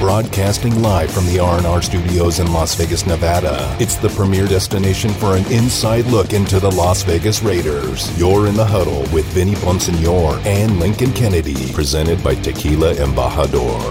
Broadcasting 0.00 0.80
live 0.80 1.10
from 1.10 1.26
the 1.26 1.38
R&R 1.38 1.82
studios 1.82 2.40
in 2.40 2.50
Las 2.54 2.74
Vegas, 2.74 3.06
Nevada. 3.06 3.76
It's 3.78 3.96
the 3.96 4.08
premier 4.08 4.46
destination 4.46 5.10
for 5.10 5.36
an 5.36 5.44
inside 5.52 6.06
look 6.06 6.32
into 6.32 6.58
the 6.58 6.70
Las 6.70 7.02
Vegas 7.02 7.42
Raiders. 7.42 8.18
You're 8.18 8.46
in 8.46 8.54
the 8.54 8.64
huddle 8.64 9.02
with 9.12 9.26
Vinny 9.26 9.52
Bonsignore 9.56 10.42
and 10.46 10.80
Lincoln 10.80 11.12
Kennedy, 11.12 11.70
presented 11.74 12.24
by 12.24 12.34
Tequila 12.34 12.94
Embajador. 12.94 13.90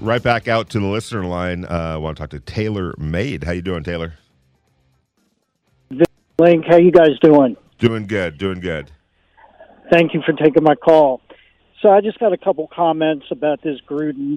Right 0.00 0.20
back 0.20 0.48
out 0.48 0.68
to 0.70 0.80
the 0.80 0.86
listener 0.86 1.24
line. 1.24 1.64
Uh, 1.64 1.92
I 1.94 1.96
want 1.96 2.16
to 2.16 2.22
talk 2.24 2.30
to 2.30 2.40
Taylor 2.40 2.92
Made. 2.98 3.44
How 3.44 3.52
you 3.52 3.62
doing, 3.62 3.84
Taylor? 3.84 4.14
Link, 6.40 6.64
how 6.66 6.78
you 6.78 6.90
guys 6.90 7.16
doing? 7.20 7.56
Doing 7.78 8.08
good, 8.08 8.36
doing 8.36 8.58
good. 8.58 8.90
Thank 9.92 10.12
you 10.12 10.22
for 10.26 10.32
taking 10.32 10.64
my 10.64 10.74
call. 10.74 11.20
So 11.82 11.90
I 11.90 12.00
just 12.00 12.18
got 12.20 12.32
a 12.32 12.36
couple 12.36 12.68
comments 12.68 13.26
about 13.32 13.60
this 13.62 13.80
Gruden 13.88 14.36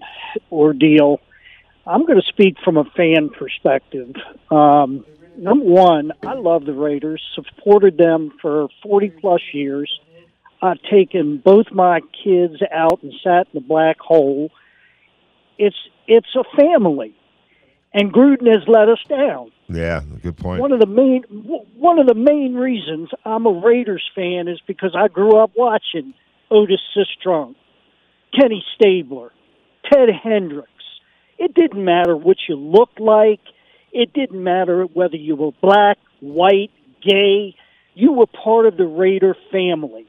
ordeal. 0.51 1.21
I'm 1.85 2.05
going 2.05 2.19
to 2.19 2.27
speak 2.27 2.57
from 2.63 2.75
a 2.77 2.85
fan 2.85 3.29
perspective. 3.29 4.15
Um, 4.49 5.05
number 5.37 5.63
one, 5.63 6.11
I 6.25 6.33
love 6.33 6.65
the 6.65 6.73
Raiders, 6.73 7.21
supported 7.35 7.97
them 7.97 8.31
for 8.41 8.67
40 8.81 9.11
plus 9.21 9.41
years. 9.53 9.99
I've 10.59 10.81
taken 10.89 11.37
both 11.37 11.71
my 11.71 12.01
kids 12.23 12.55
out 12.73 13.03
and 13.03 13.13
sat 13.23 13.47
in 13.53 13.61
the 13.61 13.61
black 13.61 13.99
hole. 13.99 14.49
It's 15.59 15.75
it's 16.07 16.35
a 16.35 16.43
family, 16.57 17.15
and 17.93 18.11
Gruden 18.11 18.51
has 18.51 18.67
let 18.67 18.89
us 18.89 18.99
down. 19.07 19.51
Yeah, 19.69 20.01
good 20.23 20.37
point. 20.37 20.61
One 20.61 20.71
of 20.71 20.79
the 20.79 20.87
main 20.87 21.23
one 21.77 21.99
of 21.99 22.07
the 22.07 22.15
main 22.15 22.55
reasons 22.55 23.09
I'm 23.23 23.45
a 23.45 23.51
Raiders 23.51 24.03
fan 24.15 24.47
is 24.47 24.59
because 24.65 24.95
I 24.95 25.07
grew 25.07 25.37
up 25.37 25.51
watching 25.55 26.13
Otis 26.51 26.81
Sistrunk, 26.95 27.55
Kenny 28.37 28.63
Stabler, 28.75 29.31
Ted 29.91 30.09
Hendricks. 30.23 30.69
It 31.37 31.53
didn't 31.53 31.83
matter 31.83 32.15
what 32.15 32.37
you 32.47 32.55
looked 32.55 32.99
like. 32.99 33.41
It 33.91 34.13
didn't 34.13 34.43
matter 34.43 34.83
whether 34.83 35.17
you 35.17 35.35
were 35.35 35.51
black, 35.61 35.97
white, 36.19 36.71
gay. 37.01 37.55
You 37.93 38.13
were 38.13 38.27
part 38.27 38.65
of 38.65 38.77
the 38.77 38.85
Raider 38.85 39.35
family. 39.51 40.07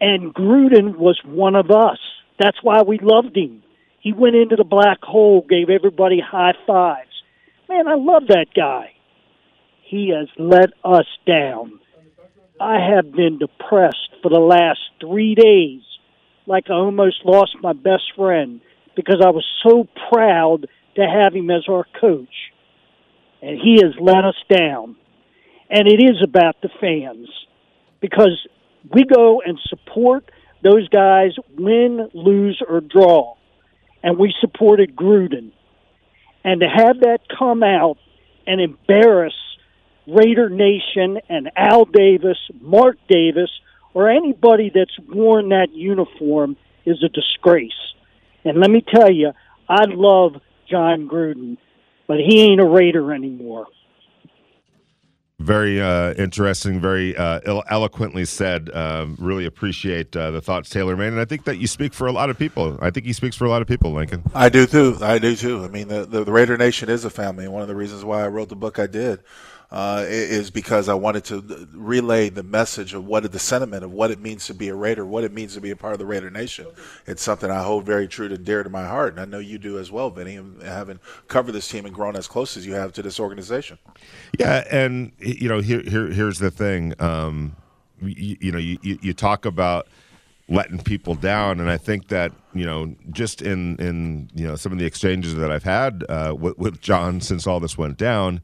And 0.00 0.34
Gruden 0.34 0.96
was 0.96 1.20
one 1.24 1.54
of 1.54 1.70
us. 1.70 1.98
That's 2.38 2.58
why 2.62 2.82
we 2.82 2.98
loved 3.00 3.36
him. 3.36 3.62
He 4.00 4.12
went 4.12 4.34
into 4.34 4.56
the 4.56 4.64
black 4.64 4.98
hole, 5.02 5.46
gave 5.48 5.70
everybody 5.70 6.20
high 6.20 6.54
fives 6.66 7.12
Man, 7.72 7.88
I 7.88 7.94
love 7.94 8.26
that 8.28 8.48
guy. 8.54 8.92
He 9.82 10.10
has 10.10 10.28
let 10.38 10.70
us 10.84 11.06
down. 11.26 11.80
I 12.62 12.78
have 12.94 13.10
been 13.10 13.38
depressed 13.38 14.10
for 14.22 14.28
the 14.28 14.38
last 14.38 14.78
three 15.00 15.34
days, 15.34 15.80
like 16.46 16.70
I 16.70 16.74
almost 16.74 17.24
lost 17.24 17.56
my 17.60 17.72
best 17.72 18.04
friend 18.14 18.60
because 18.94 19.20
I 19.20 19.30
was 19.30 19.44
so 19.66 19.88
proud 20.12 20.68
to 20.94 21.02
have 21.02 21.34
him 21.34 21.50
as 21.50 21.64
our 21.68 21.84
coach. 22.00 22.52
And 23.42 23.58
he 23.58 23.80
has 23.82 23.94
let 24.00 24.24
us 24.24 24.36
down. 24.48 24.94
And 25.70 25.88
it 25.88 26.00
is 26.00 26.22
about 26.22 26.54
the 26.62 26.68
fans 26.80 27.28
because 28.00 28.46
we 28.94 29.02
go 29.12 29.42
and 29.44 29.58
support 29.66 30.30
those 30.62 30.88
guys 30.88 31.32
win, 31.58 32.10
lose, 32.14 32.62
or 32.68 32.80
draw. 32.80 33.34
And 34.04 34.18
we 34.18 34.32
supported 34.40 34.94
Gruden. 34.94 35.50
And 36.44 36.60
to 36.60 36.68
have 36.68 37.00
that 37.00 37.22
come 37.36 37.64
out 37.64 37.96
and 38.46 38.60
embarrass 38.60 39.34
Raider 40.06 40.48
Nation 40.48 41.18
and 41.28 41.50
Al 41.56 41.84
Davis, 41.84 42.38
Mark 42.60 42.96
Davis, 43.08 43.50
or 43.94 44.08
anybody 44.08 44.70
that's 44.74 44.98
worn 45.08 45.50
that 45.50 45.72
uniform 45.72 46.56
is 46.84 47.02
a 47.02 47.08
disgrace. 47.08 47.72
And 48.44 48.58
let 48.58 48.70
me 48.70 48.82
tell 48.82 49.10
you, 49.10 49.32
I 49.68 49.84
love 49.86 50.40
Jon 50.68 51.08
Gruden, 51.08 51.56
but 52.06 52.18
he 52.18 52.42
ain't 52.42 52.60
a 52.60 52.66
Raider 52.66 53.12
anymore. 53.12 53.66
Very 55.38 55.80
uh, 55.80 56.14
interesting, 56.14 56.80
very 56.80 57.16
uh, 57.16 57.62
eloquently 57.68 58.24
said. 58.24 58.70
Um, 58.72 59.16
really 59.18 59.44
appreciate 59.44 60.16
uh, 60.16 60.30
the 60.30 60.40
thoughts, 60.40 60.70
Taylor 60.70 60.96
Made, 60.96 61.08
and 61.08 61.20
I 61.20 61.24
think 61.24 61.44
that 61.44 61.58
you 61.58 61.66
speak 61.66 61.92
for 61.92 62.06
a 62.06 62.12
lot 62.12 62.30
of 62.30 62.38
people. 62.38 62.78
I 62.80 62.90
think 62.90 63.06
he 63.06 63.12
speaks 63.12 63.34
for 63.34 63.44
a 63.44 63.50
lot 63.50 63.60
of 63.60 63.66
people, 63.66 63.92
Lincoln. 63.92 64.22
I 64.34 64.48
do 64.48 64.66
too. 64.66 64.98
I 65.00 65.18
do 65.18 65.34
too. 65.34 65.64
I 65.64 65.68
mean, 65.68 65.88
the, 65.88 66.04
the, 66.06 66.22
the 66.22 66.32
Raider 66.32 66.56
Nation 66.56 66.88
is 66.88 67.04
a 67.04 67.10
family, 67.10 67.44
and 67.44 67.52
one 67.52 67.62
of 67.62 67.68
the 67.68 67.74
reasons 67.74 68.04
why 68.04 68.22
I 68.22 68.28
wrote 68.28 68.50
the 68.50 68.56
book 68.56 68.78
I 68.78 68.86
did 68.86 69.20
uh, 69.72 70.04
is 70.06 70.50
because 70.50 70.90
I 70.90 70.94
wanted 70.94 71.24
to 71.24 71.66
relay 71.72 72.28
the 72.28 72.42
message 72.42 72.92
of 72.92 73.06
what 73.06 73.30
the 73.32 73.38
sentiment 73.38 73.82
of 73.82 73.90
what 73.90 74.10
it 74.10 74.20
means 74.20 74.46
to 74.48 74.54
be 74.54 74.68
a 74.68 74.74
Raider, 74.74 75.06
what 75.06 75.24
it 75.24 75.32
means 75.32 75.54
to 75.54 75.62
be 75.62 75.70
a 75.70 75.76
part 75.76 75.94
of 75.94 75.98
the 75.98 76.04
Raider 76.04 76.30
Nation. 76.30 76.66
It's 77.06 77.22
something 77.22 77.50
I 77.50 77.62
hold 77.62 77.86
very 77.86 78.06
true 78.06 78.26
and 78.26 78.44
dear 78.44 78.62
to 78.62 78.68
my 78.68 78.86
heart, 78.86 79.14
and 79.14 79.20
I 79.20 79.24
know 79.24 79.38
you 79.38 79.56
do 79.56 79.78
as 79.78 79.90
well, 79.90 80.10
Vinny, 80.10 80.38
having 80.62 81.00
covered 81.26 81.52
this 81.52 81.68
team 81.68 81.86
and 81.86 81.94
grown 81.94 82.16
as 82.16 82.28
close 82.28 82.54
as 82.58 82.66
you 82.66 82.74
have 82.74 82.92
to 82.92 83.02
this 83.02 83.18
organization. 83.18 83.78
Yeah, 84.38 84.64
and 84.70 85.12
you 85.18 85.48
know, 85.48 85.60
here, 85.60 85.80
here 85.80 86.08
here's 86.08 86.38
the 86.38 86.50
thing. 86.50 86.92
Um, 87.00 87.56
you, 88.02 88.36
you 88.40 88.52
know, 88.52 88.58
you, 88.58 88.78
you 88.82 89.14
talk 89.14 89.46
about 89.46 89.88
letting 90.48 90.78
people 90.78 91.14
down. 91.14 91.60
And 91.60 91.70
I 91.70 91.78
think 91.78 92.08
that 92.08 92.32
you 92.52 92.66
know, 92.66 92.94
just 93.10 93.40
in 93.40 93.76
in 93.76 94.28
you 94.34 94.46
know 94.46 94.56
some 94.56 94.70
of 94.70 94.78
the 94.78 94.84
exchanges 94.84 95.34
that 95.36 95.50
I've 95.50 95.62
had 95.62 96.04
uh, 96.10 96.34
with, 96.38 96.58
with, 96.58 96.80
Jon 96.82 97.22
since 97.22 97.46
all 97.46 97.58
this 97.58 97.78
went 97.78 97.96
down, 97.96 98.42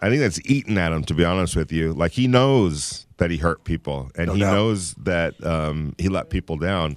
I 0.00 0.08
think 0.08 0.20
that's 0.20 0.40
eaten 0.44 0.78
at 0.78 0.92
him. 0.92 1.02
To 1.04 1.14
be 1.14 1.24
honest 1.24 1.56
with 1.56 1.72
you, 1.72 1.92
like 1.92 2.12
he 2.12 2.26
knows 2.26 3.06
that 3.16 3.30
he 3.30 3.36
hurt 3.36 3.64
people, 3.64 4.10
and 4.16 4.28
no 4.28 4.34
he 4.34 4.40
doubt. 4.40 4.52
knows 4.52 4.94
that 4.94 5.44
um, 5.44 5.94
he 5.98 6.08
let 6.08 6.30
people 6.30 6.56
down. 6.56 6.96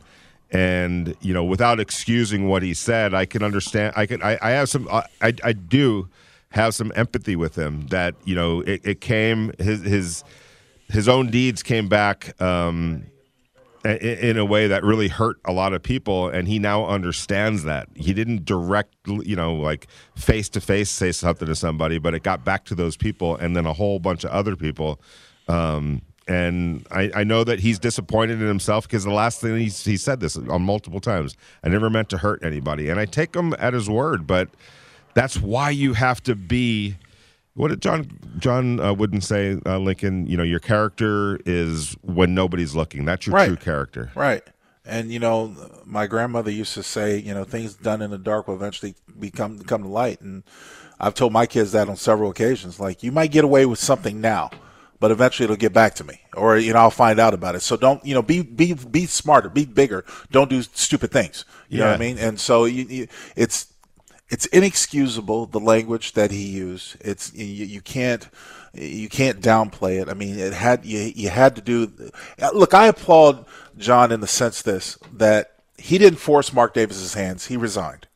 And 0.51 1.16
you 1.22 1.34
know, 1.34 1.44
without 1.44 1.79
excusing 1.79 2.47
what 2.47 2.62
he 2.62 2.73
said, 2.73 3.13
I 3.13 3.25
can 3.25 3.44
understand. 3.44 3.94
I 3.95 4.06
can. 4.06 4.22
I, 4.22 4.38
I 4.41 4.51
have 4.51 4.69
some. 4.69 4.88
I, 4.89 5.34
I 5.44 5.53
do 5.53 6.09
have 6.50 6.75
some 6.75 6.91
empathy 6.95 7.35
with 7.35 7.56
him. 7.57 7.88
That 7.88 8.16
you 8.25 8.35
know, 8.35 8.62
it, 8.62 8.81
it 8.84 9.01
came 9.01 9.53
his 9.57 9.81
his 9.81 10.23
his 10.89 11.07
own 11.07 11.31
deeds 11.31 11.63
came 11.63 11.88
back. 11.88 12.39
Um, 12.41 13.06
in 13.84 14.38
a 14.38 14.46
way 14.46 14.68
that 14.68 14.84
really 14.84 15.08
hurt 15.08 15.38
a 15.46 15.52
lot 15.52 15.74
of 15.74 15.81
people 15.81 16.30
and 16.30 16.47
he 16.47 16.59
now 16.59 16.86
understands 16.86 17.64
that. 17.64 17.88
He 17.96 18.14
didn't 18.14 18.46
direct 18.46 18.94
you 19.06 19.36
know 19.36 19.56
like 19.56 19.88
face 20.16 20.50
to 20.50 20.62
face 20.62 20.90
say 20.90 21.12
something 21.12 21.47
to 21.47 21.56
somebody 21.56 21.97
but 21.97 22.14
it 22.14 22.24
got 22.24 22.46
back 22.46 22.66
to 22.66 22.75
those 22.75 22.96
people 22.96 23.36
and 23.38 23.56
then 23.56 23.66
a 23.66 23.74
whole 23.74 24.00
bunch 24.00 24.24
of 24.24 24.31
other 24.31 24.56
people. 24.56 25.02
Um, 25.47 26.03
and 26.28 26.86
I, 26.92 27.12
I, 27.16 27.24
know 27.24 27.44
that 27.44 27.59
he's 27.59 27.80
disappointed 27.80 28.40
in 28.40 28.47
himself 28.47 28.88
because 28.88 29.03
the 29.03 29.12
last 29.12 29.42
thing 29.42 29.58
he, 29.58 29.66
he 29.66 29.98
said 29.98 30.19
this 30.19 30.38
on 30.38 30.62
multiple 30.62 31.00
times 31.00 31.36
i 31.63 31.68
never 31.68 31.90
meant 31.90 32.09
to 32.09 32.18
hurt 32.19 32.44
anybody. 32.44 32.90
And 32.90 33.00
i 33.00 33.06
take 33.06 33.36
him 33.36 33.56
at 33.58 33.74
his 33.74 33.90
word 33.90 34.28
but 34.28 34.50
that's 35.13 35.42
why 35.42 35.72
you 35.72 35.94
have 35.94 36.22
to 36.24 36.36
be 36.36 36.96
what 37.53 37.67
did 37.69 37.81
John 37.81 38.19
John 38.39 38.79
uh, 38.79 38.94
Wooden 38.94 39.22
say, 39.22 39.59
uh, 39.66 39.78
Lincoln? 39.78 40.25
You 40.28 40.38
know, 40.38 40.44
your 40.44 40.59
character 40.59 41.39
is 41.45 41.95
when 42.01 42.34
nobody's 42.34 42.75
looking. 42.75 43.06
That's 43.06 43.28
your 43.28 43.35
right. 43.35 43.47
true 43.47 43.57
character. 43.57 44.12
Right. 44.16 44.44
And 44.85 45.12
you 45.12 45.19
know, 45.19 45.56
my 45.85 46.07
grandmother 46.07 46.50
used 46.51 46.73
to 46.73 46.84
say, 46.84 47.17
you 47.17 47.34
know, 47.34 47.44
things 47.44 47.75
done 47.75 48.01
in 48.01 48.09
the 48.09 48.17
dark 48.17 48.47
will 48.47 48.56
eventually 48.56 48.95
become 49.19 49.59
come 49.59 49.84
to 49.84 49.89
light. 49.89 50.22
And 50.22 50.44
I've 51.00 51.13
told 51.13 51.34
my 51.34 51.45
kids 51.45 51.72
that 51.73 51.89
on 51.89 51.97
several 51.97 52.29
occasions. 52.29 52.79
Like, 52.79 53.03
you 53.03 53.12
might 53.12 53.31
get 53.31 53.44
away 53.44 53.66
with 53.66 53.79
something 53.79 54.22
now, 54.22 54.50
but 55.00 55.12
eventually 55.12 55.45
it'll 55.45 55.57
get 55.57 55.73
back 55.73 55.95
to 55.95 56.03
me, 56.03 56.22
or 56.35 56.57
you 56.57 56.73
know, 56.73 56.79
I'll 56.79 56.91
find 56.91 57.19
out 57.19 57.33
about 57.33 57.56
it. 57.56 57.62
So 57.62 57.75
don't, 57.75 58.03
you 58.06 58.13
know, 58.13 58.22
be 58.22 58.41
be 58.41 58.73
be 58.73 59.06
smarter, 59.06 59.50
be 59.50 59.66
bigger. 59.66 60.06
Don't 60.31 60.50
do 60.50 60.62
stupid 60.62 61.12
things. 61.12 61.45
You 61.69 61.79
yeah. 61.79 61.83
know 61.83 61.91
what 61.91 61.95
I 61.95 62.00
mean? 62.00 62.18
And 62.18 62.39
so 62.39 62.66
you, 62.66 62.85
you, 62.85 63.07
it's 63.35 63.72
it's 64.31 64.46
inexcusable 64.47 65.46
the 65.46 65.59
language 65.59 66.14
that 66.14 66.31
he 66.31 66.47
used. 66.47 66.96
It's 67.02 67.34
you, 67.34 67.66
you, 67.66 67.81
can't 67.81 68.28
you 68.74 69.09
can't 69.09 69.42
downplay 69.42 70.02
it. 70.02 70.08
I 70.08 70.14
mean, 70.14 70.40
it 70.40 70.53
had 70.53 70.86
you 70.86 71.12
you 71.14 71.30
had 71.30 71.56
to 71.58 71.62
do. 71.62 71.92
Look, 72.53 72.74
I 72.74 72.88
applaud 72.88 73.45
Jon 73.78 74.12
in 74.12 74.22
the 74.22 74.28
sense 74.28 74.62
this 74.62 74.98
that 75.13 75.51
he 75.78 75.98
didn't 75.98 76.19
force 76.19 76.54
Mark 76.54 76.74
Davis's 76.74 77.13
hands. 77.13 77.48
He 77.48 77.57
resigned 77.57 78.07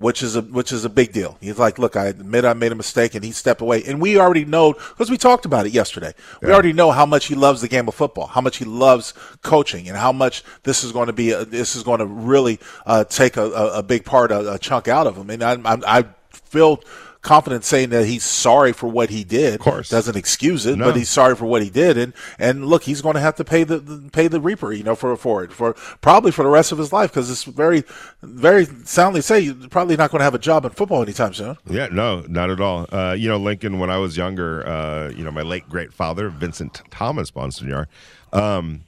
which 0.00 0.22
is 0.22 0.34
a 0.34 0.42
which 0.42 0.72
is 0.72 0.84
a 0.84 0.88
big 0.88 1.12
deal. 1.12 1.36
He's 1.40 1.58
like, 1.58 1.78
look, 1.78 1.94
I 1.94 2.06
admit 2.06 2.44
I 2.44 2.54
made 2.54 2.72
a 2.72 2.74
mistake, 2.74 3.14
and 3.14 3.24
he 3.24 3.32
stepped 3.32 3.60
away. 3.60 3.82
And 3.84 4.00
we 4.00 4.18
already 4.18 4.44
know 4.44 4.72
because 4.72 5.10
we 5.10 5.18
talked 5.18 5.44
about 5.44 5.66
it 5.66 5.72
yesterday. 5.72 6.14
We 6.40 6.50
already 6.52 6.72
know 6.72 6.90
how 6.90 7.06
much 7.06 7.26
he 7.26 7.34
loves 7.34 7.60
the 7.60 7.68
game 7.68 7.86
of 7.86 7.94
football, 7.94 8.26
how 8.26 8.40
much 8.40 8.56
he 8.56 8.64
loves 8.64 9.12
coaching, 9.42 9.88
and 9.88 9.96
how 9.96 10.12
much 10.12 10.42
this 10.62 10.82
is 10.82 10.92
going 10.92 11.08
to 11.08 11.12
be. 11.12 11.32
A, 11.32 11.44
this 11.44 11.76
is 11.76 11.82
going 11.82 11.98
to 11.98 12.06
really 12.06 12.58
uh, 12.86 13.04
take 13.04 13.36
a, 13.36 13.44
a, 13.44 13.82
big 13.82 14.04
part, 14.04 14.32
a, 14.32 14.54
a, 14.54 14.58
chunk 14.58 14.88
out 14.88 15.06
of 15.06 15.16
him. 15.16 15.30
And 15.30 15.42
I, 15.42 15.52
I, 15.64 15.98
I 15.98 16.04
feel 16.32 16.82
confident 17.22 17.64
saying 17.64 17.90
that 17.90 18.06
he's 18.06 18.24
sorry 18.24 18.72
for 18.72 18.88
what 18.88 19.10
he 19.10 19.24
did. 19.24 19.54
Of 19.54 19.60
course, 19.60 19.88
doesn't 19.88 20.16
excuse 20.16 20.66
it, 20.66 20.76
no. 20.76 20.86
but 20.86 20.96
he's 20.96 21.08
sorry 21.08 21.36
for 21.36 21.44
what 21.46 21.62
he 21.62 21.70
did. 21.70 21.98
And 21.98 22.12
and 22.38 22.66
look, 22.66 22.84
he's 22.84 23.02
going 23.02 23.14
to 23.14 23.20
have 23.20 23.36
to 23.36 23.44
pay 23.44 23.64
the, 23.64 23.78
the 23.78 24.10
pay 24.10 24.28
the 24.28 24.40
reaper, 24.40 24.72
you 24.72 24.82
know, 24.82 24.94
for 24.94 25.14
for 25.16 25.44
it 25.44 25.52
for 25.52 25.74
probably 26.00 26.30
for 26.30 26.42
the 26.42 26.48
rest 26.48 26.72
of 26.72 26.78
his 26.78 26.92
life 26.92 27.10
because 27.10 27.30
it's 27.30 27.44
very 27.44 27.84
very 28.22 28.64
soundly 28.84 29.20
say 29.20 29.40
you're 29.40 29.68
probably 29.68 29.96
not 29.96 30.10
going 30.10 30.20
to 30.20 30.24
have 30.24 30.34
a 30.34 30.38
job 30.38 30.64
in 30.64 30.70
football 30.70 31.02
anytime 31.02 31.34
soon. 31.34 31.56
Yeah, 31.68 31.88
no, 31.90 32.20
not 32.28 32.50
at 32.50 32.60
all. 32.60 32.86
Uh, 32.90 33.14
you 33.18 33.28
know, 33.28 33.36
Lincoln, 33.36 33.78
when 33.78 33.90
I 33.90 33.98
was 33.98 34.16
younger, 34.16 34.66
uh, 34.66 35.10
you 35.10 35.24
know, 35.24 35.30
my 35.30 35.42
late 35.42 35.68
great 35.68 35.92
father 35.92 36.28
Vincent 36.28 36.82
Thomas 36.90 37.30
Bonsignore. 37.30 37.86
Um, 38.32 38.84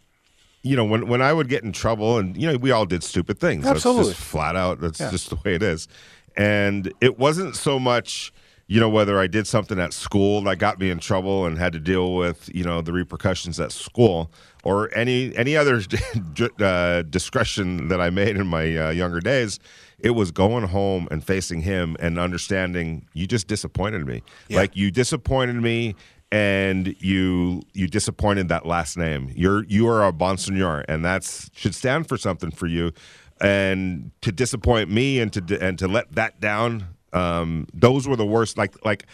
you 0.63 0.77
know, 0.77 0.85
when 0.85 1.09
when 1.09 1.21
I 1.21 1.33
would 1.33 1.49
get 1.49 1.65
in 1.65 1.73
trouble, 1.73 2.19
and 2.19 2.37
you 2.37 2.51
know, 2.51 2.57
we 2.57 2.71
all 2.71 2.87
did 2.87 3.03
stupid 3.03 3.39
things. 3.41 3.67
Absolutely. 3.67 4.15
Flat 4.15 4.55
out. 4.57 4.81
That's 4.81 5.01
Yeah. 5.01 5.11
just 5.11 5.29
the 5.31 5.37
way 5.37 5.55
it 5.55 5.63
is. 5.63 5.89
And 6.37 6.93
it 7.01 7.19
wasn't 7.19 7.57
so 7.57 7.79
much, 7.79 8.33
you 8.67 8.81
know, 8.81 8.89
whether 8.89 9.19
I 9.19 9.27
did 9.27 9.47
something 9.47 9.79
at 9.79 9.93
school 9.93 10.43
that 10.43 10.57
got 10.57 10.79
me 10.79 10.91
in 10.91 10.99
trouble 10.99 11.47
and 11.47 11.59
had 11.59 11.73
to 11.73 11.81
deal 11.81 12.15
with, 12.15 12.51
you 12.55 12.65
know, 12.65 12.81
the 12.81 12.93
repercussions 12.93 13.61
at 13.61 13.73
school, 13.73 14.31
or 14.65 14.95
any 14.95 15.35
any 15.37 15.57
other 15.57 15.83
uh, 16.61 17.03
discretion 17.03 17.89
that 17.89 18.01
I 18.01 18.11
made 18.11 18.37
in 18.37 18.47
my 18.47 18.77
uh, 18.77 18.91
younger 18.91 19.21
days. 19.21 19.59
It 19.99 20.11
was 20.11 20.33
going 20.33 20.67
home 20.67 21.07
and 21.13 21.25
facing 21.25 21.61
him 21.61 21.97
and 22.01 22.19
understanding 22.19 23.07
you 23.13 23.29
just 23.29 23.47
disappointed 23.47 24.05
me. 24.05 24.23
Yeah. 24.49 24.59
Like 24.59 24.77
you 24.77 24.91
disappointed 24.91 25.55
me 25.55 25.95
and 26.33 26.97
you 26.99 27.63
you 27.75 27.87
disappointed 27.87 28.49
that 28.49 28.65
last 28.65 28.97
name. 28.97 29.31
You're 29.37 29.65
you 29.65 29.87
are 29.87 30.05
a 30.05 30.13
Bonsignore, 30.13 30.83
and 30.89 31.05
that's 31.05 31.51
should 31.55 31.75
stand 31.75 32.09
for 32.09 32.17
something 32.17 32.51
for 32.51 32.67
you. 32.67 32.93
And 33.43 34.13
to 34.23 34.33
disappoint 34.33 34.89
me 34.89 35.21
and 35.21 35.31
to 35.35 35.59
and 35.61 35.79
to 35.81 35.89
let 35.89 36.13
that 36.13 36.41
down, 36.41 36.87
um, 37.13 37.67
those 37.75 38.09
were 38.09 38.17
the 38.17 38.25
worst. 38.27 38.57
Like 38.57 38.83
like. 38.87 39.05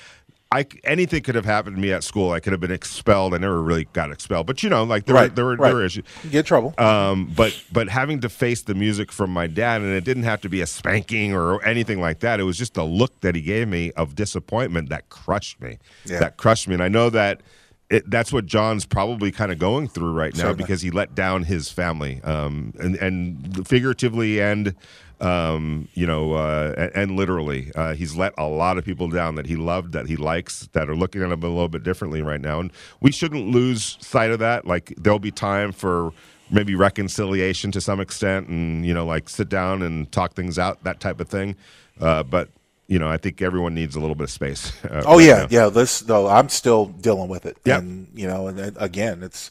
I, 0.51 0.65
anything 0.83 1.23
could 1.23 1.35
have 1.35 1.45
happened 1.45 1.77
to 1.77 1.83
me 1.83 1.93
at 1.93 2.03
school. 2.03 2.33
I 2.33 2.41
could 2.41 2.53
have 2.55 2.61
been 2.61 2.73
expelled. 2.73 3.35
I 3.35 3.37
never 3.37 3.63
really 3.63 3.85
got 3.93 4.11
expelled, 4.11 4.47
but 4.47 4.63
you 4.63 4.71
know, 4.71 4.83
like 4.83 5.05
there 5.05 5.15
were 5.15 5.29
there 5.29 5.45
were, 5.45 5.57
right. 5.57 5.67
there 5.67 5.75
were 5.75 5.85
issues. 5.85 6.05
You 6.25 6.31
get 6.31 6.39
in 6.39 6.45
trouble. 6.47 6.73
Um, 6.79 7.31
but 7.37 7.63
but 7.71 7.91
having 7.91 8.21
to 8.21 8.31
face 8.31 8.63
the 8.63 8.75
music 8.75 9.13
from 9.13 9.31
my 9.31 9.47
dad, 9.47 9.83
and 9.83 9.93
it 9.93 10.05
didn't 10.05 10.23
have 10.23 10.41
to 10.41 10.49
be 10.49 10.63
a 10.63 10.67
spanking 10.67 11.35
or 11.35 11.63
anything 11.67 12.01
like 12.01 12.21
that. 12.21 12.41
It 12.41 12.45
was 12.45 12.57
just 12.57 12.73
the 12.73 12.85
look 12.85 13.21
that 13.21 13.35
he 13.35 13.43
gave 13.43 13.69
me 13.69 13.93
of 13.93 14.15
disappointment 14.15 14.89
that 14.89 15.11
crushed 15.11 15.61
me. 15.61 15.77
Yeah. 16.07 16.21
That 16.21 16.39
crushed 16.39 16.67
me, 16.67 16.73
and 16.73 16.83
I 16.83 16.89
know 16.89 17.11
that. 17.11 17.43
It, 17.91 18.11
that's 18.11 18.33
what 18.33 18.45
Jon's 18.45 18.85
probably 18.85 19.33
kind 19.33 19.51
of 19.51 19.59
going 19.59 19.89
through 19.89 20.13
right 20.13 20.35
now 20.35 20.43
Certainly. 20.43 20.65
because 20.65 20.83
he 20.83 20.91
let 20.91 21.15
down 21.15 21.45
his 21.45 21.71
family, 21.71 22.21
um, 22.23 22.75
and, 22.79 22.97
and 22.97 23.67
figuratively 23.67 24.41
and 24.43 24.75
um, 25.21 25.89
you 25.95 26.07
know, 26.07 26.35
uh, 26.35 26.75
and, 26.77 26.93
and 26.95 27.17
literally, 27.17 27.73
uh, 27.75 27.95
he's 27.95 28.15
let 28.17 28.33
a 28.39 28.47
lot 28.47 28.79
of 28.79 28.85
people 28.85 29.09
down 29.09 29.35
that 29.35 29.47
he 29.47 29.57
loved, 29.57 29.93
that 29.93 30.07
he 30.07 30.17
likes, 30.17 30.69
that 30.73 30.89
are 30.89 30.95
looking 30.95 31.23
at 31.23 31.33
him 31.33 31.43
a 31.43 31.49
little 31.49 31.69
bit 31.69 31.83
differently 31.83 32.23
right 32.23 32.41
now. 32.41 32.61
And 32.61 32.71
we 33.01 33.11
shouldn't 33.11 33.49
lose 33.49 33.99
sight 34.01 34.31
of 34.31 34.39
that. 34.39 34.67
Like 34.67 34.95
there'll 34.97 35.19
be 35.19 35.33
time 35.33 35.73
for 35.73 36.13
maybe 36.51 36.75
reconciliation 36.75 37.73
to 37.73 37.81
some 37.81 38.01
extent, 38.01 38.49
and 38.49 38.87
you 38.87 38.95
know, 38.95 39.07
like 39.07 39.29
sit 39.29 39.49
down 39.49 39.83
and 39.83 40.11
talk 40.13 40.35
things 40.35 40.59
out, 40.59 40.85
that 40.85 41.01
type 41.01 41.21
of 41.21 41.29
thing. 41.29 41.57
Uh, 42.01 42.23
but 42.23 42.49
you 42.89 42.99
know, 42.99 43.07
I 43.09 43.19
think 43.19 43.41
everyone 43.43 43.75
needs 43.75 43.95
a 43.97 44.01
little 44.01 44.15
bit 44.15 44.25
of 44.25 44.31
space. 44.31 44.73
uh, 44.85 45.03
Oh 45.07 45.19
right 45.19 45.25
yeah, 45.27 45.37
now. 45.43 45.47
yeah. 45.51 45.69
This 45.69 46.01
though, 46.01 46.27
I'm 46.29 46.49
still 46.49 46.87
dealing 46.87 47.29
with 47.29 47.47
it. 47.47 47.59
Yep. 47.65 47.79
And 47.81 48.09
you 48.15 48.27
know, 48.27 48.49
and 48.49 48.59
then, 48.59 48.77
again, 48.79 49.23
it's 49.23 49.51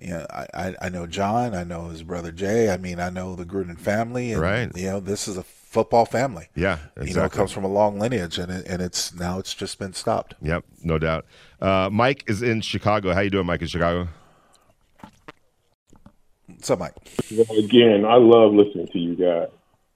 you 0.00 0.10
know, 0.10 0.26
I, 0.30 0.46
I 0.54 0.74
I 0.82 0.88
know 0.90 1.06
Jon, 1.06 1.54
I 1.54 1.64
know 1.64 1.88
his 1.88 2.02
brother 2.02 2.30
Jay. 2.32 2.70
I 2.70 2.76
mean, 2.76 3.00
I 3.00 3.10
know 3.10 3.34
the 3.34 3.44
Gruden 3.44 3.78
family, 3.78 4.32
and 4.32 4.40
Right. 4.42 4.76
you 4.76 4.86
know, 4.86 5.00
this 5.00 5.26
is 5.28 5.36
a 5.36 5.42
football 5.42 6.04
family. 6.04 6.46
Yeah, 6.54 6.78
You 7.02 7.14
know, 7.14 7.24
it 7.24 7.32
comes 7.32 7.50
from 7.50 7.64
a 7.64 7.68
long 7.68 7.98
lineage, 7.98 8.38
and 8.38 8.50
it, 8.52 8.66
and 8.68 8.80
it's 8.80 9.12
now 9.14 9.38
it's 9.40 9.52
just 9.54 9.78
been 9.78 9.92
stopped. 9.92 10.34
Yep, 10.42 10.64
no 10.84 10.98
doubt. 10.98 11.26
Uh, 11.60 11.88
Mike 11.90 12.22
is 12.28 12.42
in 12.42 12.60
Chicago. 12.60 13.12
How 13.12 13.20
you 13.20 13.30
doing, 13.30 13.46
Mike? 13.46 13.60
In 13.62 13.66
Chicago? 13.68 14.08
What's 16.46 16.70
up, 16.70 16.78
Mike, 16.78 16.94
Well, 17.32 17.58
again, 17.58 18.04
I 18.04 18.16
love 18.16 18.52
listening 18.52 18.86
to 18.88 18.98
you 18.98 19.14
guys. 19.16 19.48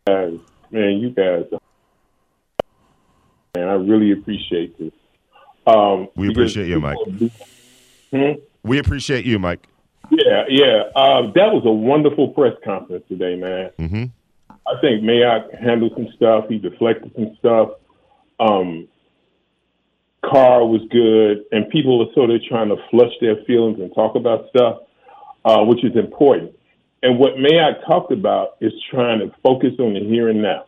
guys 0.07 0.39
man, 0.71 0.99
you 0.99 1.11
guys, 1.11 1.45
man, 3.55 3.69
I 3.69 3.75
really 3.75 4.13
appreciate 4.13 4.79
this. 4.79 4.93
Um, 5.67 6.09
We 6.17 6.31
appreciate 6.31 6.69
you, 6.69 6.81
Mike. 6.81 6.99
Hmm? 8.11 8.33
We 8.63 8.79
appreciate 8.79 9.25
you, 9.25 9.39
Mike. 9.39 9.67
Yeah, 10.11 10.45
yeah. 10.49 10.85
Um, 10.97 11.33
that 11.35 11.53
was 11.53 11.63
a 11.67 11.71
wonderful 11.71 12.29
press 12.29 12.55
conference 12.65 13.05
today, 13.09 13.37
man. 13.37 13.71
hmm 13.79 14.05
I 14.67 14.79
think 14.83 15.03
Mayock 15.03 15.59
handled 15.59 15.93
some 15.95 16.09
stuff. 16.15 16.45
He 16.49 16.59
deflected 16.59 17.11
some 17.15 17.35
stuff. 17.39 17.71
Um, 18.39 18.87
Carr 20.23 20.67
was 20.67 20.83
good, 20.91 21.45
and 21.53 21.71
people 21.71 22.03
are 22.03 22.13
sort 22.13 22.31
of 22.31 22.43
trying 22.45 22.69
to 22.69 22.77
flush 22.91 23.13
their 23.21 23.37
feelings 23.47 23.81
and 23.81 23.95
talk 23.95 24.15
about 24.15 24.49
stuff, 24.51 24.81
uh, 25.45 25.65
which 25.65 25.83
is 25.85 25.97
important. 25.97 26.53
And 27.03 27.19
what 27.19 27.37
Mayock 27.37 27.87
talked 27.87 28.13
about 28.13 28.57
is 28.61 28.73
trying 28.91 29.21
to 29.21 29.35
focus 29.43 29.73
on 29.79 29.95
the 29.95 30.01
here 30.01 30.29
and 30.29 30.43
now. 30.43 30.67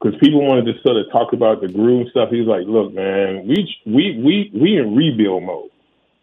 Because 0.00 0.18
people 0.20 0.46
wanted 0.46 0.66
to 0.66 0.80
sort 0.82 0.96
of 0.96 1.10
talk 1.10 1.32
about 1.32 1.60
the 1.60 1.68
groove 1.68 2.08
stuff. 2.10 2.28
He's 2.30 2.46
like, 2.46 2.66
"Look, 2.66 2.92
man, 2.92 3.46
we 3.46 3.74
we 3.86 4.20
we 4.22 4.50
we 4.52 4.76
in 4.76 4.94
rebuild 4.94 5.44
mode, 5.44 5.70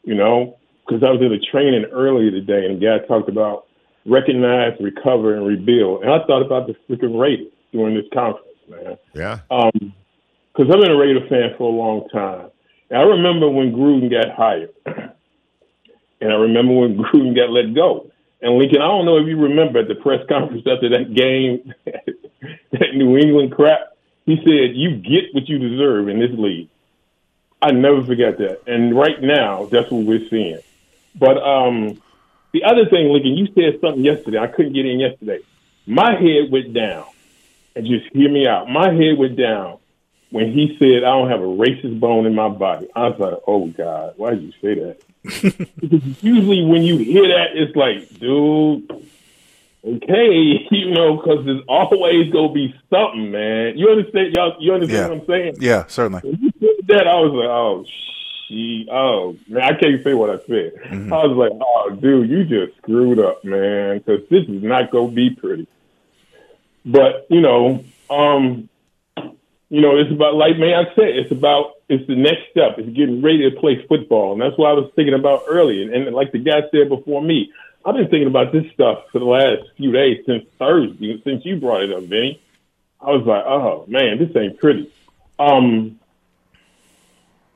you 0.03 0.15
know." 0.15 0.57
Because 0.85 1.03
I 1.03 1.11
was 1.11 1.21
at 1.21 1.31
a 1.31 1.39
training 1.39 1.85
earlier 1.91 2.31
today, 2.31 2.65
and 2.65 2.81
the 2.81 2.85
guy 2.85 3.05
talked 3.07 3.29
about 3.29 3.65
recognize, 4.05 4.73
recover, 4.79 5.35
and 5.35 5.45
rebuild. 5.45 6.03
And 6.03 6.11
I 6.11 6.25
thought 6.25 6.45
about 6.45 6.67
the 6.67 6.75
freaking 6.89 7.19
Raiders 7.19 7.53
during 7.71 7.95
this 7.95 8.05
conference, 8.13 8.57
man. 8.69 8.97
Yeah. 9.13 9.39
Um, 9.49 9.93
because 10.53 10.73
I've 10.73 10.81
been 10.81 10.91
a 10.91 10.97
Raider 10.97 11.25
fan 11.29 11.55
for 11.57 11.71
a 11.71 11.75
long 11.75 12.09
time. 12.09 12.49
And 12.89 12.99
I 12.99 13.03
remember 13.03 13.49
when 13.49 13.71
Gruden 13.71 14.11
got 14.11 14.35
hired, 14.35 14.71
and 14.85 16.31
I 16.31 16.35
remember 16.35 16.73
when 16.73 16.97
Gruden 17.13 17.35
got 17.35 17.51
let 17.51 17.73
go. 17.73 18.11
And 18.41 18.57
Lincoln, 18.57 18.81
I 18.81 18.87
don't 18.87 19.05
know 19.05 19.17
if 19.17 19.27
you 19.27 19.37
remember 19.37 19.79
at 19.79 19.87
the 19.87 19.95
press 19.95 20.19
conference 20.27 20.65
after 20.67 20.89
that 20.89 21.13
game, 21.13 21.73
that 22.71 22.95
New 22.95 23.17
England 23.17 23.51
crap. 23.51 23.95
He 24.25 24.37
said, 24.37 24.75
"You 24.75 24.95
get 24.95 25.33
what 25.33 25.47
you 25.49 25.57
deserve 25.57 26.09
in 26.09 26.19
this 26.19 26.31
league." 26.31 26.69
I 27.61 27.71
never 27.71 28.03
forget 28.03 28.37
that. 28.39 28.67
And 28.67 28.95
right 28.95 29.21
now, 29.21 29.65
that's 29.65 29.91
what 29.91 30.03
we're 30.03 30.27
seeing. 30.29 30.59
But 31.15 31.37
um, 31.37 32.01
the 32.53 32.63
other 32.63 32.85
thing, 32.85 33.09
Lincoln, 33.09 33.33
you 33.33 33.47
said 33.53 33.79
something 33.81 34.03
yesterday. 34.03 34.39
I 34.39 34.47
couldn't 34.47 34.73
get 34.73 34.85
in 34.85 34.99
yesterday. 34.99 35.39
My 35.85 36.13
head 36.13 36.51
went 36.51 36.73
down, 36.73 37.05
and 37.75 37.85
just 37.85 38.05
hear 38.13 38.29
me 38.29 38.47
out. 38.47 38.69
My 38.69 38.91
head 38.91 39.17
went 39.17 39.35
down 39.35 39.77
when 40.31 40.51
he 40.51 40.75
said, 40.79 41.03
"I 41.03 41.11
don't 41.11 41.29
have 41.29 41.41
a 41.41 41.43
racist 41.43 41.99
bone 41.99 42.25
in 42.25 42.33
my 42.33 42.49
body." 42.49 42.87
I 42.95 43.09
was 43.09 43.19
like, 43.19 43.39
"Oh 43.47 43.67
God, 43.67 44.13
why 44.17 44.31
did 44.31 44.43
you 44.43 44.53
say 44.61 44.75
that?" 44.75 45.01
because 45.79 46.23
usually 46.23 46.65
when 46.65 46.81
you 46.81 46.97
hear 46.97 47.27
that, 47.27 47.49
it's 47.53 47.75
like, 47.75 48.19
dude, 48.19 48.89
okay, 49.83 50.67
you 50.71 50.91
know, 50.91 51.17
because 51.17 51.45
there's 51.45 51.63
always 51.67 52.31
gonna 52.31 52.53
be 52.53 52.73
something, 52.89 53.31
man. 53.31 53.77
You 53.77 53.89
understand? 53.89 54.35
Y'all, 54.35 54.55
you 54.59 54.73
understand 54.73 54.97
Yeah. 54.99 55.07
what 55.07 55.21
I'm 55.21 55.25
saying? 55.27 55.55
yeah, 55.59 55.85
certainly. 55.87 56.21
When 56.23 56.39
you 56.41 56.51
said 56.59 56.87
that, 56.87 57.07
I 57.07 57.15
was 57.19 57.31
like, 57.33 57.49
oh, 57.49 57.85
she, 58.47 58.87
oh, 58.91 59.37
man, 59.47 59.63
I 59.63 59.79
can't 59.79 60.03
say 60.03 60.13
what 60.13 60.29
I 60.29 60.37
said. 60.45 60.73
I 60.91 61.25
was 61.25 61.37
like, 61.37 61.51
oh, 61.61 61.89
dude, 61.91 62.29
you 62.29 62.43
just 62.43 62.77
screwed 62.79 63.19
up, 63.19 63.43
man, 63.45 63.99
because 63.99 64.27
this 64.29 64.43
is 64.47 64.61
not 64.63 64.91
going 64.91 65.09
to 65.11 65.15
be 65.15 65.29
pretty. 65.29 65.67
But, 66.85 67.27
you 67.29 67.39
know, 67.41 67.83
um, 68.09 68.67
you 69.69 69.79
know, 69.79 69.97
it's 69.97 70.11
about, 70.11 70.35
like 70.35 70.57
man, 70.57 70.73
I 70.85 70.95
said, 70.95 71.09
it's 71.09 71.31
about, 71.31 71.73
it's 71.87 72.05
the 72.07 72.15
next 72.15 72.49
step. 72.51 72.77
It's 72.77 72.89
getting 72.89 73.21
ready 73.21 73.49
to 73.49 73.57
play 73.57 73.85
football. 73.87 74.33
And 74.33 74.41
that's 74.41 74.57
what 74.57 74.69
I 74.69 74.73
was 74.73 74.91
thinking 74.95 75.13
about 75.13 75.43
earlier. 75.47 75.89
And, 75.93 76.13
like 76.13 76.31
the 76.33 76.39
guy 76.39 76.61
said 76.71 76.89
before 76.89 77.21
me, 77.21 77.51
I've 77.85 77.95
been 77.95 78.09
thinking 78.09 78.27
about 78.27 78.51
this 78.51 78.71
stuff 78.73 79.05
for 79.11 79.19
the 79.19 79.25
last 79.25 79.63
few 79.75 79.91
days 79.91 80.23
since 80.25 80.45
Thursday, 80.59 81.21
since 81.23 81.45
you 81.45 81.59
brought 81.59 81.81
it 81.81 81.91
up, 81.91 82.03
Vinny. 82.03 82.41
I 82.99 83.11
was 83.11 83.25
like, 83.25 83.43
oh, 83.45 83.85
man, 83.87 84.19
this 84.19 84.35
ain't 84.35 84.59
pretty. 84.59 84.91
Um, 85.39 85.99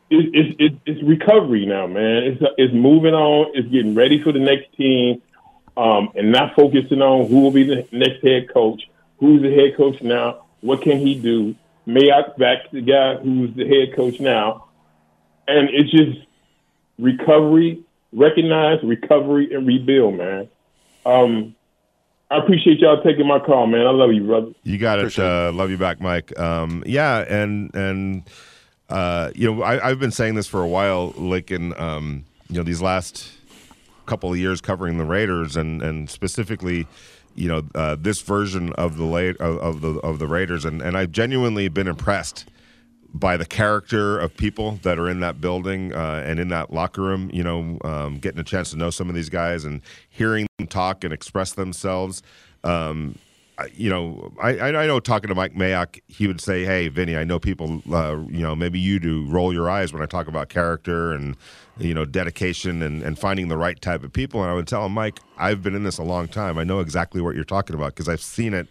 it, 0.09 0.29
it's 0.33 0.55
it, 0.59 0.79
it's 0.85 1.03
recovery 1.03 1.65
now, 1.65 1.87
man. 1.87 2.23
It's 2.23 2.41
it's 2.57 2.73
moving 2.73 3.13
on. 3.13 3.51
It's 3.53 3.67
getting 3.67 3.93
ready 3.93 4.21
for 4.21 4.31
the 4.31 4.39
next 4.39 4.75
team, 4.75 5.21
um, 5.77 6.09
and 6.15 6.31
not 6.31 6.55
focusing 6.55 7.01
on 7.01 7.27
who 7.27 7.41
will 7.41 7.51
be 7.51 7.63
the 7.63 7.87
next 7.91 8.23
head 8.23 8.51
coach. 8.51 8.89
Who's 9.19 9.41
the 9.41 9.53
head 9.53 9.77
coach 9.77 10.01
now? 10.01 10.45
What 10.61 10.81
can 10.81 10.97
he 10.99 11.15
do? 11.15 11.55
Mayock 11.87 12.37
back 12.37 12.69
to 12.69 12.75
the 12.75 12.81
guy 12.81 13.15
who's 13.15 13.53
the 13.55 13.67
head 13.67 13.95
coach 13.95 14.19
now, 14.19 14.67
and 15.47 15.69
it's 15.69 15.91
just 15.91 16.25
recovery, 16.97 17.83
recognize, 18.13 18.79
recovery, 18.83 19.53
and 19.53 19.67
rebuild, 19.67 20.15
man. 20.15 20.49
Um, 21.05 21.55
I 22.31 22.37
appreciate 22.37 22.79
y'all 22.79 23.03
taking 23.03 23.27
my 23.27 23.39
call, 23.39 23.67
man. 23.67 23.85
I 23.85 23.91
love 23.91 24.11
you, 24.11 24.23
brother. 24.23 24.51
You 24.63 24.77
got 24.77 24.99
it. 24.99 25.17
Uh, 25.17 25.51
love 25.53 25.69
you 25.69 25.77
back, 25.77 26.01
Mike. 26.01 26.37
Um, 26.39 26.83
yeah, 26.85 27.19
and 27.19 27.73
and 27.75 28.23
uh, 28.89 29.31
you 29.35 29.53
know, 29.53 29.61
I, 29.61 29.89
I've 29.89 29.99
been 29.99 30.11
saying 30.11 30.35
this 30.35 30.47
for 30.47 30.61
a 30.61 30.67
while. 30.67 31.13
Like 31.17 31.51
in 31.51 31.79
um, 31.79 32.25
you 32.49 32.57
know 32.57 32.63
these 32.63 32.81
last 32.81 33.31
couple 34.07 34.31
of 34.31 34.37
years 34.37 34.59
covering 34.59 34.97
the 34.97 35.05
Raiders, 35.05 35.55
and 35.55 35.83
and 35.83 36.09
specifically, 36.09 36.87
you 37.35 37.47
know, 37.47 37.63
uh, 37.75 37.95
this 37.99 38.21
version 38.21 38.73
of 38.73 38.97
the 38.97 39.05
late 39.05 39.37
of, 39.37 39.57
of 39.59 39.81
the 39.81 39.99
of 39.99 40.17
the 40.17 40.27
Raiders, 40.27 40.65
and 40.65 40.81
and 40.81 40.97
I've 40.97 41.11
genuinely 41.11 41.67
been 41.67 41.87
impressed 41.87 42.45
by 43.15 43.37
the 43.37 43.45
character 43.45 44.19
of 44.19 44.35
people 44.35 44.77
that 44.83 44.99
are 44.99 45.09
in 45.09 45.21
that 45.21 45.39
building 45.39 45.93
uh, 45.93 46.21
and 46.25 46.37
in 46.37 46.49
that 46.49 46.73
locker 46.73 47.01
room. 47.01 47.29
You 47.33 47.43
know, 47.43 47.77
um, 47.83 48.19
getting 48.19 48.39
a 48.39 48.43
chance 48.43 48.71
to 48.71 48.77
know 48.77 48.89
some 48.89 49.07
of 49.07 49.15
these 49.15 49.29
guys 49.29 49.63
and 49.63 49.81
hearing 50.09 50.47
them 50.57 50.67
talk 50.67 51.03
and 51.03 51.13
express 51.13 51.53
themselves. 51.53 52.21
Um, 52.63 53.17
you 53.73 53.89
know, 53.89 54.33
I, 54.43 54.59
I 54.59 54.85
know 54.85 54.99
talking 54.99 55.29
to 55.29 55.35
Mike 55.35 55.53
Mayock, 55.53 56.01
he 56.07 56.27
would 56.27 56.41
say, 56.41 56.65
"Hey, 56.65 56.89
Vinny, 56.89 57.15
I 57.15 57.23
know 57.23 57.39
people, 57.39 57.81
uh, 57.89 58.17
you 58.27 58.41
know, 58.41 58.53
maybe 58.53 58.79
you 58.79 58.99
do 58.99 59.25
roll 59.27 59.53
your 59.53 59.69
eyes 59.69 59.93
when 59.93 60.01
I 60.01 60.07
talk 60.07 60.27
about 60.27 60.49
character 60.49 61.13
and 61.13 61.37
you 61.77 61.93
know 61.93 62.03
dedication 62.03 62.81
and, 62.81 63.01
and 63.01 63.17
finding 63.17 63.47
the 63.47 63.57
right 63.57 63.79
type 63.79 64.03
of 64.03 64.11
people." 64.11 64.41
And 64.41 64.51
I 64.51 64.53
would 64.53 64.67
tell 64.67 64.85
him, 64.85 64.91
Mike, 64.91 65.19
I've 65.37 65.63
been 65.63 65.73
in 65.73 65.83
this 65.83 65.97
a 65.97 66.03
long 66.03 66.27
time. 66.27 66.57
I 66.57 66.65
know 66.65 66.81
exactly 66.81 67.21
what 67.21 67.33
you're 67.33 67.45
talking 67.45 67.75
about 67.75 67.95
because 67.95 68.09
I've 68.09 68.21
seen 68.21 68.53
it 68.53 68.67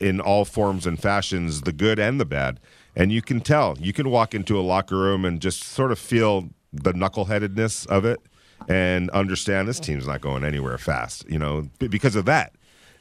in 0.00 0.20
all 0.20 0.44
forms 0.44 0.86
and 0.86 1.00
fashions, 1.00 1.62
the 1.62 1.72
good 1.72 1.98
and 1.98 2.20
the 2.20 2.24
bad. 2.24 2.60
And 2.94 3.12
you 3.12 3.22
can 3.22 3.40
tell. 3.40 3.76
You 3.78 3.92
can 3.92 4.10
walk 4.10 4.34
into 4.34 4.58
a 4.58 4.62
locker 4.62 4.96
room 4.96 5.24
and 5.24 5.40
just 5.40 5.62
sort 5.62 5.92
of 5.92 5.98
feel 5.98 6.48
the 6.72 6.92
knuckleheadedness 6.92 7.86
of 7.86 8.04
it 8.04 8.20
and 8.68 9.10
understand 9.10 9.68
this 9.68 9.80
team's 9.80 10.06
not 10.06 10.20
going 10.20 10.44
anywhere 10.44 10.78
fast, 10.78 11.28
you 11.28 11.38
know, 11.38 11.68
because 11.78 12.16
of 12.16 12.24
that. 12.24 12.54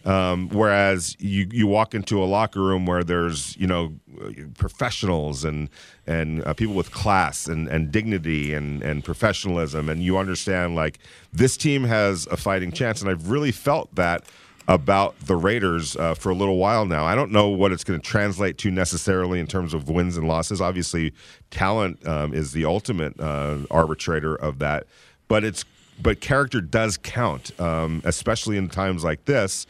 Um, 0.05 0.49
whereas 0.49 1.15
you, 1.19 1.47
you 1.51 1.65
walk 1.65 1.95
into 1.95 2.23
a 2.23 2.25
locker 2.25 2.61
room 2.61 2.85
where 2.85 3.03
there's 3.03 3.57
you 3.57 3.65
know 3.65 3.95
professionals 4.55 5.43
and 5.43 5.67
and 6.05 6.45
uh, 6.45 6.53
people 6.53 6.75
with 6.75 6.91
class 6.91 7.47
and, 7.47 7.67
and 7.67 7.91
dignity 7.91 8.53
and, 8.53 8.83
and 8.83 9.03
professionalism 9.03 9.89
and 9.89 10.03
you 10.03 10.19
understand 10.19 10.75
like 10.75 10.99
this 11.33 11.57
team 11.57 11.85
has 11.85 12.27
a 12.27 12.37
fighting 12.37 12.71
chance 12.71 13.01
and 13.01 13.09
I've 13.09 13.31
really 13.31 13.51
felt 13.51 13.95
that 13.95 14.25
about 14.67 15.19
the 15.19 15.35
Raiders 15.35 15.95
uh, 15.95 16.15
for 16.15 16.31
a 16.31 16.33
little 16.33 16.57
while 16.57 16.85
now. 16.85 17.05
I 17.05 17.15
don't 17.15 17.31
know 17.31 17.49
what 17.49 17.71
it's 17.71 17.83
going 17.83 17.99
to 17.99 18.05
translate 18.05 18.57
to 18.59 18.71
necessarily 18.71 19.39
in 19.39 19.47
terms 19.47 19.73
of 19.73 19.89
wins 19.89 20.17
and 20.17 20.27
losses. 20.27 20.61
Obviously, 20.61 21.13
talent 21.51 22.05
um, 22.07 22.33
is 22.33 22.51
the 22.51 22.65
ultimate 22.65 23.19
uh, 23.19 23.59
arbitrator 23.69 24.35
of 24.35 24.59
that, 24.59 24.87
but 25.27 25.43
it's 25.43 25.65
but 26.01 26.19
character 26.19 26.59
does 26.59 26.97
count, 26.97 27.57
um, 27.59 28.01
especially 28.03 28.57
in 28.57 28.69
times 28.69 29.03
like 29.03 29.25
this. 29.25 29.65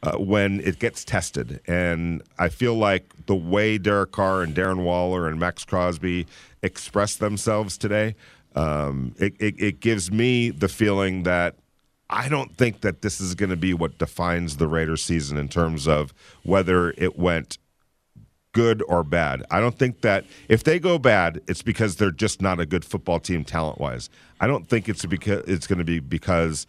Uh, 0.00 0.12
when 0.12 0.60
it 0.60 0.78
gets 0.78 1.04
tested. 1.04 1.60
And 1.66 2.22
I 2.38 2.50
feel 2.50 2.76
like 2.76 3.26
the 3.26 3.34
way 3.34 3.78
Derek 3.78 4.12
Carr 4.12 4.42
and 4.44 4.54
Darren 4.54 4.84
Waller 4.84 5.26
and 5.26 5.40
Maxx 5.40 5.64
Crosby 5.64 6.28
express 6.62 7.16
themselves 7.16 7.76
today, 7.76 8.14
um, 8.54 9.12
it, 9.18 9.34
it, 9.40 9.60
it, 9.60 9.80
gives 9.80 10.12
me 10.12 10.50
the 10.50 10.68
feeling 10.68 11.24
that 11.24 11.56
I 12.10 12.28
don't 12.28 12.56
think 12.56 12.80
that 12.80 13.02
this 13.02 13.20
is 13.20 13.34
going 13.34 13.50
to 13.50 13.56
be 13.56 13.74
what 13.74 13.98
defines 13.98 14.56
the 14.56 14.66
Raiders 14.66 15.04
season 15.04 15.36
in 15.36 15.48
terms 15.48 15.86
of 15.86 16.14
whether 16.42 16.90
it 16.96 17.18
went 17.18 17.58
good 18.52 18.82
or 18.88 19.04
bad. 19.04 19.44
I 19.50 19.60
don't 19.60 19.78
think 19.78 20.00
that 20.00 20.24
if 20.48 20.64
they 20.64 20.78
go 20.78 20.98
bad, 20.98 21.40
it's 21.46 21.62
because 21.62 21.96
they're 21.96 22.10
just 22.10 22.40
not 22.40 22.60
a 22.60 22.66
good 22.66 22.84
football 22.84 23.20
team 23.20 23.44
talent 23.44 23.78
wise. 23.78 24.08
I 24.40 24.46
don't 24.46 24.68
think 24.68 24.88
it's 24.88 25.04
because 25.04 25.44
it's 25.46 25.66
going 25.66 25.78
to 25.78 25.84
be 25.84 26.00
because 26.00 26.66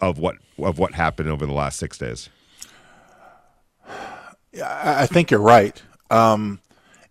of 0.00 0.18
what 0.18 0.36
of 0.58 0.78
what 0.78 0.94
happened 0.94 1.28
over 1.28 1.44
the 1.44 1.52
last 1.52 1.78
six 1.78 1.98
days. 1.98 2.30
Yeah, 4.52 4.96
I 5.00 5.06
think 5.06 5.30
you're 5.30 5.40
right. 5.40 5.80
Um, 6.10 6.60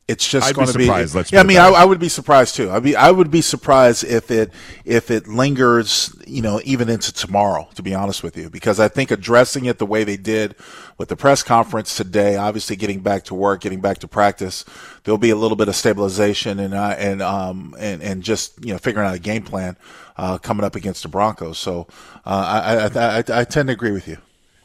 it's 0.07 0.25
just 0.25 0.55
going 0.55 0.67
to 0.69 0.77
be. 0.77 0.87
Let's 0.87 1.33
yeah, 1.33 1.41
I 1.41 1.43
mean, 1.43 1.57
I, 1.57 1.67
I, 1.67 1.83
would 1.83 1.99
be 1.99 2.07
surprised 2.07 2.55
too. 2.55 2.71
I 2.71 2.79
be, 2.79 2.95
I 2.95 3.11
would 3.11 3.29
be 3.29 3.41
surprised 3.41 4.05
if 4.05 4.31
it 4.31 4.51
if 4.85 5.11
it 5.11 5.27
lingers, 5.27 6.15
you 6.25 6.41
know, 6.41 6.61
even 6.63 6.87
into 6.89 7.11
tomorrow. 7.11 7.67
To 7.75 7.83
be 7.83 7.93
honest 7.93 8.23
with 8.23 8.37
you, 8.37 8.49
because 8.49 8.79
I 8.79 8.87
think 8.87 9.11
addressing 9.11 9.65
it 9.65 9.79
the 9.79 9.85
way 9.85 10.05
they 10.05 10.15
did 10.15 10.55
with 10.97 11.09
the 11.09 11.17
press 11.17 11.43
conference 11.43 11.97
today, 11.97 12.37
obviously 12.37 12.77
getting 12.77 13.01
back 13.01 13.25
to 13.25 13.35
work, 13.35 13.59
getting 13.59 13.81
back 13.81 13.97
to 13.99 14.07
practice, 14.07 14.63
there'll 15.03 15.17
be 15.17 15.29
a 15.29 15.35
little 15.35 15.57
bit 15.57 15.67
of 15.67 15.75
stabilization 15.75 16.59
and 16.59 16.73
uh, 16.73 16.95
and 16.97 17.21
um 17.21 17.75
and 17.77 18.01
and 18.01 18.23
just 18.23 18.63
you 18.63 18.71
know 18.71 18.79
figuring 18.79 19.05
out 19.05 19.15
a 19.15 19.19
game 19.19 19.43
plan 19.43 19.75
uh, 20.15 20.37
coming 20.37 20.63
up 20.63 20.75
against 20.75 21.03
the 21.03 21.09
Broncos. 21.09 21.57
So 21.57 21.85
uh, 22.25 22.89
I, 22.95 22.99
I, 22.99 23.17
I 23.17 23.41
I 23.41 23.43
tend 23.43 23.67
to 23.67 23.73
agree 23.73 23.91
with 23.91 24.07
you. 24.07 24.19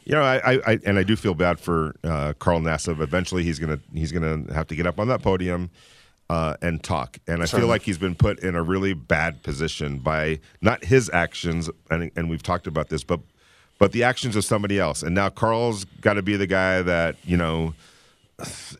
You 0.05 0.15
know, 0.15 0.21
I, 0.21 0.59
I, 0.65 0.79
and 0.85 0.99
I 0.99 1.03
do 1.03 1.15
feel 1.15 1.33
bad 1.33 1.59
for 1.59 1.95
uh, 2.03 2.33
Carl 2.37 2.59
Nassib. 2.59 2.99
Eventually, 2.99 3.43
he's 3.43 3.59
gonna 3.59 3.79
he's 3.93 4.11
gonna 4.11 4.53
have 4.53 4.67
to 4.67 4.75
get 4.75 4.85
up 4.85 4.99
on 4.99 5.07
that 5.07 5.21
podium 5.21 5.69
uh, 6.29 6.55
and 6.61 6.83
talk. 6.83 7.17
And 7.27 7.41
I 7.41 7.45
Certainly. 7.45 7.61
feel 7.61 7.69
like 7.69 7.81
he's 7.83 7.97
been 7.97 8.15
put 8.15 8.39
in 8.39 8.55
a 8.55 8.63
really 8.63 8.93
bad 8.93 9.43
position 9.43 9.99
by 9.99 10.39
not 10.61 10.83
his 10.83 11.09
actions, 11.11 11.69
and, 11.89 12.11
and 12.15 12.29
we've 12.29 12.43
talked 12.43 12.67
about 12.67 12.89
this, 12.89 13.03
but 13.03 13.19
but 13.79 13.91
the 13.91 14.03
actions 14.03 14.35
of 14.35 14.45
somebody 14.45 14.79
else. 14.79 15.03
And 15.03 15.13
now 15.13 15.29
Carl's 15.29 15.85
got 16.01 16.13
to 16.13 16.21
be 16.21 16.35
the 16.37 16.47
guy 16.47 16.81
that 16.81 17.15
you 17.23 17.37
know, 17.37 17.73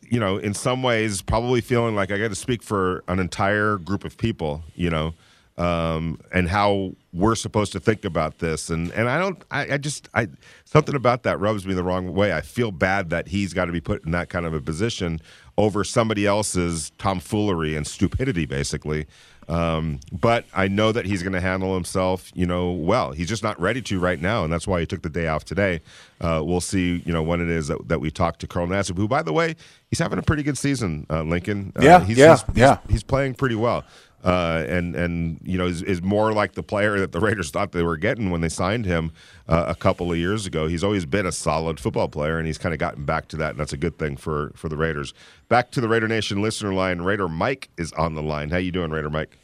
you 0.02 0.20
know, 0.20 0.36
in 0.36 0.54
some 0.54 0.82
ways, 0.82 1.22
probably 1.22 1.60
feeling 1.60 1.94
like 1.94 2.10
I 2.10 2.18
got 2.18 2.28
to 2.28 2.34
speak 2.34 2.62
for 2.62 3.04
an 3.08 3.18
entire 3.18 3.78
group 3.78 4.04
of 4.04 4.16
people. 4.16 4.62
You 4.74 4.90
know, 4.90 5.14
um, 5.56 6.20
and 6.32 6.48
how 6.48 6.94
we're 7.14 7.36
supposed 7.36 7.72
to 7.72 7.80
think 7.80 8.04
about 8.04 8.38
this. 8.38 8.68
And 8.68 8.90
and 8.92 9.08
I 9.08 9.18
don't, 9.18 9.42
I, 9.50 9.74
I, 9.74 9.78
just, 9.78 10.08
I 10.14 10.28
something 10.64 10.94
about 10.94 11.22
that 11.22 11.38
rubs 11.38 11.66
me 11.66 11.72
the 11.72 11.84
wrong 11.84 12.12
way. 12.12 12.32
I 12.32 12.40
feel 12.40 12.72
bad 12.72 13.10
that 13.10 13.28
he's 13.28 13.54
got 13.54 13.66
to 13.66 13.72
be 13.72 13.80
put 13.80 14.04
in 14.04 14.10
that 14.10 14.28
kind 14.28 14.44
of 14.44 14.52
a 14.52 14.60
position 14.60 15.20
over 15.56 15.84
somebody 15.84 16.26
else's 16.26 16.90
tomfoolery 16.98 17.76
and 17.76 17.86
stupidity, 17.86 18.44
basically. 18.44 19.06
Um, 19.48 20.00
but 20.10 20.46
I 20.54 20.68
know 20.68 20.90
that 20.90 21.04
he's 21.04 21.22
going 21.22 21.34
to 21.34 21.40
handle 21.40 21.74
himself, 21.74 22.32
you 22.34 22.46
know, 22.46 22.72
well. 22.72 23.12
He's 23.12 23.28
just 23.28 23.42
not 23.42 23.60
ready 23.60 23.82
to 23.82 24.00
right 24.00 24.20
now, 24.20 24.42
and 24.42 24.52
that's 24.52 24.66
why 24.66 24.80
he 24.80 24.86
took 24.86 25.02
the 25.02 25.10
day 25.10 25.28
off 25.28 25.44
today. 25.44 25.80
Uh, 26.20 26.40
we'll 26.42 26.62
see, 26.62 27.02
you 27.04 27.12
know, 27.12 27.22
when 27.22 27.40
it 27.40 27.48
is 27.48 27.68
that, 27.68 27.86
that 27.88 28.00
we 28.00 28.10
talk 28.10 28.38
to 28.38 28.46
Carl 28.46 28.66
Nassib, 28.66 28.96
who, 28.96 29.06
by 29.06 29.22
the 29.22 29.34
way, 29.34 29.54
he's 29.90 29.98
having 29.98 30.18
a 30.18 30.22
pretty 30.22 30.42
good 30.42 30.56
season. 30.56 31.06
Uh, 31.10 31.22
Lincoln, 31.22 31.72
uh, 31.76 31.82
yeah, 31.82 32.02
he's, 32.02 32.16
yeah, 32.16 32.36
he's, 32.36 32.56
yeah, 32.56 32.78
he's, 32.84 32.92
he's 32.92 33.02
playing 33.02 33.34
pretty 33.34 33.54
well 33.54 33.84
uh, 34.24 34.64
and 34.66 34.96
and 34.96 35.38
you 35.42 35.58
know 35.58 35.66
is, 35.66 35.82
is, 35.82 36.02
more 36.02 36.32
like 36.32 36.54
the 36.54 36.62
player 36.62 36.98
that 36.98 37.12
the 37.12 37.20
Raiders 37.20 37.50
thought 37.50 37.72
they 37.72 37.82
were 37.82 37.98
getting 37.98 38.30
when 38.30 38.40
they 38.40 38.48
signed 38.48 38.86
him 38.86 39.12
uh, 39.48 39.66
a 39.68 39.74
couple 39.74 40.10
of 40.10 40.16
years 40.16 40.46
ago. 40.46 40.66
He's 40.66 40.82
always 40.82 41.04
been 41.04 41.26
a 41.26 41.32
solid 41.32 41.78
football 41.78 42.08
player, 42.08 42.38
and 42.38 42.46
he's 42.46 42.56
kind 42.56 42.72
of 42.72 42.78
gotten 42.78 43.04
back 43.04 43.28
to 43.28 43.36
that, 43.36 43.50
and 43.50 43.60
that's 43.60 43.74
a 43.74 43.76
good 43.76 43.98
thing 43.98 44.16
for 44.16 44.52
for 44.54 44.70
the 44.70 44.78
Raiders. 44.78 45.12
Back 45.50 45.70
to 45.72 45.80
the 45.82 45.88
Raider 45.88 46.08
Nation 46.08 46.40
listener 46.40 46.72
line. 46.72 47.02
Raider 47.02 47.28
Mike 47.28 47.68
is 47.76 47.92
on 47.92 48.14
the 48.14 48.22
line. 48.22 48.48
How 48.48 48.56
you 48.56 48.72
doing, 48.72 48.90
Raider 48.90 49.10
Mike? 49.10 49.36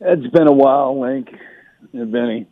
It's 0.00 0.26
been 0.32 0.48
a 0.48 0.52
while, 0.52 1.00
Link 1.00 1.28
and 1.92 2.10
Benny. 2.10 2.48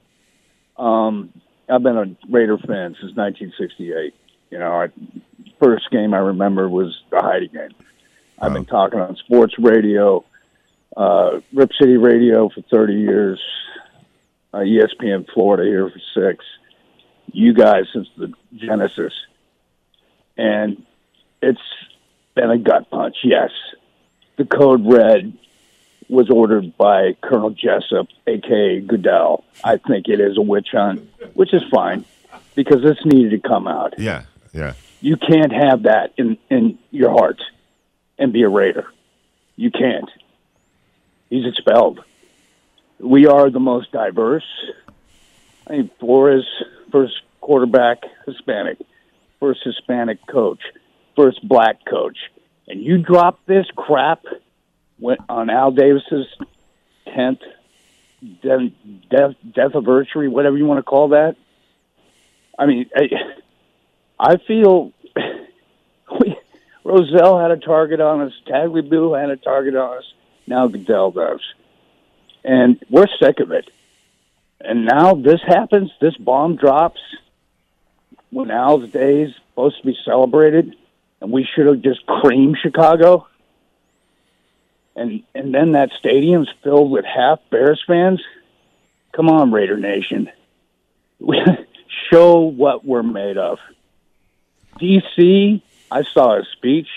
Um, 0.77 1.33
I've 1.69 1.83
been 1.83 1.97
a 1.97 2.33
Raider 2.33 2.59
fan 2.59 2.95
since 3.01 3.17
1968. 3.17 4.15
You 4.51 4.59
know, 4.61 4.71
I, 4.71 4.89
first 5.61 5.91
game 5.91 6.15
I 6.15 6.19
remember 6.19 6.69
was 6.69 6.97
the 7.11 7.21
Heidi 7.21 7.49
game. 7.49 7.71
I've 8.41 8.53
been 8.53 8.67
talking 8.67 9.01
on 9.01 9.17
sports 9.17 9.55
radio 9.59 10.25
uh, 10.99 11.41
Rip 11.53 11.71
City 11.81 11.97
Radio 11.97 12.49
for 12.49 12.61
30 12.63 12.95
years, 12.95 13.41
uh, 14.53 14.59
ESPN 14.59 15.27
Florida 15.33 15.63
here 15.63 15.89
for 15.89 16.01
six. 16.13 16.45
You 17.33 17.55
guys 17.55 17.85
since 17.93 18.09
the 18.17 18.33
Genesis, 18.55 19.13
and 20.37 20.85
it's 21.41 21.61
been 22.35 22.51
a 22.51 22.59
gut 22.59 22.91
punch. 22.91 23.17
Yes, 23.23 23.51
the 24.37 24.45
code 24.45 24.85
red 24.85 25.35
was 26.09 26.31
ordered 26.31 26.77
by 26.77 27.13
Colonel 27.23 27.51
Jessup, 27.51 28.09
aka 28.27 28.81
Goodell. 28.81 29.45
I 29.63 29.77
think 29.77 30.09
it 30.09 30.21
is 30.21 30.39
a 30.39 30.43
witch 30.43 30.69
hunt, 30.73 31.09
which 31.35 31.53
is 31.53 31.63
fine 31.71 32.05
because 32.55 32.83
this 32.83 32.97
needed 33.05 33.43
to 33.43 33.49
come 33.49 33.69
out. 33.69 33.95
Yeah, 33.99 34.25
yeah. 34.55 34.73
You 35.01 35.17
can't 35.17 35.53
have 35.53 35.83
that 35.83 36.15
in 36.17 36.39
in 36.51 36.79
your 36.91 37.11
heart 37.11 37.41
and 38.19 38.33
be 38.33 38.43
a 38.43 38.49
Raider. 38.49 38.87
You 39.57 39.71
can't 39.71 40.09
he's 41.31 41.47
expelled. 41.47 42.01
We 42.99 43.27
are 43.27 43.51
the 43.51 43.61
most 43.61 43.93
diverse. 43.93 44.47
I 45.67 45.73
mean, 45.73 45.91
Flores, 46.01 46.47
first 46.91 47.15
quarterback, 47.41 48.05
Hispanic, 48.27 48.79
first 49.41 49.61
Hispanic 49.63 50.27
coach, 50.27 50.61
first 51.17 51.47
black 51.47 51.85
coach, 51.85 52.19
and 52.67 52.83
you 52.83 52.99
drop 52.99 53.45
this 53.47 53.67
crap 53.77 54.25
on 55.29 55.51
Al 55.51 55.71
Davis's 55.71 56.27
tenth 57.15 57.41
death, 58.43 58.61
death, 59.11 59.35
anniversary, 59.57 60.29
whatever 60.29 60.57
you 60.57 60.67
want 60.67 60.79
to 60.79 60.83
call 60.83 61.09
that. 61.09 61.37
I 62.59 62.67
mean, 62.67 62.91
I, 62.95 63.09
I 64.19 64.37
feel 64.39 64.93
we, 66.21 66.37
Rozelle 66.85 67.39
had 67.39 67.51
a 67.51 67.57
target 67.57 68.01
on 68.01 68.23
us, 68.23 68.33
Tagliabue 68.49 69.21
had 69.21 69.31
a 69.31 69.37
target 69.37 69.77
on 69.77 69.99
us. 69.99 70.05
Now 70.49 70.67
Goodell 70.67 71.11
does. 71.11 71.41
And 72.45 72.83
we're 72.89 73.07
sick 73.21 73.41
of 73.41 73.53
it. 73.53 73.71
And 74.61 74.85
now 74.85 75.15
this 75.15 75.41
happens, 75.47 75.91
this 76.01 76.17
bomb 76.17 76.57
drops 76.57 77.01
when 78.31 78.51
Al's 78.51 78.91
day 78.91 79.23
is 79.23 79.35
supposed 79.51 79.81
to 79.81 79.87
be 79.87 79.97
celebrated, 80.05 80.75
and 81.21 81.31
we 81.31 81.45
should 81.45 81.67
have 81.67 81.83
just 81.83 82.05
creamed 82.07 82.59
Chicago. 82.61 83.27
And 84.97 85.23
and 85.35 85.55
then 85.55 85.73
that 85.73 85.91
stadium's 85.99 86.49
filled 86.65 86.91
with 86.91 87.05
half 87.05 87.39
Bears 87.51 87.83
fans. 87.87 88.21
Come 89.13 89.29
on, 89.29 89.53
Raider 89.53 89.77
Nation. 89.77 90.31
Show 92.11 92.41
what 92.41 92.85
we're 92.85 93.03
made 93.03 93.39
of. 93.39 93.59
DC, 94.81 95.63
I 95.91 96.03
saw 96.03 96.39
a 96.39 96.45
speech. 96.45 96.89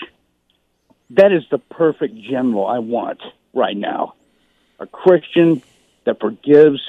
That 1.10 1.32
is 1.32 1.44
the 1.50 1.58
perfect 1.58 2.16
general 2.16 2.66
I 2.66 2.78
want 2.78 3.20
right 3.52 3.76
now. 3.76 4.14
A 4.78 4.86
Christian 4.86 5.62
that 6.04 6.20
forgives 6.20 6.80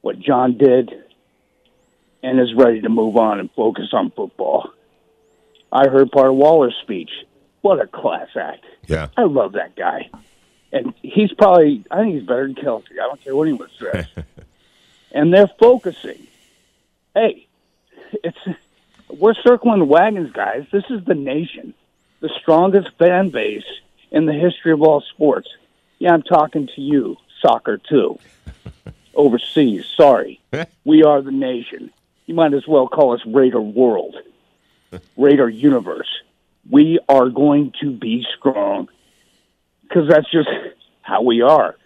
what 0.00 0.18
Jon 0.18 0.56
did 0.56 0.92
and 2.22 2.40
is 2.40 2.54
ready 2.54 2.80
to 2.80 2.88
move 2.88 3.16
on 3.16 3.40
and 3.40 3.50
focus 3.52 3.88
on 3.92 4.10
football. 4.10 4.70
I 5.72 5.88
heard 5.88 6.10
part 6.10 6.28
of 6.28 6.36
Waller's 6.36 6.76
speech. 6.82 7.10
What 7.62 7.80
a 7.80 7.86
class 7.86 8.28
act! 8.36 8.64
Yeah. 8.86 9.08
I 9.16 9.22
love 9.22 9.52
that 9.52 9.74
guy, 9.74 10.10
and 10.72 10.94
he's 11.02 11.32
probably 11.32 11.84
I 11.90 12.02
think 12.02 12.14
he's 12.14 12.26
better 12.26 12.46
than 12.46 12.54
Kelce. 12.54 12.92
I 12.92 13.06
don't 13.06 13.20
care 13.22 13.34
what 13.34 13.48
anyone 13.48 13.70
says. 13.78 14.06
and 15.12 15.32
they're 15.32 15.50
focusing. 15.58 16.26
Hey, 17.14 17.46
it's 18.22 18.38
we're 19.08 19.34
circling 19.34 19.78
the 19.78 19.84
wagons, 19.84 20.32
guys. 20.32 20.66
This 20.72 20.84
is 20.90 21.04
the 21.04 21.14
nation, 21.14 21.74
the 22.20 22.30
strongest 22.40 22.88
fan 22.98 23.30
base 23.30 23.64
in 24.10 24.26
the 24.26 24.32
history 24.32 24.72
of 24.72 24.82
all 24.82 25.00
sports. 25.00 25.48
Yeah, 25.98 26.12
I'm 26.12 26.22
talking 26.22 26.68
to 26.74 26.80
you, 26.80 27.16
soccer 27.40 27.78
too. 27.78 28.18
Overseas, 29.14 29.86
sorry. 29.96 30.40
we 30.84 31.02
are 31.02 31.22
the 31.22 31.30
nation. 31.30 31.90
You 32.26 32.34
might 32.34 32.54
as 32.54 32.66
well 32.66 32.88
call 32.88 33.14
us 33.14 33.20
Raider 33.26 33.60
World, 33.60 34.16
Raider 35.16 35.48
Universe. 35.48 36.08
We 36.68 36.98
are 37.08 37.28
going 37.28 37.72
to 37.80 37.90
be 37.90 38.26
strong 38.38 38.88
because 39.82 40.08
that's 40.08 40.30
just 40.30 40.48
how 41.02 41.22
we 41.22 41.42
are. 41.42 41.76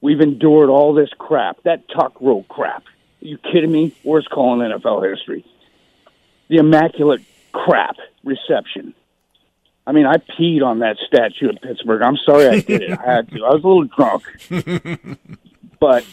We've 0.00 0.20
endured 0.20 0.70
all 0.70 0.94
this 0.94 1.10
crap, 1.18 1.62
that 1.64 1.88
tuck 1.88 2.20
rule 2.20 2.44
crap. 2.48 2.84
Are 2.84 3.26
you 3.26 3.38
kidding 3.38 3.72
me? 3.72 3.94
Worst 4.04 4.30
call 4.30 4.60
in 4.60 4.70
NFL 4.70 5.10
history. 5.10 5.44
The 6.48 6.58
immaculate 6.58 7.22
crap 7.52 7.96
reception. 8.22 8.94
I 9.88 9.92
mean, 9.92 10.04
I 10.04 10.18
peed 10.18 10.62
on 10.62 10.80
that 10.80 10.98
statue 11.06 11.48
in 11.48 11.56
Pittsburgh. 11.56 12.02
I'm 12.02 12.18
sorry 12.18 12.46
I 12.46 12.60
did 12.60 12.82
it. 12.82 12.90
I 12.98 13.14
had 13.14 13.30
to. 13.30 13.42
I 13.42 13.54
was 13.54 13.64
a 13.64 13.66
little 13.66 13.84
drunk. 13.84 14.22
but 15.80 16.04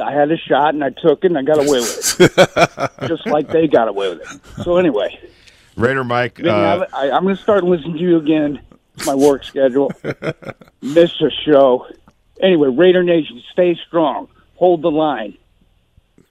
I 0.00 0.12
had 0.12 0.30
a 0.30 0.36
shot 0.36 0.74
and 0.74 0.84
I 0.84 0.90
took 0.90 1.24
it 1.24 1.32
and 1.32 1.38
I 1.38 1.42
got 1.42 1.58
away 1.58 1.80
with 1.80 2.20
it. 2.20 2.90
Just 3.08 3.26
like 3.26 3.48
they 3.48 3.66
got 3.66 3.88
away 3.88 4.10
with 4.10 4.20
it. 4.20 4.40
So, 4.62 4.76
anyway. 4.76 5.18
Raider 5.74 6.04
Mike. 6.04 6.36
Vinny, 6.36 6.50
Uh, 6.50 6.86
I, 6.92 7.08
I, 7.08 7.16
I'm 7.16 7.24
going 7.24 7.34
to 7.34 7.42
start 7.42 7.64
listening 7.64 7.94
to 7.94 8.00
you 8.00 8.18
again. 8.18 8.60
It's 8.94 9.04
my 9.04 9.16
work 9.16 9.42
schedule. 9.42 9.90
Miss 10.80 11.20
a 11.20 11.30
show. 11.44 11.88
Anyway, 12.40 12.68
Raider 12.68 13.02
Nation, 13.02 13.42
stay 13.52 13.76
strong. 13.88 14.28
Hold 14.54 14.82
the 14.82 14.92
line. 14.92 15.36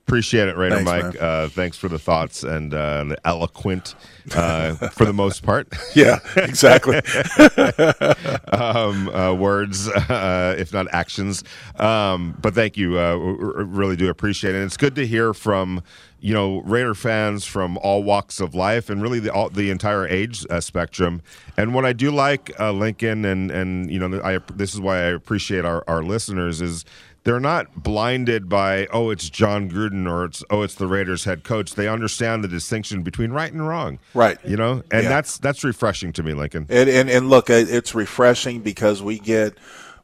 Appreciate 0.10 0.48
it, 0.48 0.58
Raider 0.58 0.84
Thanks, 0.84 1.04
Mike. 1.14 1.22
Uh, 1.22 1.50
thanks 1.50 1.78
for 1.78 1.88
the 1.88 2.00
thoughts 2.00 2.42
and 2.42 2.74
uh, 2.74 3.04
the 3.04 3.28
eloquent, 3.28 3.94
uh, 4.34 4.74
for 4.90 5.06
the 5.06 5.14
most 5.14 5.44
part, 5.44 5.72
Yeah, 5.96 6.18
exactly. 6.36 6.98
um, 8.52 9.08
uh, 9.10 9.36
words, 9.36 9.88
uh, 10.10 10.56
if 10.58 10.74
not 10.74 10.88
actions. 10.92 11.44
Um, 11.76 12.36
but 12.42 12.56
thank 12.56 12.76
you. 12.76 12.98
Uh, 12.98 13.16
really 13.18 13.96
do 13.96 14.10
appreciate 14.10 14.56
it. 14.56 14.58
And 14.58 14.66
it's 14.66 14.78
good 14.78 14.96
to 14.96 15.06
hear 15.06 15.32
from 15.32 15.84
you 16.22 16.34
know 16.34 16.62
Raider 16.62 16.96
fans 16.96 17.46
from 17.46 17.78
all 17.78 18.04
walks 18.04 18.40
of 18.40 18.54
life 18.54 18.90
and 18.90 19.02
really 19.02 19.20
the 19.20 19.32
all, 19.32 19.50
the 19.50 19.70
entire 19.70 20.08
age 20.08 20.46
uh, 20.50 20.60
spectrum. 20.60 21.22
And 21.56 21.74
what 21.74 21.86
I 21.86 21.94
do 21.94 22.12
like, 22.12 22.52
uh, 22.60 22.72
Lincoln, 22.72 23.26
and 23.26 23.52
and 23.52 23.92
you 23.92 24.00
know, 24.00 24.22
I 24.24 24.40
this 24.54 24.74
is 24.74 24.82
why 24.82 24.98
I 24.98 25.12
appreciate 25.12 25.66
our 25.66 25.84
our 25.88 26.04
listeners 26.04 26.62
is 26.62 26.84
they're 27.24 27.40
not 27.40 27.84
blinded 27.84 28.48
by 28.50 28.88
oh 28.88 29.10
it's 29.10 29.30
Jon 29.30 29.70
Gruden 29.70 30.10
or 30.10 30.26
it's 30.26 30.44
oh 30.50 30.62
it's 30.62 30.76
the 30.76 30.88
Raiders 30.88 31.26
head 31.26 31.44
coach. 31.44 31.76
They 31.76 31.88
understand 31.88 32.44
the 32.44 32.48
distinction 32.48 33.04
between 33.04 33.32
right 33.32 33.52
and 33.52 33.68
wrong. 33.68 34.00
Right. 34.14 34.38
You 34.46 34.58
know, 34.58 34.84
and 34.92 35.04
Yeah. 35.04 35.10
that's 35.10 35.38
that's 35.38 35.64
refreshing 35.64 36.14
to 36.14 36.24
me, 36.24 36.34
Lincoln. 36.34 36.66
And, 36.70 36.90
and 36.90 37.10
and 37.10 37.30
look, 37.30 37.50
uh, 37.50 37.54
it's 37.54 37.94
refreshing 37.94 38.62
because 38.62 39.02
we 39.04 39.20
get 39.20 39.56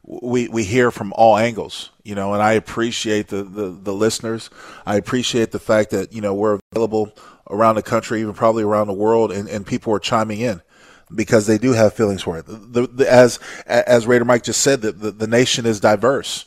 we 0.04 0.48
we 0.48 0.62
hear 0.64 0.90
from 0.90 1.12
all 1.14 1.36
angles, 1.36 1.90
you 2.04 2.14
know, 2.14 2.32
and 2.32 2.42
I 2.42 2.52
appreciate 2.52 3.28
the, 3.28 3.42
the 3.42 3.70
the 3.70 3.92
listeners. 3.92 4.50
I 4.86 4.96
appreciate 4.96 5.50
the 5.52 5.58
fact 5.58 5.90
that 5.90 6.12
you 6.12 6.20
know 6.20 6.32
we're 6.34 6.60
available 6.72 7.12
around 7.50 7.76
the 7.76 7.82
country, 7.82 8.20
even 8.20 8.34
probably 8.34 8.62
around 8.62 8.86
the 8.88 8.92
world, 8.92 9.32
and, 9.32 9.48
and 9.48 9.66
people 9.66 9.92
are 9.92 9.98
chiming 9.98 10.40
in 10.40 10.60
because 11.14 11.46
they 11.46 11.58
do 11.58 11.72
have 11.72 11.92
feelings 11.92 12.22
for 12.22 12.38
it. 12.38 12.44
The, 12.46 12.86
the, 12.92 13.10
as 13.12 13.38
as 13.66 14.06
Raider 14.06 14.24
Mike 14.24 14.44
just 14.44 14.60
said, 14.60 14.82
that 14.82 15.00
the, 15.00 15.10
the 15.10 15.26
nation 15.26 15.66
is 15.66 15.80
diverse. 15.80 16.44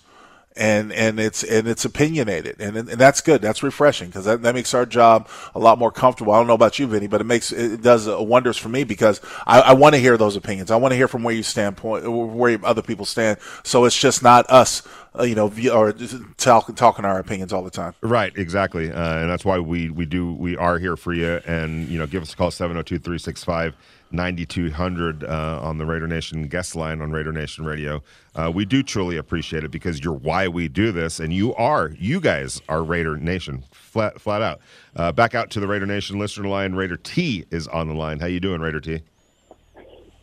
And 0.59 0.91
and 0.91 1.21
it's 1.21 1.41
and 1.41 1.69
it's 1.69 1.85
opinionated 1.85 2.59
and 2.59 2.75
and 2.75 2.89
that's 2.89 3.21
good. 3.21 3.41
That's 3.41 3.63
refreshing 3.63 4.09
because 4.09 4.25
that, 4.25 4.41
that 4.41 4.53
makes 4.53 4.73
our 4.73 4.85
job 4.85 5.29
a 5.55 5.59
lot 5.59 5.79
more 5.79 5.89
comfortable. 5.89 6.33
I 6.33 6.37
don't 6.37 6.47
know 6.47 6.53
about 6.53 6.77
you, 6.79 6.85
Vinny, 6.85 7.07
but 7.07 7.21
it 7.21 7.23
makes 7.23 7.53
it 7.53 7.81
does 7.81 8.09
wonders 8.09 8.57
for 8.57 8.67
me 8.67 8.83
because 8.83 9.21
I, 9.47 9.61
I 9.61 9.73
want 9.73 9.95
to 9.95 10.01
hear 10.01 10.17
those 10.17 10.35
opinions. 10.35 10.69
I 10.69 10.75
want 10.75 10.91
to 10.91 10.97
hear 10.97 11.07
from 11.07 11.23
where 11.23 11.33
you 11.33 11.43
stand 11.43 11.77
point, 11.77 12.11
where 12.11 12.59
other 12.65 12.81
people 12.81 13.05
stand. 13.05 13.39
So 13.63 13.85
it's 13.85 13.97
just 13.97 14.21
not 14.21 14.49
us, 14.49 14.83
uh, 15.19 15.23
you 15.23 15.35
know, 15.35 15.47
view- 15.47 15.71
or 15.71 15.93
talk, 16.37 16.73
talking 16.75 17.05
our 17.05 17.19
opinions 17.19 17.51
all 17.51 17.63
the 17.63 17.69
time. 17.69 17.93
Right, 18.01 18.31
exactly. 18.37 18.91
Uh, 18.91 19.19
and 19.19 19.29
that's 19.29 19.43
why 19.43 19.59
we 19.59 19.89
we 19.89 20.05
do 20.05 20.33
we 20.33 20.55
are 20.55 20.79
here 20.79 20.95
for 20.95 21.13
you 21.13 21.41
and 21.45 21.87
you 21.89 21.99
know 21.99 22.07
give 22.07 22.21
us 22.21 22.33
a 22.33 22.37
call 22.37 22.51
702-365-9200 22.51 25.23
uh, 25.23 25.59
on 25.61 25.77
the 25.77 25.85
Raider 25.85 26.07
Nation 26.07 26.47
guest 26.47 26.75
line 26.75 27.01
on 27.01 27.11
Raider 27.11 27.31
Nation 27.33 27.65
Radio. 27.65 28.01
Uh, 28.35 28.51
we 28.53 28.65
do 28.65 28.81
truly 28.81 29.17
appreciate 29.17 29.63
it 29.63 29.71
because 29.71 30.03
you're 30.03 30.13
why 30.13 30.47
we 30.47 30.67
do 30.67 30.91
this 30.91 31.19
and 31.19 31.33
you 31.33 31.53
are 31.55 31.91
you 31.99 32.19
guys 32.21 32.61
are 32.69 32.83
Raider 32.83 33.17
Nation 33.17 33.63
flat 33.71 34.19
flat 34.21 34.41
out. 34.41 34.61
Uh, 34.95 35.11
back 35.11 35.35
out 35.35 35.49
to 35.51 35.59
the 35.59 35.67
Raider 35.67 35.85
Nation 35.85 36.17
listener 36.17 36.47
line 36.47 36.73
Raider 36.75 36.97
T 36.97 37.45
is 37.51 37.67
on 37.67 37.87
the 37.87 37.93
line. 37.93 38.19
How 38.19 38.27
you 38.27 38.39
doing 38.39 38.61
Raider 38.61 38.79
T? 38.79 39.01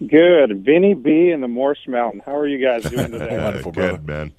Good. 0.06 0.62
Vinny 0.64 0.92
B 0.94 1.30
in 1.30 1.40
the 1.40 1.48
Morse 1.48 1.78
Mountain. 1.88 2.20
How 2.26 2.36
are 2.36 2.46
you 2.46 2.62
guys 2.64 2.82
doing 2.84 3.10
today? 3.12 3.38
Wonderful, 3.42 3.72
good 3.72 4.06
man. 4.06 4.32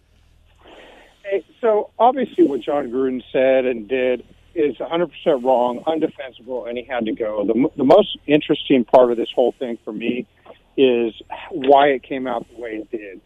So 1.62 1.92
obviously 1.98 2.46
what 2.46 2.62
Jon 2.62 2.90
Gruden 2.90 3.24
said 3.32 3.66
and 3.66 3.88
did 3.88 4.26
is 4.56 4.76
100% 4.78 5.12
wrong, 5.44 5.84
undefensible, 5.86 6.68
and 6.68 6.78
he 6.78 6.84
had 6.84 7.06
to 7.06 7.14
go. 7.14 7.46
The, 7.46 7.70
the 7.78 7.84
most 7.84 8.18
interesting 8.26 8.86
part 8.86 9.12
of 9.12 9.18
this 9.18 9.30
whole 9.34 9.54
thing 9.60 9.78
for 9.84 9.94
me 9.94 10.26
is 10.76 11.14
why 11.52 11.88
it 11.88 12.04
came 12.04 12.28
out 12.28 12.48
the 12.50 12.62
way 12.62 12.72
it 12.78 12.92
did. 12.92 13.22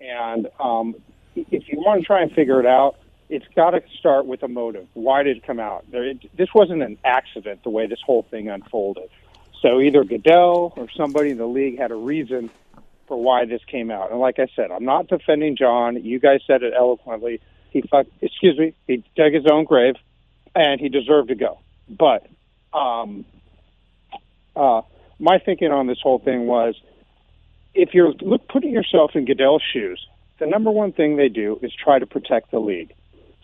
And 0.00 0.48
um, 0.60 0.94
if 1.34 1.68
you 1.68 1.78
want 1.78 2.00
to 2.00 2.06
try 2.06 2.22
and 2.22 2.32
figure 2.32 2.60
it 2.60 2.66
out, 2.66 2.96
it's 3.30 3.46
got 3.56 3.70
to 3.70 3.82
start 3.98 4.26
with 4.26 4.42
a 4.42 4.48
motive. 4.48 4.86
Why 4.94 5.22
did 5.22 5.38
it 5.38 5.46
come 5.46 5.58
out? 5.58 5.90
There, 5.90 6.04
it, 6.04 6.36
this 6.36 6.48
wasn't 6.54 6.82
an 6.82 6.98
accident 7.04 7.62
the 7.62 7.70
way 7.70 7.86
this 7.86 8.00
whole 8.04 8.22
thing 8.30 8.48
unfolded. 8.48 9.08
So 9.62 9.80
either 9.80 10.04
Goodell 10.04 10.74
or 10.76 10.88
somebody 10.94 11.30
in 11.30 11.38
the 11.38 11.46
league 11.46 11.78
had 11.78 11.90
a 11.90 11.96
reason 11.96 12.50
for 13.06 13.20
why 13.20 13.44
this 13.44 13.62
came 13.64 13.90
out. 13.90 14.10
And 14.10 14.20
like 14.20 14.38
I 14.38 14.48
said, 14.54 14.70
I'm 14.70 14.84
not 14.84 15.08
defending 15.08 15.56
Jon. 15.56 16.02
You 16.02 16.18
guys 16.18 16.40
said 16.46 16.62
it 16.62 16.74
eloquently. 16.76 17.40
He 17.70 17.82
fuck, 17.82 18.06
excuse 18.20 18.58
me, 18.58 18.74
he 18.86 19.02
dug 19.16 19.32
his 19.32 19.46
own 19.50 19.64
grave, 19.64 19.96
and 20.54 20.80
he 20.80 20.88
deserved 20.88 21.28
to 21.28 21.34
go. 21.34 21.58
But 21.88 22.26
um, 22.72 23.24
uh, 24.54 24.82
my 25.18 25.38
thinking 25.38 25.72
on 25.72 25.86
this 25.86 25.98
whole 26.00 26.18
thing 26.18 26.46
was, 26.46 26.74
if 27.74 27.94
you're 27.94 28.12
look, 28.12 28.46
putting 28.48 28.70
yourself 28.72 29.12
in 29.14 29.24
Goodell's 29.24 29.62
shoes, 29.72 30.06
the 30.38 30.46
number 30.46 30.70
one 30.70 30.92
thing 30.92 31.16
they 31.16 31.28
do 31.28 31.58
is 31.62 31.72
try 31.74 31.98
to 31.98 32.06
protect 32.06 32.50
the 32.50 32.60
league. 32.60 32.92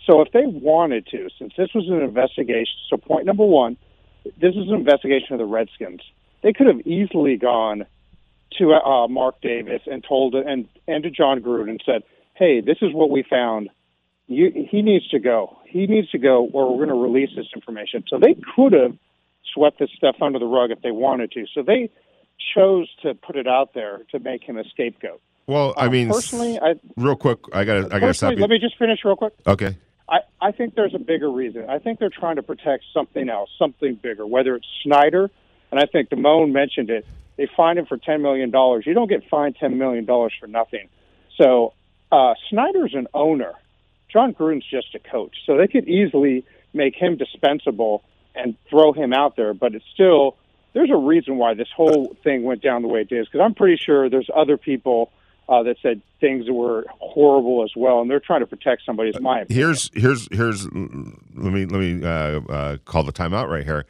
So 0.07 0.23
if 0.23 0.33
they 0.33 0.47
wanted 0.47 1.07
to, 1.09 1.29
since 1.39 1.53
this 1.57 1.75
was 1.75 1.89
an 1.89 2.01
investigation, 2.01 2.75
so 2.89 2.97
point 2.97 3.27
number 3.27 3.45
one, 3.45 3.77
this 4.25 4.55
is 4.55 4.69
an 4.69 4.75
investigation 4.75 5.33
of 5.33 5.39
the 5.39 5.45
Redskins. 5.45 6.03
They 6.43 6.53
could 6.53 6.67
have 6.67 6.87
easily 6.87 7.37
gone 7.37 7.87
to 8.59 8.73
uh, 8.75 9.09
Mark 9.09 9.41
Davis 9.41 9.83
and 9.87 10.05
told 10.07 10.35
and 10.35 10.69
and 10.89 11.03
to 11.05 11.11
Jon 11.11 11.41
Gruden 11.41 11.69
and 11.71 11.83
said, 11.85 12.03
"Hey, 12.35 12.61
this 12.61 12.79
is 12.83 12.93
what 12.93 13.11
we 13.11 13.23
found. 13.23 13.69
You, 14.27 14.51
he 14.71 14.83
needs 14.83 15.09
to 15.09 15.19
go. 15.19 15.59
He 15.67 15.87
needs 15.87 16.11
to 16.11 16.19
go, 16.19 16.45
or 16.53 16.71
we're 16.71 16.87
going 16.87 16.97
to 16.97 17.03
release 17.03 17.31
this 17.37 17.47
information." 17.55 18.05
So 18.09 18.19
they 18.19 18.35
could 18.57 18.73
have 18.73 18.97
swept 19.55 19.79
this 19.79 19.91
stuff 19.97 20.17
under 20.21 20.39
the 20.39 20.47
rug 20.47 20.71
if 20.71 20.81
they 20.83 20.91
wanted 20.93 21.33
to. 21.33 21.47
So 21.55 21.63
they 21.63 21.91
chose 22.55 22.89
to 23.03 23.15
put 23.15 23.37
it 23.37 23.47
out 23.47 23.75
there 23.75 24.01
to 24.13 24.19
make 24.19 24.43
him 24.45 24.57
a 24.59 24.65
scapegoat. 24.65 25.21
Well, 25.47 25.75
I 25.77 25.87
Uh, 25.87 25.91
mean, 25.91 26.09
personally, 26.09 26.59
I 26.61 26.75
real 26.97 27.17
quick, 27.17 27.39
I 27.53 27.65
got 27.65 27.89
to 27.89 27.95
I 27.95 27.99
got 27.99 28.07
to 28.09 28.15
stop 28.15 28.33
you. 28.35 28.39
let 28.41 28.51
me 28.51 28.59
just 28.59 28.77
finish 28.79 29.01
real 29.05 29.17
quick. 29.17 29.33
Okay. 29.47 29.77
I, 30.09 30.21
I 30.41 30.51
think 30.53 30.75
there's 30.75 30.95
a 30.95 30.99
bigger 30.99 31.31
reason. 31.31 31.67
I 31.69 31.79
think 31.79 32.01
they're 32.01 32.11
trying 32.11 32.37
to 32.37 32.43
protect 32.43 32.83
something 32.93 33.29
else, 33.29 33.49
something 33.59 33.95
bigger, 33.95 34.27
whether 34.27 34.57
it's 34.57 34.67
Snyder, 34.83 35.31
and 35.71 35.79
I 35.81 35.87
think 35.87 36.09
Damone 36.11 36.51
mentioned 36.53 36.91
it. 36.91 37.07
They 37.41 37.49
fined 37.57 37.79
him 37.79 37.87
for 37.87 37.97
$10 37.97 38.21
million. 38.21 38.51
You 38.85 38.93
don't 38.93 39.09
get 39.09 39.27
fined 39.31 39.57
$10 39.57 39.77
million 39.79 40.05
for 40.05 40.47
nothing. 40.47 40.91
So 41.39 41.73
uh, 42.13 42.35
Snyder's 42.51 42.93
an 42.93 43.09
owner. 43.15 43.55
Jon 44.13 44.35
Gruden's 44.35 44.67
just 44.71 44.95
a 44.95 44.99
coach. 44.99 45.35
So 45.47 45.57
they 45.57 45.67
could 45.67 45.89
easily 45.89 46.45
make 46.75 46.95
him 46.95 47.17
dispensable 47.17 48.03
and 48.35 48.57
throw 48.69 48.93
him 48.93 49.15
out 49.15 49.37
there, 49.37 49.55
but 49.55 49.75
it's 49.75 49.87
still, 49.95 50.37
there's 50.75 50.91
a 50.91 50.99
reason 50.99 51.39
why 51.39 51.55
this 51.55 51.69
whole 51.75 52.15
thing 52.23 52.43
went 52.43 52.61
down 52.61 52.83
the 52.83 52.89
way 52.89 53.07
it 53.09 53.11
is, 53.11 53.27
because 53.27 53.41
I'm 53.43 53.55
pretty 53.55 53.81
sure 53.83 54.11
there's 54.11 54.29
other 54.37 54.59
people 54.59 55.11
uh, 55.49 55.63
that 55.63 55.77
said 55.83 56.03
things 56.21 56.45
were 56.47 56.85
horrible 56.99 57.65
as 57.65 57.71
well, 57.75 58.03
and 58.03 58.11
they're 58.11 58.21
trying 58.21 58.41
to 58.41 58.47
protect 58.47 58.85
somebody. 58.85 59.09
Is 59.09 59.21
my 59.21 59.41
opinion. 59.41 59.67
here's 59.67 59.91
here's 59.95 60.29
here's 60.31 60.65
let 60.67 60.73
me 60.73 61.67
let 61.67 61.81
me 61.81 62.05
uh, 62.05 62.41
uh, 62.41 62.77
call 62.85 63.03
the 63.03 63.13
timeout 63.13 63.49
right 63.49 63.65
here. 63.65 63.85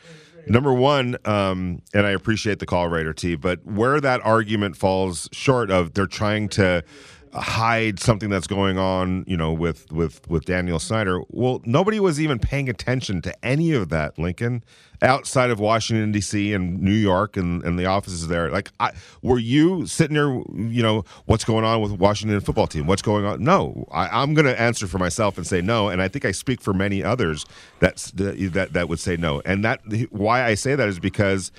Number 0.47 0.73
one, 0.73 1.17
um, 1.25 1.83
and 1.95 2.07
I 2.07 2.11
appreciate 2.11 2.59
the 2.59 2.67
call, 2.67 2.89
Raider 2.89 3.13
T, 3.13 3.35
but 3.37 3.65
where 3.65 4.01
that 4.01 4.25
argument 4.25 4.77
falls 4.77 5.29
short 5.33 5.71
of, 5.71 5.95
they're 5.95 6.07
trying 6.07 6.49
to 6.51 6.83
hide 7.33 8.01
something 8.01 8.29
that's 8.29 8.47
going 8.47 8.77
on, 8.77 9.25
you 9.27 9.37
know, 9.37 9.53
with 9.53 9.91
with 9.93 10.29
with 10.29 10.45
Daniel 10.45 10.79
Snyder. 10.79 11.21
Well, 11.29 11.63
nobody 11.65 12.01
was 12.01 12.21
even 12.21 12.39
paying 12.39 12.69
attention 12.69 13.23
to 13.23 13.45
any 13.45 13.73
of 13.73 13.89
that, 13.91 14.19
Lincoln, 14.19 14.65
outside 15.01 15.51
of 15.51 15.61
Washington 15.61 16.11
D.C. 16.11 16.53
and 16.53 16.81
New 16.81 16.93
York 16.93 17.37
and, 17.37 17.63
and 17.63 17.79
the 17.79 17.87
offices 17.87 18.27
there. 18.29 18.51
Like, 18.51 18.73
I, 18.81 18.93
were 19.23 19.39
you 19.39 19.87
sitting 19.87 20.15
there, 20.15 20.29
you 20.29 20.83
know, 20.83 21.05
what's 21.27 21.45
going 21.45 21.65
on 21.65 21.81
with 21.81 21.93
Washington 21.93 22.41
football 22.41 22.67
team? 22.67 22.87
What's 22.87 23.03
going 23.03 23.25
on? 23.25 23.43
No, 23.43 23.87
I, 23.93 24.23
am 24.23 24.35
going 24.35 24.47
to 24.47 24.61
answer 24.61 24.87
for 24.87 24.99
myself 24.99 25.39
and 25.39 25.47
say 25.47 25.61
no, 25.61 25.89
and 25.89 26.03
I 26.03 26.09
think 26.09 26.25
I 26.25 26.33
speak 26.33 26.61
for 26.61 26.75
many 26.75 27.03
others 27.03 27.47
that's 27.79 28.11
that 28.13 28.71
that 28.73 28.89
would 28.89 29.01
say 29.01 29.17
no. 29.17 29.41
And 29.45 29.65
that 29.65 29.81
why 30.11 30.45
I 30.45 30.55
say 30.55 30.75
that 30.75 30.89
is 30.89 30.99
because 30.99 31.53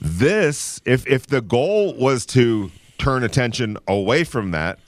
this, 0.00 0.80
if 0.86 1.06
if 1.06 1.26
the 1.26 1.42
goal 1.42 1.94
was 1.94 2.24
to 2.26 2.70
turn 2.98 3.24
attention 3.24 3.76
away 3.88 4.22
from 4.22 4.52
that 4.52 4.78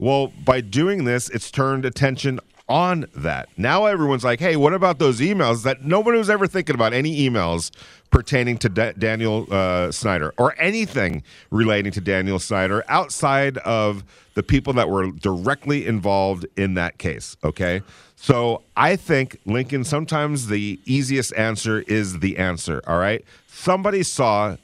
well, 0.00 0.32
by 0.44 0.60
doing 0.62 1.04
this, 1.04 1.28
it's 1.28 1.50
turned 1.50 1.84
attention 1.84 2.40
on 2.70 3.04
that. 3.14 3.48
Now 3.56 3.86
everyone's 3.86 4.24
like, 4.24 4.40
hey, 4.40 4.56
what 4.56 4.72
about 4.72 4.98
those 4.98 5.20
emails 5.20 5.64
that 5.64 5.84
nobody 5.84 6.16
was 6.16 6.30
ever 6.30 6.46
thinking 6.46 6.74
about? 6.74 6.94
Any 6.94 7.28
emails 7.28 7.70
pertaining 8.10 8.58
to 8.58 8.68
Daniel 8.68 9.46
uh, 9.50 9.90
Snyder 9.92 10.32
or 10.38 10.54
anything 10.58 11.22
relating 11.50 11.92
to 11.92 12.00
Daniel 12.00 12.38
Snyder 12.38 12.84
outside 12.88 13.58
of 13.58 14.04
the 14.34 14.42
people 14.42 14.72
that 14.74 14.88
were 14.88 15.10
directly 15.10 15.84
involved 15.86 16.46
in 16.56 16.74
that 16.74 16.98
case? 16.98 17.36
Okay. 17.44 17.82
So 18.14 18.62
I 18.76 18.96
think, 18.96 19.38
Lincoln, 19.44 19.84
sometimes 19.84 20.46
the 20.46 20.80
easiest 20.86 21.34
answer 21.34 21.80
is 21.80 22.20
the 22.20 22.38
answer. 22.38 22.80
All 22.86 22.98
right. 22.98 23.24
Somebody 23.48 24.02
saw 24.04 24.56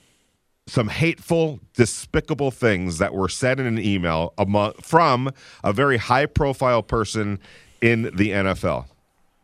some 0.66 0.88
hateful, 0.88 1.60
despicable 1.74 2.50
things 2.50 2.98
that 2.98 3.14
were 3.14 3.28
said 3.28 3.60
in 3.60 3.66
an 3.66 3.78
email 3.78 4.34
among, 4.36 4.72
from 4.82 5.30
a 5.62 5.72
very 5.72 5.96
high 5.96 6.26
profile 6.26 6.82
person 6.82 7.38
in 7.80 8.02
the 8.02 8.30
NFL 8.30 8.86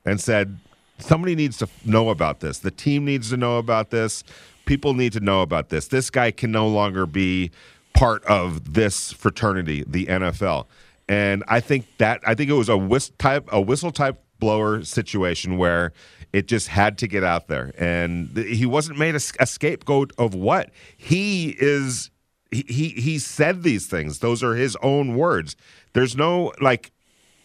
and 0.04 0.20
said, 0.20 0.58
somebody 0.98 1.35
needs 1.35 1.58
to 1.58 1.68
know 1.85 2.08
about 2.08 2.40
this. 2.40 2.58
The 2.58 2.70
team 2.70 3.04
needs 3.04 3.30
to 3.30 3.37
know 3.37 3.58
about 3.58 3.90
this. 3.90 4.24
People 4.64 4.94
need 4.94 5.12
to 5.12 5.20
know 5.20 5.42
about 5.42 5.68
this. 5.68 5.88
This 5.88 6.11
guy 6.11 6.30
can 6.30 6.50
no 6.50 6.66
longer 6.66 7.06
be 7.06 7.50
part 7.94 8.24
of 8.24 8.74
this 8.74 9.12
fraternity, 9.12 9.85
the 9.87 10.06
NFL. 10.06 10.66
And 11.08 11.44
I 11.48 11.61
think 11.61 11.87
that 11.98 12.20
I 12.26 12.35
think 12.35 12.48
it 12.50 12.54
was 12.54 12.68
a 12.68 12.76
whistle 12.78 13.14
type 13.18 13.48
a 13.52 13.61
whistle 13.61 13.90
type 13.90 14.22
blower 14.38 14.82
situation 14.82 15.58
where 15.58 15.92
it 16.33 16.49
just 16.49 16.68
had 16.68 16.99
to 16.99 17.07
get 17.07 17.23
out 17.23 17.49
there, 17.49 17.73
and 17.79 18.37
he 18.37 18.64
wasn't 18.64 18.99
made 18.99 19.14
a, 19.14 19.21
scapegoat 19.21 20.12
of 20.16 20.35
what 20.35 20.71
he 20.97 21.57
is. 21.59 22.11
He, 22.51 22.64
he 22.68 22.88
he 22.88 23.18
said 23.18 23.62
these 23.62 23.87
things; 23.87 24.21
those 24.21 24.42
are 24.42 24.55
his 24.55 24.77
own 24.83 25.16
words. 25.16 25.57
There's 25.92 26.16
no 26.16 26.53
like, 26.61 26.90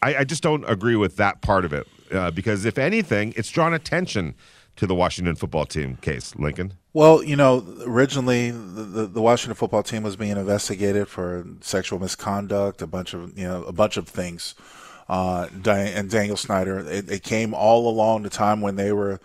I, 0.01 0.17
I 0.17 0.23
just 0.23 0.41
don't 0.41 0.63
agree 0.69 0.95
with 0.95 1.17
that 1.17 1.41
part 1.41 1.65
of 1.65 1.73
it 1.73 1.87
uh, 2.11 2.31
because 2.31 2.65
if 2.65 2.77
anything, 2.77 3.33
it's 3.35 3.49
drawn 3.49 3.73
attention 3.73 4.35
to 4.77 4.87
the 4.87 4.95
Washington 4.95 5.35
football 5.35 5.65
team 5.65 5.97
case, 5.97 6.35
Lincoln. 6.35 6.73
Well, 6.93 7.23
you 7.23 7.35
know, 7.35 7.65
originally 7.85 8.51
the, 8.51 9.07
the, 9.07 9.21
Washington 9.21 9.55
football 9.55 9.83
team 9.83 10.03
was 10.03 10.15
being 10.15 10.31
investigated 10.31 11.07
for 11.07 11.45
sexual 11.61 11.99
misconduct, 11.99 12.81
a 12.81 12.87
bunch 12.87 13.13
of 13.13 13.37
you 13.37 13.47
know 13.47 13.63
a 13.63 13.73
bunch 13.73 13.97
of 13.97 14.07
things 14.07 14.55
uh, 15.09 15.47
and 15.65 16.09
Daniel 16.09 16.37
Snyder. 16.37 16.79
It, 16.79 17.09
it, 17.09 17.23
came 17.23 17.53
all 17.53 17.89
along 17.89 18.23
the 18.23 18.29
time 18.29 18.61
when 18.61 18.75
they 18.75 18.91
were 18.91 19.19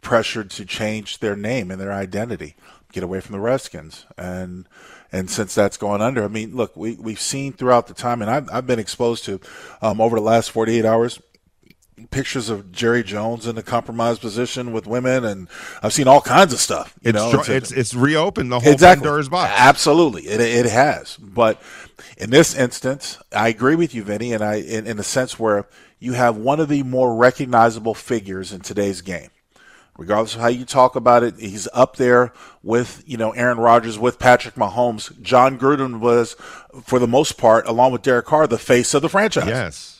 pressured 0.00 0.50
to 0.50 0.64
change 0.64 1.18
their 1.18 1.36
name 1.36 1.70
and 1.70 1.80
their 1.80 1.92
identity, 1.92 2.56
get 2.92 3.02
away 3.02 3.20
from 3.20 3.34
the 3.34 3.40
Redskins, 3.40 4.06
and 4.18 4.68
and 5.12 5.30
since 5.30 5.54
that's 5.54 5.76
going 5.76 6.02
under, 6.02 6.24
I 6.24 6.28
mean, 6.28 6.56
look, 6.56 6.76
we 6.76 6.94
we've 6.96 7.20
seen 7.20 7.52
throughout 7.52 7.86
the 7.86 7.94
time, 7.94 8.22
and 8.22 8.30
I've 8.30 8.48
I've 8.52 8.66
been 8.66 8.80
exposed 8.80 9.24
to 9.26 9.40
um, 9.80 10.00
over 10.00 10.16
the 10.16 10.22
last 10.22 10.50
48 10.50 10.84
hours 10.84 11.20
pictures 12.10 12.50
of 12.50 12.72
Jerry 12.72 13.02
Jones 13.02 13.46
in 13.46 13.56
a 13.56 13.62
compromised 13.62 14.20
position 14.20 14.72
with 14.72 14.86
women, 14.86 15.24
and 15.24 15.48
I've 15.82 15.92
seen 15.92 16.08
all 16.08 16.20
kinds 16.20 16.52
of 16.52 16.58
stuff. 16.58 16.94
You 17.02 17.10
it's 17.10 17.16
know, 17.16 17.30
it's, 17.32 17.48
it's, 17.48 17.72
it's 17.72 17.94
reopened 17.94 18.50
the 18.50 18.60
whole 18.60 18.72
exactly. 18.72 19.02
Pandora's 19.02 19.28
box. 19.28 19.52
Absolutely, 19.56 20.22
it 20.22 20.40
it 20.40 20.66
has. 20.66 21.16
But 21.16 21.62
in 22.16 22.30
this 22.30 22.54
instance, 22.54 23.18
I 23.34 23.48
agree 23.48 23.76
with 23.76 23.94
you, 23.94 24.02
Vinny, 24.02 24.32
and 24.32 24.42
I 24.42 24.56
in, 24.56 24.86
in 24.86 24.96
the 24.96 25.04
sense 25.04 25.38
where 25.38 25.66
you 25.98 26.14
have 26.14 26.36
one 26.36 26.60
of 26.60 26.68
the 26.68 26.82
more 26.82 27.14
recognizable 27.14 27.94
figures 27.94 28.52
in 28.52 28.60
today's 28.60 29.00
game. 29.00 29.30
Regardless 29.96 30.34
of 30.34 30.40
how 30.40 30.48
you 30.48 30.64
talk 30.64 30.96
about 30.96 31.22
it, 31.22 31.38
he's 31.38 31.68
up 31.72 31.96
there 31.96 32.32
with 32.64 33.04
you 33.06 33.16
know 33.16 33.30
Aaron 33.30 33.58
Rodgers, 33.58 33.96
with 33.96 34.18
Patrick 34.18 34.56
Mahomes. 34.56 35.20
John 35.22 35.56
Gruden 35.56 36.00
was, 36.00 36.34
for 36.82 36.98
the 36.98 37.06
most 37.06 37.38
part, 37.38 37.68
along 37.68 37.92
with 37.92 38.02
Derek 38.02 38.26
Carr, 38.26 38.48
the 38.48 38.58
face 38.58 38.92
of 38.94 39.02
the 39.02 39.08
franchise. 39.08 39.46
Yes. 39.46 39.93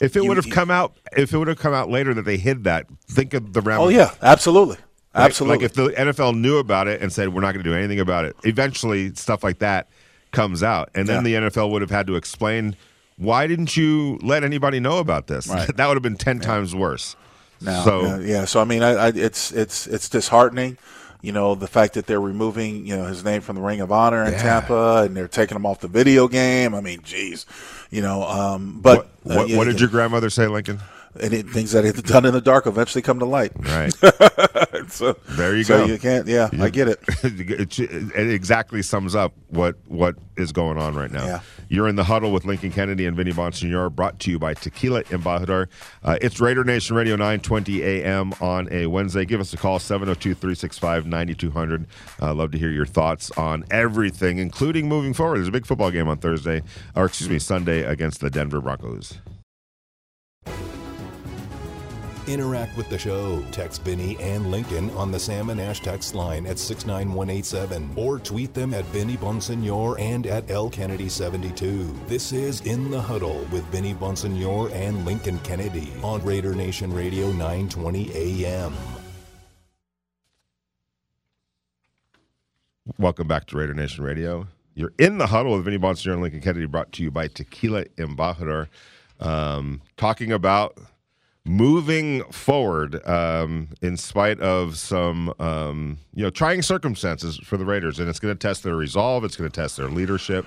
If 0.00 0.16
it 0.16 0.24
would 0.24 0.36
have 0.36 0.50
come 0.50 0.70
out, 0.70 0.96
if 1.16 1.32
it 1.32 1.38
would 1.38 1.48
have 1.48 1.58
come 1.58 1.74
out 1.74 1.90
later 1.90 2.14
that 2.14 2.22
they 2.22 2.36
hid 2.36 2.64
that, 2.64 2.86
think 3.08 3.34
of 3.34 3.52
the 3.52 3.60
round. 3.60 3.82
Oh 3.82 3.88
yeah, 3.88 4.14
absolutely, 4.22 4.76
absolutely. 5.14 5.58
Like, 5.58 5.64
if 5.64 5.74
the 5.74 5.88
NFL 5.88 6.38
knew 6.38 6.58
about 6.58 6.86
it 6.86 7.02
and 7.02 7.12
said 7.12 7.34
we're 7.34 7.40
not 7.40 7.52
going 7.52 7.64
to 7.64 7.70
do 7.70 7.74
anything 7.74 7.98
about 7.98 8.24
it, 8.24 8.36
eventually 8.44 9.14
stuff 9.14 9.42
like 9.42 9.58
that 9.58 9.88
comes 10.30 10.62
out, 10.62 10.90
and 10.94 11.08
then 11.08 11.26
yeah. 11.26 11.40
the 11.40 11.50
NFL 11.50 11.70
would 11.72 11.82
have 11.82 11.90
had 11.90 12.06
to 12.06 12.14
explain 12.14 12.76
why 13.16 13.48
didn't 13.48 13.76
you 13.76 14.18
let 14.22 14.44
anybody 14.44 14.78
know 14.78 14.98
about 14.98 15.26
this? 15.26 15.48
Right. 15.48 15.66
that 15.76 15.86
would 15.86 15.96
have 15.96 16.02
been 16.02 16.16
ten 16.16 16.36
yeah. 16.36 16.42
times 16.42 16.74
worse. 16.74 17.16
Now, 17.60 17.84
so 17.84 18.18
yeah, 18.20 18.44
so 18.44 18.60
I 18.60 18.64
mean, 18.64 18.82
I, 18.82 18.90
I, 18.90 19.08
it's 19.08 19.52
it's 19.52 19.86
it's 19.88 20.08
disheartening. 20.08 20.78
You 21.20 21.32
know, 21.32 21.54
the 21.54 21.66
fact 21.66 21.94
that 21.94 22.06
they're 22.06 22.20
removing 22.20 22.86
you 22.86 22.96
know 22.96 23.06
his 23.06 23.24
name 23.24 23.40
from 23.40 23.56
the 23.56 23.62
Ring 23.62 23.80
of 23.80 23.90
Honor 23.90 24.24
in 24.24 24.32
yeah. 24.32 24.42
Tampa, 24.42 25.02
and 25.04 25.16
they're 25.16 25.28
taking 25.28 25.56
him 25.56 25.66
off 25.66 25.80
the 25.80 25.88
video 25.88 26.28
game. 26.28 26.74
I 26.74 26.80
mean, 26.80 27.00
geez, 27.02 27.44
you 27.90 28.02
know. 28.02 28.22
Um, 28.22 28.80
but 28.80 29.08
what, 29.22 29.36
what, 29.36 29.50
uh, 29.50 29.56
what 29.56 29.64
did 29.64 29.80
your 29.80 29.88
grandmother 29.88 30.30
say, 30.30 30.46
Lincoln? 30.46 30.80
any 31.20 31.42
things 31.42 31.72
that 31.72 31.84
are 31.84 31.92
done 32.02 32.24
in 32.24 32.32
the 32.32 32.40
dark 32.40 32.66
eventually 32.66 33.02
come 33.02 33.18
to 33.18 33.24
light. 33.24 33.52
Right. 33.56 33.92
so 34.88 35.16
there 35.30 35.56
you 35.56 35.64
so 35.64 35.86
go. 35.86 35.92
You 35.92 35.98
can't. 35.98 36.26
Yeah, 36.26 36.48
you, 36.52 36.62
I 36.62 36.70
get 36.70 36.88
it. 36.88 37.00
it 37.22 38.30
exactly 38.30 38.82
sums 38.82 39.14
up 39.14 39.32
what 39.48 39.76
what 39.86 40.16
is 40.36 40.52
going 40.52 40.78
on 40.78 40.94
right 40.94 41.10
now. 41.10 41.24
Yeah. 41.24 41.40
You're 41.68 41.88
in 41.88 41.96
the 41.96 42.04
huddle 42.04 42.32
with 42.32 42.46
Lincoln 42.46 42.72
Kennedy 42.72 43.04
and 43.04 43.14
Vinny 43.16 43.32
Bonsignore, 43.32 43.94
brought 43.94 44.18
to 44.20 44.30
you 44.30 44.38
by 44.38 44.54
Tequila 44.54 45.02
Embajador. 45.04 45.68
Uh, 46.02 46.16
it's 46.22 46.40
Raider 46.40 46.64
Nation 46.64 46.96
Radio, 46.96 47.14
920 47.14 47.82
a.m. 47.82 48.32
on 48.40 48.72
a 48.72 48.86
Wednesday. 48.86 49.26
Give 49.26 49.40
us 49.40 49.52
a 49.52 49.58
call, 49.58 49.78
702-365-9200. 49.78 51.84
Uh, 52.22 52.34
love 52.34 52.52
to 52.52 52.58
hear 52.58 52.70
your 52.70 52.86
thoughts 52.86 53.30
on 53.32 53.66
everything, 53.70 54.38
including 54.38 54.88
moving 54.88 55.12
forward. 55.12 55.36
There's 55.36 55.48
a 55.48 55.52
big 55.52 55.66
football 55.66 55.90
game 55.90 56.08
on 56.08 56.16
Thursday, 56.18 56.62
or 56.96 57.04
excuse 57.04 57.28
me, 57.28 57.38
Sunday 57.38 57.84
against 57.84 58.20
the 58.20 58.30
Denver 58.30 58.62
Broncos. 58.62 59.18
Interact 62.28 62.76
with 62.76 62.90
the 62.90 62.98
show. 62.98 63.42
Text 63.52 63.82
Vinny 63.82 64.18
and 64.20 64.50
Lincoln 64.50 64.90
on 64.90 65.10
the 65.10 65.18
Sam 65.18 65.48
and 65.48 65.58
Ash 65.58 65.80
text 65.80 66.14
line 66.14 66.46
at 66.46 66.58
69187 66.58 67.90
or 67.96 68.18
tweet 68.18 68.52
them 68.52 68.74
at 68.74 68.84
Vinny 68.86 69.16
Bonsignore 69.16 69.98
and 69.98 70.26
at 70.26 70.50
L 70.50 70.68
Kennedy 70.68 71.08
72. 71.08 71.90
This 72.06 72.32
is 72.32 72.60
In 72.60 72.90
the 72.90 73.00
Huddle 73.00 73.46
with 73.50 73.64
Vinny 73.66 73.94
Bonsignore 73.94 74.70
and 74.72 75.06
Lincoln 75.06 75.38
Kennedy 75.38 75.90
on 76.02 76.22
Raider 76.22 76.54
Nation 76.54 76.92
Radio 76.92 77.32
920 77.32 78.12
AM. 78.14 78.74
Welcome 82.98 83.26
back 83.26 83.46
to 83.46 83.56
Raider 83.56 83.74
Nation 83.74 84.04
Radio. 84.04 84.48
You're 84.74 84.92
in 84.98 85.16
the 85.16 85.26
huddle 85.26 85.56
with 85.56 85.64
Vinny 85.64 85.78
Bonsignore 85.78 86.12
and 86.12 86.22
Lincoln 86.22 86.40
Kennedy, 86.42 86.66
brought 86.66 86.92
to 86.92 87.02
you 87.02 87.10
by 87.10 87.28
Tequila 87.28 87.84
Embajador. 87.96 88.68
Um, 89.18 89.80
talking 89.96 90.30
about 90.30 90.78
moving 91.48 92.22
forward 92.30 93.04
um, 93.08 93.68
in 93.80 93.96
spite 93.96 94.38
of 94.40 94.76
some 94.76 95.32
um, 95.40 95.98
you 96.14 96.22
know 96.22 96.30
trying 96.30 96.62
circumstances 96.62 97.38
for 97.42 97.56
the 97.56 97.64
Raiders, 97.64 97.98
and 97.98 98.08
it's 98.08 98.20
going 98.20 98.34
to 98.34 98.38
test 98.38 98.62
their 98.62 98.76
resolve. 98.76 99.24
It's 99.24 99.36
going 99.36 99.50
to 99.50 99.60
test 99.60 99.76
their 99.76 99.88
leadership. 99.88 100.46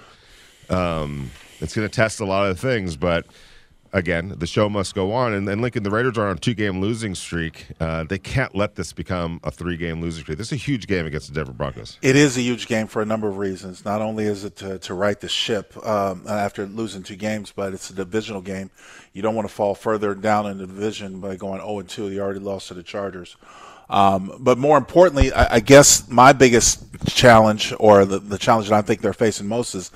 Um, 0.70 1.32
it's 1.60 1.76
going 1.76 1.88
to 1.88 1.94
test 1.94 2.20
a 2.20 2.26
lot 2.26 2.50
of 2.50 2.60
things, 2.60 2.96
but 2.96 3.26
again, 3.94 4.36
the 4.38 4.48
show 4.48 4.70
must 4.70 4.96
go 4.96 5.12
on. 5.12 5.34
And, 5.34 5.48
and 5.48 5.62
Lincoln, 5.62 5.84
the 5.84 5.92
Raiders 5.92 6.18
are 6.18 6.28
on 6.28 6.38
a 6.38 6.40
two 6.40 6.54
game 6.54 6.82
losing 6.82 7.16
streak. 7.16 7.68
Uh, 7.80 8.04
they 8.04 8.18
can't 8.18 8.56
let 8.56 8.76
this 8.76 8.94
become 8.94 9.40
a 9.44 9.52
three 9.52 9.78
game 9.78 10.02
losing 10.02 10.24
streak. 10.24 10.38
This 10.38 10.48
is 10.48 10.54
a 10.54 10.64
huge 10.64 10.88
game 10.88 11.06
against 11.06 11.28
the 11.28 11.34
Denver 11.34 11.54
Broncos. 11.54 11.98
It 12.02 12.16
is 12.16 12.38
a 12.38 12.42
huge 12.42 12.68
game 12.68 12.88
for 12.88 13.02
a 13.02 13.06
number 13.06 13.28
of 13.28 13.38
reasons. 13.38 13.86
Not 13.86 14.02
only 14.02 14.26
is 14.26 14.44
it 14.44 14.56
to, 14.58 14.80
to 14.80 14.94
right 14.94 15.20
the 15.20 15.30
ship 15.30 15.76
um, 15.86 16.26
after 16.28 16.66
losing 16.66 17.04
two 17.04 17.16
games, 17.16 17.52
but 17.56 17.74
it's 17.74 17.90
a 17.90 17.94
divisional 17.94 18.42
game. 18.42 18.70
You 19.14 19.22
don't 19.22 19.36
want 19.36 19.48
to 19.48 19.54
fall 19.54 19.76
further 19.76 20.16
down 20.16 20.46
in 20.48 20.58
the 20.58 20.68
division 20.68 21.20
by 21.20 21.36
going 21.36 21.62
0 21.62 21.82
2. 21.82 22.12
You 22.12 22.22
already 22.22 22.40
lost 22.40 22.70
to 22.70 22.74
the 22.74 22.84
Chargers. 22.84 23.36
Um, 23.90 24.38
but 24.40 24.58
more 24.58 24.78
importantly, 24.78 25.34
I, 25.34 25.56
I, 25.56 25.60
guess 25.60 26.08
my 26.08 26.32
biggest 26.32 26.82
challenge, 27.08 27.74
or 27.78 28.06
the, 28.06 28.20
the 28.20 28.38
challenge 28.38 28.70
that 28.70 28.76
I 28.78 28.82
think 28.82 29.02
they're 29.02 29.12
facing 29.12 29.50
most, 29.50 29.76
is 29.76 29.92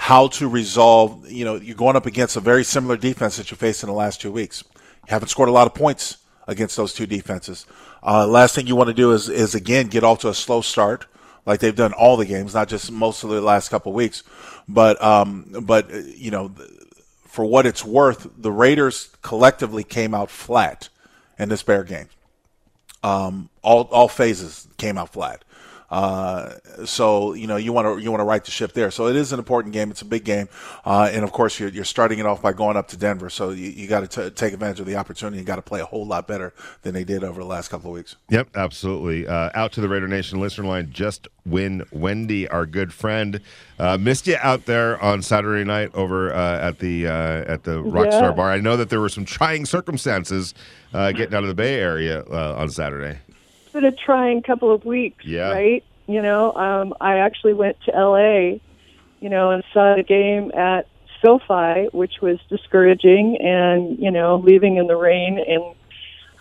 how 0.00 0.28
to 0.28 0.48
resolve. 0.48 1.28
You 1.28 1.44
know, 1.44 1.56
you're 1.56 1.76
going 1.76 1.96
up 1.96 2.06
against 2.06 2.36
a 2.36 2.40
very 2.40 2.62
similar 2.62 2.96
defense 2.96 3.36
that 3.36 3.50
you 3.50 3.56
faced 3.56 3.82
in 3.82 3.88
the 3.88 3.94
last 3.94 4.20
two 4.20 4.30
weeks. 4.30 4.62
You 4.74 4.80
haven't 5.08 5.28
scored 5.28 5.48
a 5.48 5.52
lot 5.52 5.66
of 5.66 5.74
points 5.74 6.18
against 6.46 6.76
those 6.76 6.94
two 6.94 7.04
defenses. 7.04 7.66
Uh, 8.02 8.24
last 8.26 8.54
thing 8.54 8.68
you 8.68 8.76
want 8.76 8.86
to 8.88 8.94
do 8.94 9.10
is, 9.12 9.28
is 9.28 9.56
again 9.56 9.88
get 9.88 10.04
off 10.04 10.20
to 10.20 10.28
a 10.28 10.34
slow 10.34 10.60
start 10.60 11.06
like 11.46 11.58
they've 11.58 11.74
done 11.74 11.92
all 11.92 12.16
the 12.16 12.26
games, 12.26 12.54
not 12.54 12.68
just 12.68 12.92
most 12.92 13.24
of 13.24 13.30
the 13.30 13.40
last 13.40 13.70
couple 13.70 13.92
weeks. 13.92 14.22
But 14.68 15.02
um, 15.02 15.52
but 15.62 15.92
uh, 15.92 15.96
you 16.14 16.30
know, 16.30 16.52
for 17.26 17.44
what 17.44 17.66
it's 17.66 17.84
worth, 17.84 18.28
the 18.38 18.52
Raiders 18.52 19.10
collectively 19.22 19.82
came 19.82 20.14
out 20.14 20.30
flat 20.30 20.90
in 21.40 21.48
this 21.48 21.64
Bear 21.64 21.82
game. 21.82 22.08
Um, 23.02 23.50
all 23.62 23.82
all 23.90 24.08
phases 24.08 24.68
came 24.76 24.96
out 24.96 25.12
flat. 25.12 25.42
Uh, 25.90 26.50
so 26.84 27.32
you 27.32 27.46
know 27.46 27.56
you 27.56 27.72
want 27.72 27.86
to 27.86 28.02
you 28.02 28.10
want 28.10 28.20
to 28.20 28.24
right 28.24 28.44
the 28.44 28.50
ship 28.50 28.72
there. 28.74 28.90
So 28.90 29.06
it 29.06 29.16
is 29.16 29.32
an 29.32 29.38
important 29.38 29.72
game. 29.72 29.90
It's 29.90 30.02
a 30.02 30.06
big 30.06 30.24
game, 30.24 30.48
uh, 30.84 31.08
and 31.10 31.24
of 31.24 31.32
course 31.32 31.58
you're, 31.58 31.70
you're 31.70 31.84
starting 31.84 32.18
it 32.18 32.26
off 32.26 32.42
by 32.42 32.52
going 32.52 32.76
up 32.76 32.88
to 32.88 32.96
Denver. 32.96 33.30
So 33.30 33.50
you, 33.50 33.70
you 33.70 33.88
got 33.88 34.10
to 34.10 34.30
take 34.30 34.52
advantage 34.52 34.80
of 34.80 34.86
the 34.86 34.96
opportunity 34.96 35.38
and 35.38 35.46
got 35.46 35.56
to 35.56 35.62
play 35.62 35.80
a 35.80 35.86
whole 35.86 36.06
lot 36.06 36.26
better 36.26 36.52
than 36.82 36.92
they 36.92 37.04
did 37.04 37.24
over 37.24 37.40
the 37.40 37.46
last 37.46 37.68
couple 37.68 37.90
of 37.90 37.94
weeks. 37.94 38.16
Yep, 38.28 38.50
absolutely. 38.54 39.26
Uh, 39.26 39.50
out 39.54 39.72
to 39.72 39.80
the 39.80 39.88
Raider 39.88 40.08
Nation 40.08 40.40
listener 40.40 40.66
line. 40.66 40.90
Just 40.90 41.26
win 41.46 41.82
Wendy, 41.90 42.46
our 42.48 42.66
good 42.66 42.92
friend, 42.92 43.40
uh, 43.78 43.96
missed 43.96 44.26
you 44.26 44.36
out 44.42 44.66
there 44.66 45.02
on 45.02 45.22
Saturday 45.22 45.64
night 45.64 45.90
over 45.94 46.30
uh, 46.34 46.58
at 46.60 46.80
the 46.80 47.06
uh, 47.06 47.10
at 47.12 47.64
the 47.64 47.82
Rockstar 47.82 48.22
Yeah. 48.22 48.32
Bar. 48.32 48.52
I 48.52 48.60
know 48.60 48.76
that 48.76 48.90
there 48.90 49.00
were 49.00 49.08
some 49.08 49.24
trying 49.24 49.64
circumstances 49.64 50.52
getting 50.92 51.34
out 51.34 51.44
of 51.44 51.48
the 51.48 51.54
Bay 51.54 51.76
Area 51.76 52.22
on 52.24 52.68
Saturday. 52.68 53.20
Been 53.78 53.84
a 53.84 53.92
trying 53.92 54.42
couple 54.42 54.72
of 54.72 54.84
weeks, 54.84 55.24
Yeah. 55.24 55.52
right? 55.52 55.84
You 56.08 56.20
know, 56.20 56.52
um, 56.54 56.94
I 57.00 57.18
actually 57.18 57.52
went 57.52 57.80
to 57.82 57.92
LA, 57.92 58.58
you 59.20 59.28
know, 59.28 59.52
and 59.52 59.62
saw 59.72 59.94
the 59.94 60.02
game 60.02 60.50
at 60.52 60.88
SoFi, 61.22 61.86
which 61.92 62.14
was 62.20 62.40
discouraging, 62.48 63.36
and 63.40 63.96
you 64.00 64.10
know, 64.10 64.34
leaving 64.34 64.78
in 64.78 64.88
the 64.88 64.96
rain 64.96 65.38
and 65.38 65.74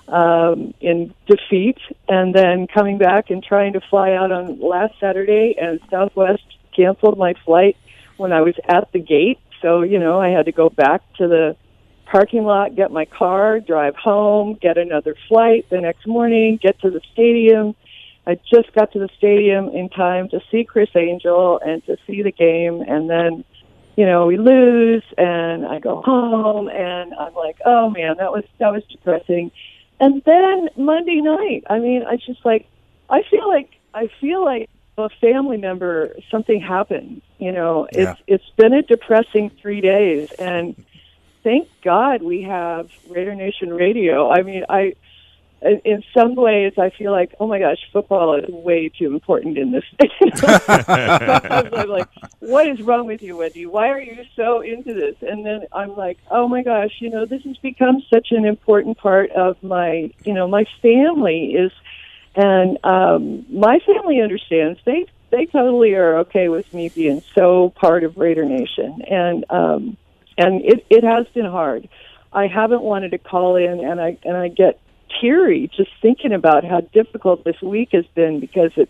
um, 0.08 0.74
in 0.82 1.14
defeat, 1.28 1.78
and 2.10 2.34
then 2.34 2.66
coming 2.66 2.98
back 2.98 3.30
and 3.30 3.44
trying 3.44 3.74
to 3.74 3.82
fly 3.82 4.14
out 4.14 4.32
on 4.32 4.60
last 4.60 4.96
Saturday, 5.00 5.56
and 5.62 5.80
Southwest 5.92 6.42
canceled 6.76 7.20
my 7.20 7.36
flight 7.46 7.78
when 8.16 8.34
I 8.34 8.42
was 8.42 8.56
at 8.68 8.92
the 8.94 9.00
gate. 9.00 9.38
So 9.62 9.84
you 9.84 10.00
know, 10.00 10.20
I 10.20 10.30
had 10.30 10.48
to 10.48 10.52
go 10.52 10.72
back 10.72 11.04
to 11.18 11.28
the 11.28 11.56
parking 12.12 12.44
lot, 12.44 12.76
get 12.76 12.92
my 12.92 13.06
car, 13.06 13.60
drive 13.60 13.96
home, 13.96 14.58
get 14.62 14.78
another 14.78 15.16
flight 15.28 15.70
the 15.70 15.80
next 15.82 16.08
morning, 16.08 16.58
get 16.62 16.80
to 16.82 16.90
the 16.90 17.02
stadium. 17.14 17.76
I 18.26 18.36
just 18.54 18.74
got 18.74 18.92
to 18.94 19.00
the 19.00 19.10
stadium 19.18 19.70
in 19.70 19.90
time 19.90 20.30
to 20.30 20.42
see 20.52 20.64
Criss 20.64 20.90
Angel 20.96 21.60
and 21.66 21.86
to 21.86 21.98
see 22.06 22.22
the 22.24 22.32
game, 22.32 22.82
and 22.82 23.10
then 23.10 23.44
you 23.96 24.06
know 24.06 24.26
we 24.28 24.38
lose, 24.38 25.04
and 25.18 25.66
I 25.66 25.80
go 25.80 26.02
home, 26.02 26.68
and 26.70 27.14
I'm 27.14 27.34
like, 27.34 27.58
oh 27.66 27.90
man, 27.90 28.18
that 28.18 28.32
was 28.32 28.44
that 28.60 28.72
was 28.72 28.84
depressing. 28.92 29.52
And 30.00 30.22
then 30.26 30.70
Monday 30.78 31.22
night, 31.22 31.64
I 31.70 31.80
mean, 31.80 32.04
I 32.04 32.18
just 32.18 32.46
like, 32.46 32.68
I 33.10 33.24
feel 33.24 33.48
like 33.48 33.72
I 33.94 34.10
feel 34.20 34.44
like 34.44 34.70
a 34.98 35.10
family 35.22 35.58
member, 35.58 36.16
something 36.32 36.60
happened. 36.60 37.22
You 37.40 37.52
know, 37.52 37.88
Yeah. 37.94 38.12
it's 38.12 38.22
it's 38.28 38.50
been 38.58 38.74
a 38.74 38.82
depressing 38.82 39.52
three 39.62 39.82
days, 39.82 40.32
and 40.34 40.76
thank 41.48 41.70
God 41.82 42.22
we 42.22 42.42
have 42.42 42.90
Raider 43.10 43.34
Nation 43.34 43.74
Radio. 43.74 44.30
I 44.30 44.42
mean, 44.44 44.66
I 44.68 44.96
in- 45.62 46.04
some 46.14 46.36
ways 46.36 46.74
I 46.78 46.90
feel 46.90 47.14
like, 47.14 47.36
oh 47.40 47.48
my 47.48 47.60
gosh, 47.60 47.78
football 47.94 48.36
is 48.36 48.50
way 48.50 48.90
too 48.90 49.14
important 49.14 49.58
in 49.58 49.72
this. 49.72 49.86
Sometimes 50.20 50.44
I'm 51.50 51.90
like, 51.90 52.10
what 52.40 52.68
is 52.68 52.82
wrong 52.82 53.08
with 53.08 53.22
you, 53.22 53.38
Wendy? 53.38 53.66
Why 53.66 53.90
are 53.92 54.00
you 54.00 54.26
so 54.36 54.60
into 54.60 54.94
this? 54.94 55.16
And 55.22 55.46
then 55.46 55.62
I'm 55.72 55.96
like, 55.96 56.18
oh 56.30 56.50
my 56.50 56.64
gosh, 56.64 56.92
you 57.00 57.10
know, 57.10 57.26
this 57.26 57.44
has 57.44 57.58
become 57.58 58.04
such 58.14 58.32
an 58.32 58.44
important 58.44 58.98
part 58.98 59.32
of 59.32 59.62
my, 59.64 60.12
you 60.26 60.34
know, 60.34 60.50
my 60.50 60.66
family 60.82 61.54
is, 61.54 61.72
and 62.36 62.78
um, 62.84 63.46
my 63.50 63.80
family 63.80 64.20
understands. 64.20 64.80
They 64.84 65.06
they 65.30 65.46
totally 65.46 65.94
are 65.94 66.20
okay 66.20 66.50
with 66.50 66.74
me 66.74 66.90
being 66.90 67.22
so 67.34 67.70
part 67.70 68.04
of 68.04 68.18
Raider 68.18 68.46
Nation, 68.46 69.02
and 69.10 69.46
um, 69.50 69.98
and 70.38 70.64
it 70.64 70.86
it 70.90 71.04
has 71.04 71.28
been 71.34 71.46
hard. 71.46 71.90
I 72.32 72.48
haven't 72.48 72.82
wanted 72.82 73.12
to 73.12 73.18
call 73.18 73.56
in, 73.56 73.84
and 73.84 74.00
I 74.00 74.18
and 74.24 74.38
I 74.38 74.48
get 74.50 74.80
teary 75.22 75.70
just 75.76 75.90
thinking 76.02 76.34
about 76.34 76.64
how 76.64 76.82
difficult 76.82 77.44
this 77.44 77.62
week 77.62 77.90
has 77.94 78.06
been 78.08 78.40
because 78.40 78.72
it 78.76 78.90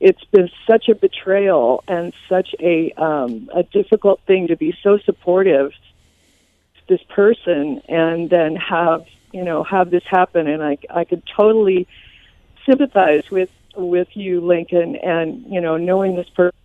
it's 0.00 0.24
been 0.32 0.50
such 0.66 0.88
a 0.88 0.94
betrayal 0.94 1.84
and 1.86 2.12
such 2.28 2.54
a 2.60 2.90
um, 2.92 3.50
a 3.54 3.62
difficult 3.62 4.20
thing 4.26 4.48
to 4.48 4.56
be 4.56 4.76
so 4.82 4.98
supportive 4.98 5.72
to 5.72 6.88
this 6.88 7.02
person 7.10 7.82
and 7.88 8.30
then 8.30 8.56
have 8.56 9.04
you 9.32 9.44
know 9.44 9.62
have 9.62 9.90
this 9.90 10.04
happen 10.04 10.46
and 10.46 10.62
I 10.62 10.78
I 10.88 11.04
could 11.04 11.22
totally 11.36 11.86
sympathize 12.66 13.30
with 13.30 13.50
with 13.76 14.08
you 14.16 14.40
Lincoln 14.40 14.96
and 14.96 15.44
you 15.46 15.60
know 15.60 15.76
knowing 15.76 16.16
this 16.16 16.30
person 16.30 16.59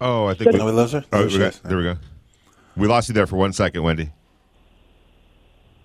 Oh, 0.00 0.26
I 0.26 0.34
think 0.34 0.52
No, 0.54 0.64
we 0.66 0.72
lost 0.72 0.92
her? 0.92 1.04
Oh, 1.12 1.18
There 1.18 1.26
we 1.26 1.32
she 1.32 1.38
got- 1.38 1.60
there 1.64 1.76
we 1.78 1.82
go. 1.84 1.96
We 2.76 2.86
lost 2.86 3.08
you 3.08 3.14
there 3.14 3.26
for 3.26 3.36
one 3.36 3.52
second, 3.52 3.82
Wendy. 3.82 4.10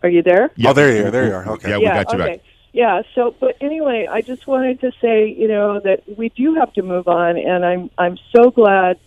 are 0.04 0.10
you 0.10 0.22
there 0.22 0.52
Oh, 0.66 0.74
there 0.74 0.96
you 0.96 1.06
are. 1.08 1.12
There 1.12 1.28
you 1.28 1.34
are. 1.34 1.48
Okay. 1.54 1.70
Yeah, 1.70 1.78
we 1.78 1.86
got 1.86 2.12
you 2.14 2.20
okay. 2.22 2.32
back. 2.34 2.42
Yeah, 2.74 3.02
so 3.16 3.36
but 3.40 3.56
anyway, 3.62 4.08
I 4.10 4.22
just 4.22 4.48
wanted 4.48 4.82
to 4.82 4.92
say, 5.02 5.28
you 5.30 5.48
know, 5.48 5.80
that 5.80 6.04
we 6.18 6.30
do 6.30 6.56
have 6.56 6.74
to 6.74 6.82
move 6.82 7.08
on 7.08 7.38
and 7.38 7.66
I'm 7.66 7.90
I'm 7.98 8.18
so 8.36 8.52
glad 8.52 9.00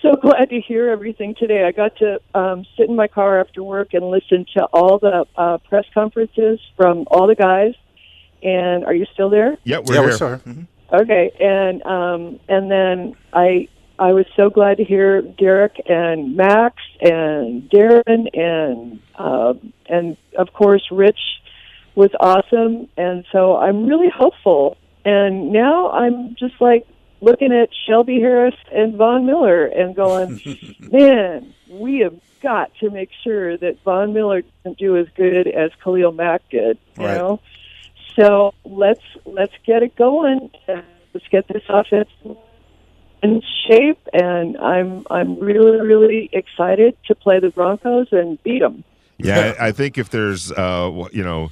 so 0.00 0.14
glad 0.16 0.48
to 0.50 0.60
hear 0.60 0.88
everything 0.90 1.34
today. 1.34 1.64
I 1.64 1.72
got 1.72 1.96
to 1.96 2.20
um, 2.34 2.64
sit 2.76 2.88
in 2.88 2.94
my 2.96 3.08
car 3.08 3.40
after 3.40 3.62
work 3.62 3.94
and 3.94 4.08
listen 4.10 4.46
to 4.56 4.64
all 4.66 4.98
the 4.98 5.26
uh, 5.36 5.58
press 5.58 5.84
conferences 5.92 6.60
from 6.76 7.04
all 7.10 7.26
the 7.26 7.34
guys. 7.34 7.74
And 8.42 8.84
are 8.84 8.94
you 8.94 9.06
still 9.12 9.28
there? 9.30 9.56
Yeah, 9.64 9.78
we're 9.78 9.94
yeah, 9.94 10.00
here. 10.00 10.10
we 10.10 10.16
saw 10.16 10.28
her. 10.28 10.38
Mhm. 10.38 10.66
Okay, 10.92 11.30
and 11.40 11.82
um, 11.86 12.40
and 12.48 12.70
then 12.70 13.16
I 13.32 13.68
I 14.02 14.12
was 14.14 14.26
so 14.34 14.50
glad 14.50 14.78
to 14.78 14.84
hear 14.84 15.22
Derek 15.22 15.76
and 15.88 16.36
Max 16.36 16.74
and 17.00 17.70
Darren 17.70 18.26
and 18.36 18.98
um, 19.16 19.72
and 19.88 20.16
of 20.36 20.52
course 20.52 20.82
Rich 20.90 21.20
was 21.94 22.10
awesome, 22.18 22.88
and 22.96 23.24
so 23.30 23.56
I'm 23.56 23.86
really 23.86 24.10
hopeful. 24.12 24.76
And 25.04 25.52
now 25.52 25.90
I'm 25.90 26.34
just 26.36 26.54
like 26.60 26.84
looking 27.20 27.52
at 27.52 27.68
Shelby 27.86 28.18
Harris 28.18 28.56
and 28.72 28.96
Von 28.96 29.24
Miller 29.24 29.66
and 29.66 29.94
going, 29.94 30.40
man, 30.80 31.54
we 31.68 32.00
have 32.00 32.18
got 32.42 32.72
to 32.80 32.90
make 32.90 33.10
sure 33.22 33.56
that 33.56 33.84
Von 33.84 34.12
Miller 34.12 34.42
doesn't 34.64 34.78
do 34.78 34.96
as 34.96 35.06
good 35.16 35.46
as 35.46 35.70
Khalil 35.84 36.10
Mack 36.10 36.42
did. 36.50 36.76
You 36.98 37.06
Right. 37.06 37.18
know, 37.18 37.40
so 38.18 38.52
let's 38.64 39.04
let's 39.24 39.54
get 39.64 39.84
it 39.84 39.94
going. 39.94 40.50
Let's 41.14 41.28
get 41.30 41.46
this 41.46 41.62
offense 41.68 42.08
in 43.22 43.42
shape. 43.66 44.00
And 44.12 44.56
I'm 44.58 45.06
I'm 45.10 45.38
really 45.38 45.80
really 45.80 46.30
excited 46.32 46.96
to 47.06 47.14
play 47.14 47.40
the 47.40 47.50
Broncos 47.50 48.08
and 48.12 48.42
beat 48.42 48.60
them. 48.60 48.84
Yeah, 49.18 49.54
I, 49.60 49.72
think 49.72 49.98
if 49.98 50.10
there's, 50.10 50.50
uh, 50.50 51.06
you 51.12 51.22
know, 51.22 51.50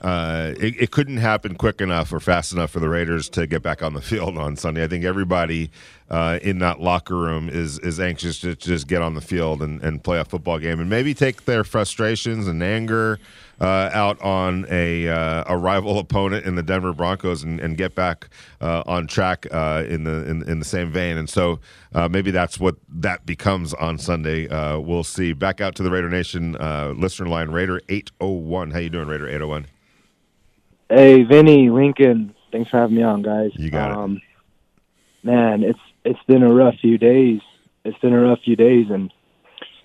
uh, 0.00 0.52
it, 0.58 0.74
it 0.78 0.90
couldn't 0.90 1.16
happen 1.16 1.54
quick 1.54 1.80
enough 1.80 2.12
or 2.12 2.20
fast 2.20 2.52
enough 2.52 2.70
for 2.70 2.80
the 2.80 2.88
Raiders 2.88 3.28
to 3.30 3.46
get 3.46 3.62
back 3.62 3.82
on 3.82 3.94
the 3.94 4.00
field 4.02 4.36
on 4.36 4.56
Sunday. 4.56 4.84
I 4.84 4.88
think 4.88 5.04
everybody 5.04 5.70
uh, 6.10 6.38
in 6.42 6.58
that 6.60 6.80
locker 6.80 7.16
room 7.16 7.48
is 7.48 7.78
is 7.80 7.98
anxious 7.98 8.38
to 8.40 8.54
just 8.54 8.86
get 8.86 9.02
on 9.02 9.14
the 9.14 9.20
field 9.20 9.60
and, 9.62 9.82
and 9.82 10.04
play 10.04 10.18
a 10.18 10.24
football 10.24 10.58
game 10.58 10.78
and 10.78 10.88
maybe 10.88 11.14
take 11.14 11.44
their 11.44 11.64
frustrations 11.64 12.46
and 12.46 12.62
anger 12.62 13.18
uh, 13.60 13.90
out 13.92 14.20
on 14.22 14.66
a 14.70 15.08
uh, 15.08 15.44
a 15.46 15.56
rival 15.56 15.98
opponent 16.00 16.46
in 16.46 16.54
the 16.54 16.62
Denver 16.62 16.92
Broncos 16.92 17.42
and, 17.42 17.58
and 17.58 17.76
get 17.76 17.94
back 17.94 18.28
uh, 18.60 18.82
on 18.86 19.06
track 19.06 19.46
uh, 19.50 19.84
in 19.88 20.04
the 20.04 20.28
in, 20.28 20.48
in 20.48 20.58
the 20.60 20.64
same 20.64 20.92
vein. 20.92 21.16
And 21.16 21.28
so 21.28 21.58
uh, 21.94 22.08
maybe 22.08 22.30
that's 22.30 22.60
what 22.60 22.76
that 22.88 23.26
becomes 23.26 23.74
on 23.74 23.98
Sunday. 23.98 24.48
Uh, 24.48 24.78
we'll 24.78 25.04
see. 25.04 25.32
Back 25.32 25.60
out 25.60 25.74
to 25.76 25.82
the 25.82 25.90
Raider 25.90 26.08
Nation 26.10 26.56
uh, 26.56 26.92
listener 26.96 27.28
line. 27.28 27.50
Raider 27.50 27.80
eight 27.88 28.12
oh 28.20 28.30
one. 28.30 28.70
How 28.70 28.78
you 28.78 28.90
doing, 28.90 29.08
Raider 29.08 29.28
eight 29.28 29.40
oh 29.40 29.48
one? 29.48 29.66
Hey, 30.88 31.24
Vinny, 31.24 31.68
Lincoln. 31.68 32.32
Thanks 32.52 32.70
for 32.70 32.78
having 32.78 32.94
me 32.94 33.02
on, 33.02 33.22
guys. 33.22 33.50
You 33.56 33.70
got 33.70 33.90
it. 33.90 33.96
um, 33.96 34.22
Man, 35.24 35.64
it's 35.64 35.80
it's 36.06 36.22
been 36.28 36.42
a 36.44 36.52
rough 36.52 36.74
few 36.80 36.98
days. 36.98 37.40
It's 37.84 37.98
been 37.98 38.12
a 38.12 38.20
rough 38.20 38.38
few 38.44 38.56
days, 38.56 38.86
and 38.90 39.12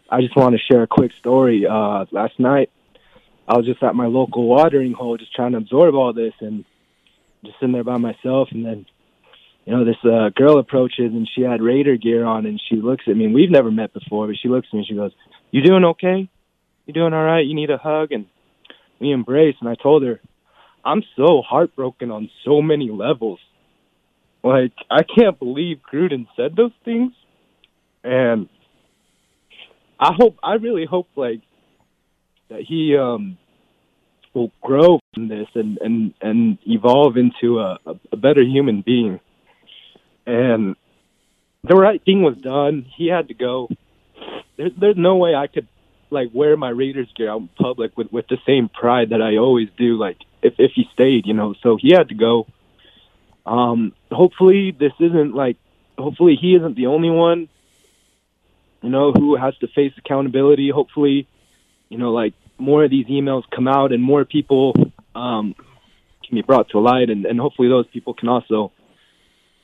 I 0.10 0.22
just 0.22 0.36
want 0.36 0.56
to 0.56 0.62
share 0.62 0.84
a 0.84 0.88
quick 0.88 1.12
story. 1.20 1.66
Uh, 1.68 2.06
last 2.12 2.40
night, 2.40 2.70
I 3.48 3.58
was 3.58 3.66
just 3.66 3.82
at 3.82 3.96
my 3.96 4.06
local 4.06 4.48
watering 4.48 4.94
hole, 4.94 5.18
just 5.18 5.34
trying 5.34 5.54
to 5.54 5.58
absorb 5.58 5.96
all 5.96 6.14
this, 6.14 6.34
and 6.40 6.64
just 7.44 7.56
sitting 7.60 7.74
there 7.74 7.84
by 7.84 7.98
myself. 7.98 8.50
And 8.52 8.64
then, 8.64 8.86
you 9.66 9.76
know, 9.76 9.84
this 9.84 9.98
uh, 10.04 10.30
girl 10.36 10.60
approaches, 10.60 11.12
and 11.12 11.28
she 11.34 11.42
had 11.42 11.62
Raider 11.62 11.98
gear 11.98 12.24
on, 12.24 12.46
and 12.46 12.62
she 12.70 12.76
looks 12.76 13.06
at 13.08 13.18
me. 13.18 13.26
And 13.26 13.34
we've 13.34 13.52
never 13.52 13.72
met 13.72 13.94
before, 13.94 14.28
but 14.28 14.38
she 14.42 14.48
looks 14.48 14.68
at 14.68 14.74
me 14.74 14.80
and 14.80 14.88
she 14.88 14.96
goes, 14.96 15.12
"You 15.50 15.64
doing 15.64 15.86
okay? 15.86 16.30
You 16.86 16.94
doing 16.94 17.14
all 17.14 17.24
right? 17.24 17.46
You 17.46 17.56
need 17.56 17.72
a 17.72 17.78
hug?" 17.78 18.12
And 18.12 18.28
we 19.00 19.12
embrace, 19.12 19.56
and 19.60 19.68
I 19.68 19.76
told 19.76 20.04
her, 20.04 20.22
I'm 20.86 21.04
so 21.16 21.42
heartbroken 21.42 22.12
on 22.12 22.30
so 22.46 22.62
many 22.62 22.90
levels. 22.92 23.40
Like, 24.44 24.74
I 24.90 25.04
can't 25.04 25.38
believe 25.38 25.82
Gruden 25.92 26.28
said 26.36 26.56
those 26.56 26.72
things. 26.84 27.14
And 28.04 28.50
I 30.00 30.14
hope, 30.14 30.38
I 30.42 30.56
really 30.56 30.86
hope, 30.86 31.08
like, 31.16 31.42
that 32.50 32.62
he, 32.62 32.98
um, 32.98 33.38
will 34.34 34.52
grow 34.62 35.00
from 35.14 35.28
this 35.28 35.48
and 35.56 35.78
and 35.80 36.14
and 36.22 36.58
evolve 36.66 37.18
into 37.18 37.60
a, 37.60 37.80
a, 38.12 38.18
better 38.18 38.44
human 38.44 38.82
being. 38.82 39.20
And 40.26 40.76
the 41.64 41.76
right 41.76 42.02
thing 42.04 42.22
was 42.22 42.38
done. 42.38 42.86
He 42.96 43.08
had 43.08 43.28
to 43.28 43.34
go. 43.34 43.70
There's 44.58 44.72
there's 44.80 44.98
no 44.98 45.18
way 45.18 45.36
I 45.36 45.48
could 45.48 45.68
like 46.10 46.30
wear 46.34 46.56
my 46.58 46.70
Raiders 46.70 47.10
gear 47.16 47.30
out 47.30 47.42
in 47.42 47.50
public 47.50 47.98
with 47.98 48.12
with 48.12 48.28
the 48.28 48.38
same 48.46 48.70
pride 48.70 49.10
that 49.10 49.22
I 49.22 49.38
always 49.38 49.70
do. 49.78 49.98
Like 49.98 50.18
if 50.42 50.54
if 50.58 50.72
he 50.76 50.86
stayed, 50.94 51.26
you 51.26 51.34
know. 51.34 51.54
So 51.62 51.78
he 51.80 51.92
had 51.92 52.10
to 52.10 52.16
go. 52.16 52.48
Um, 53.52 53.94
hopefully 54.10 54.72
this 54.72 54.94
isn't 55.00 55.36
like. 55.36 55.58
Hopefully 55.98 56.38
he 56.40 56.56
isn't 56.56 56.76
the 56.78 56.88
only 56.88 57.10
one. 57.10 57.50
You 58.82 58.90
know 58.90 59.12
who 59.12 59.36
has 59.36 59.56
to 59.58 59.68
face 59.68 59.92
accountability. 59.98 60.72
Hopefully, 60.74 61.28
you 61.90 61.98
know 61.98 62.12
like 62.14 62.34
more 62.58 62.86
of 62.86 62.90
these 62.90 63.08
emails 63.08 63.44
come 63.54 63.68
out 63.68 63.92
and 63.92 64.02
more 64.02 64.24
people 64.24 64.74
um, 65.14 65.54
can 66.26 66.36
be 66.36 66.42
brought 66.42 66.70
to 66.70 66.80
light, 66.80 67.10
and, 67.10 67.26
and 67.26 67.40
hopefully 67.40 67.68
those 67.68 67.88
people 67.88 68.14
can 68.14 68.30
also 68.30 68.72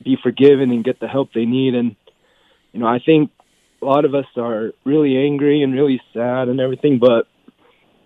be 0.04 0.18
forgiven 0.22 0.70
and 0.70 0.84
get 0.84 1.00
the 1.00 1.08
help 1.08 1.32
they 1.32 1.46
need. 1.46 1.74
And 1.74 1.96
you 2.72 2.80
know, 2.80 2.86
I 2.86 2.98
think 2.98 3.30
a 3.80 3.86
lot 3.86 4.04
of 4.04 4.14
us 4.14 4.26
are 4.36 4.72
really 4.84 5.16
angry 5.16 5.62
and 5.62 5.72
really 5.72 6.00
sad 6.12 6.48
and 6.48 6.60
everything, 6.60 6.98
but 6.98 7.26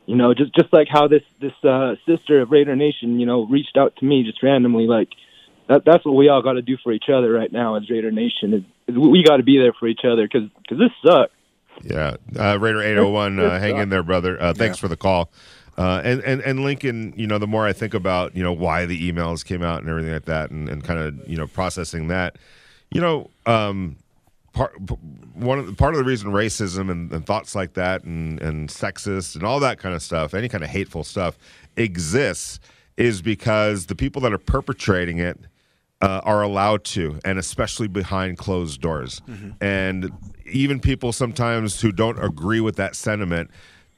you 0.06 0.14
know, 0.14 0.32
just 0.32 0.54
just 0.54 0.72
like 0.72 0.86
how 0.88 1.08
this 1.08 1.24
this 1.40 1.58
uh, 1.64 1.96
sister 2.06 2.40
of 2.40 2.52
Raider 2.52 2.76
Nation, 2.76 3.18
you 3.18 3.26
know, 3.26 3.46
reached 3.46 3.76
out 3.76 3.96
to 3.96 4.04
me 4.04 4.22
just 4.22 4.44
randomly, 4.44 4.86
like 4.86 5.08
that 5.68 5.84
that's 5.84 6.04
what 6.04 6.14
we 6.14 6.28
all 6.28 6.42
got 6.42 6.54
to 6.54 6.62
do 6.62 6.76
for 6.82 6.92
each 6.92 7.08
other 7.12 7.32
right 7.32 7.52
now 7.52 7.76
as 7.76 7.88
Raider 7.88 8.10
Nation. 8.10 8.54
Is, 8.54 8.62
is 8.88 8.98
we 8.98 9.22
got 9.22 9.36
to 9.38 9.42
be 9.42 9.58
there 9.58 9.72
for 9.72 9.86
each 9.88 10.04
other 10.04 10.28
because 10.30 10.48
because 10.62 10.78
this 10.78 10.90
sucks. 11.04 11.32
Yeah, 11.82 12.16
uh, 12.38 12.58
Raider 12.60 12.82
eight 12.82 12.96
hundred 12.96 13.10
one, 13.10 13.38
uh, 13.38 13.58
hang 13.58 13.78
in 13.78 13.88
there, 13.88 14.02
brother. 14.02 14.40
Uh, 14.40 14.52
thanks 14.54 14.78
Yeah. 14.78 14.80
for 14.82 14.88
the 14.88 14.96
call. 14.96 15.30
Uh, 15.78 16.02
and, 16.04 16.20
and 16.22 16.42
and 16.42 16.60
Lincoln, 16.60 17.14
you 17.16 17.26
know, 17.26 17.38
the 17.38 17.46
more 17.46 17.66
I 17.66 17.72
think 17.72 17.94
about 17.94 18.36
you 18.36 18.42
know 18.42 18.52
why 18.52 18.84
the 18.84 19.10
emails 19.10 19.42
came 19.44 19.62
out 19.62 19.80
and 19.80 19.88
everything 19.88 20.12
like 20.12 20.26
that, 20.26 20.50
and, 20.50 20.68
and 20.68 20.84
kind 20.84 21.00
of 21.00 21.28
you 21.28 21.36
know 21.36 21.46
processing 21.46 22.08
that, 22.08 22.36
you 22.90 23.00
know, 23.00 23.30
um, 23.46 23.96
part 24.52 24.74
one 25.34 25.58
of 25.58 25.66
the, 25.66 25.72
part 25.72 25.94
of 25.94 25.98
the 25.98 26.04
reason 26.04 26.30
racism 26.30 26.90
and, 26.90 27.10
and 27.10 27.24
thoughts 27.24 27.54
like 27.54 27.72
that 27.72 28.04
and 28.04 28.38
and 28.42 28.68
sexist 28.68 29.34
and 29.34 29.44
all 29.44 29.60
that 29.60 29.78
kind 29.78 29.94
of 29.94 30.02
stuff, 30.02 30.34
any 30.34 30.48
kind 30.48 30.62
of 30.62 30.68
hateful 30.68 31.04
stuff 31.04 31.38
exists, 31.76 32.60
is 32.98 33.22
because 33.22 33.86
the 33.86 33.94
people 33.94 34.20
that 34.20 34.32
are 34.32 34.38
perpetrating 34.38 35.18
it 35.18 35.38
uh, 36.02 36.20
are 36.24 36.42
allowed 36.42 36.84
to, 36.84 37.18
and 37.24 37.38
especially 37.38 37.88
behind 37.88 38.36
closed 38.36 38.80
doors. 38.80 39.22
And 39.60 40.10
even 40.46 40.80
people 40.80 41.12
sometimes 41.12 41.80
who 41.80 41.92
don't 41.92 42.22
agree 42.22 42.60
with 42.60 42.76
that 42.76 42.94
sentiment 42.96 43.50